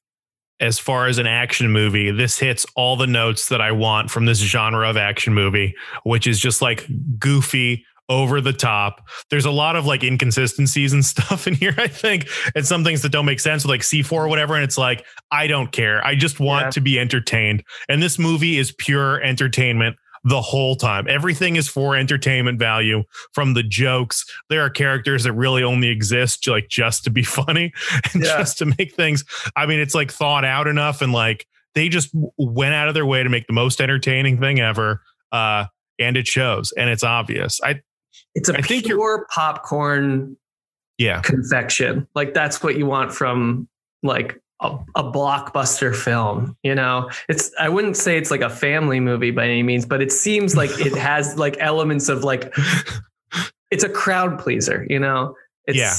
[0.60, 4.26] as far as an action movie, this hits all the notes that I want from
[4.26, 5.74] this genre of action movie,
[6.04, 6.86] which is just like
[7.18, 9.08] goofy, over the top.
[9.30, 13.00] There's a lot of like inconsistencies and stuff in here, I think, and some things
[13.02, 14.56] that don't make sense with like C4 or whatever.
[14.56, 16.04] And it's like, I don't care.
[16.04, 16.70] I just want yeah.
[16.70, 17.62] to be entertained.
[17.88, 21.06] And this movie is pure entertainment the whole time.
[21.08, 23.02] Everything is for entertainment value
[23.32, 24.24] from the jokes.
[24.48, 27.72] There are characters that really only exist like just to be funny
[28.12, 28.38] and yeah.
[28.38, 29.24] just to make things.
[29.56, 33.06] I mean, it's like thought out enough and like they just went out of their
[33.06, 35.02] way to make the most entertaining thing ever.
[35.32, 35.66] Uh,
[35.98, 37.60] and it shows and it's obvious.
[37.62, 37.80] I
[38.34, 40.36] it's a I think pure popcorn
[40.98, 42.08] yeah confection.
[42.14, 43.68] Like that's what you want from
[44.02, 46.56] like a, a, blockbuster film.
[46.62, 50.02] You know, it's I wouldn't say it's like a family movie by any means, but
[50.02, 52.54] it seems like it has like elements of like
[53.70, 54.86] it's a crowd pleaser.
[54.88, 55.34] You know,
[55.66, 55.94] it's yeah.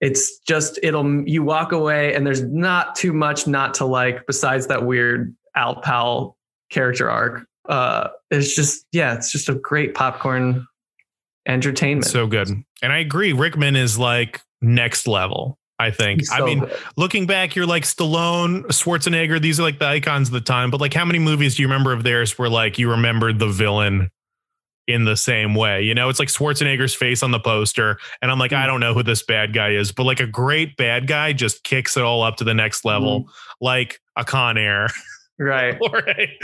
[0.00, 4.66] it's just it'll you walk away and there's not too much not to like besides
[4.68, 6.36] that weird Al Powell
[6.70, 7.46] character arc.
[7.68, 10.66] Uh, it's just yeah, it's just a great popcorn
[11.46, 12.06] entertainment.
[12.06, 12.48] So good.
[12.82, 13.32] And I agree.
[13.32, 15.58] Rickman is like next level.
[15.80, 16.26] I think.
[16.26, 16.76] So I mean, good.
[16.98, 19.40] looking back, you're like Stallone, Schwarzenegger.
[19.40, 20.70] These are like the icons of the time.
[20.70, 23.48] But like, how many movies do you remember of theirs where like you remembered the
[23.48, 24.10] villain
[24.86, 25.82] in the same way?
[25.82, 28.62] You know, it's like Schwarzenegger's face on the poster, and I'm like, mm-hmm.
[28.62, 31.64] I don't know who this bad guy is, but like a great bad guy just
[31.64, 33.64] kicks it all up to the next level, mm-hmm.
[33.64, 34.88] like a Con Air,
[35.38, 36.38] right, or a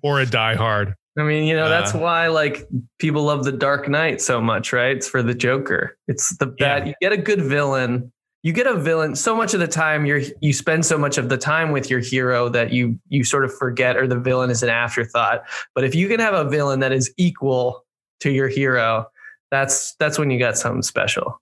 [0.02, 0.94] or a Die Hard.
[1.18, 2.66] I mean, you know, that's uh, why like
[2.98, 4.96] people love the Dark Knight so much, right?
[4.96, 5.98] It's for the Joker.
[6.08, 6.86] It's the bad.
[6.86, 6.88] Yeah.
[6.88, 8.12] You get a good villain.
[8.42, 9.14] You get a villain.
[9.14, 12.00] So much of the time, you're you spend so much of the time with your
[12.00, 15.44] hero that you you sort of forget, or the villain is an afterthought.
[15.74, 17.84] But if you can have a villain that is equal
[18.20, 19.06] to your hero,
[19.50, 21.41] that's that's when you got something special.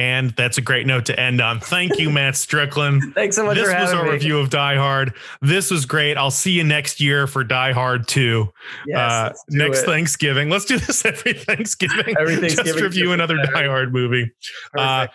[0.00, 1.60] And that's a great note to end on.
[1.60, 3.02] Thank you, Matt Strickland.
[3.14, 3.58] Thanks so much.
[3.58, 4.12] This was our me.
[4.12, 5.12] review of Die Hard.
[5.42, 6.16] This was great.
[6.16, 8.50] I'll see you next year for Die Hard 2.
[8.86, 9.84] Yes, uh, next it.
[9.84, 10.48] Thanksgiving.
[10.48, 12.14] Let's do this every Thanksgiving.
[12.18, 12.72] every Thanksgiving.
[12.72, 14.32] Just review another Die Hard movie.
[14.74, 15.06] Uh,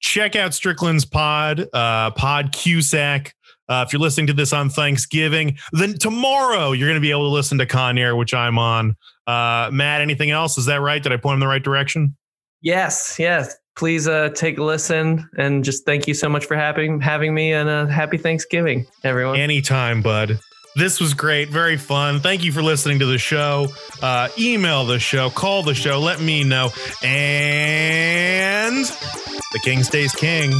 [0.00, 3.36] check out Strickland's pod, uh, Pod Cusack.
[3.68, 7.28] Uh, if you're listening to this on Thanksgiving, then tomorrow you're going to be able
[7.28, 8.96] to listen to Con Air, which I'm on.
[9.28, 10.58] Uh, Matt, anything else?
[10.58, 11.00] Is that right?
[11.00, 12.16] Did I point in the right direction?
[12.62, 17.00] Yes, yes please uh, take a listen and just thank you so much for having
[17.00, 19.38] having me and a happy Thanksgiving, everyone.
[19.38, 20.38] Anytime, bud.
[20.76, 22.18] This was great, very fun.
[22.18, 23.68] Thank you for listening to the show.
[24.02, 26.70] Uh, email the show, call the show, let me know.
[27.02, 30.52] And the king stays king.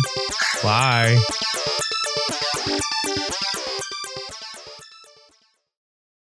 [0.62, 1.18] Bye.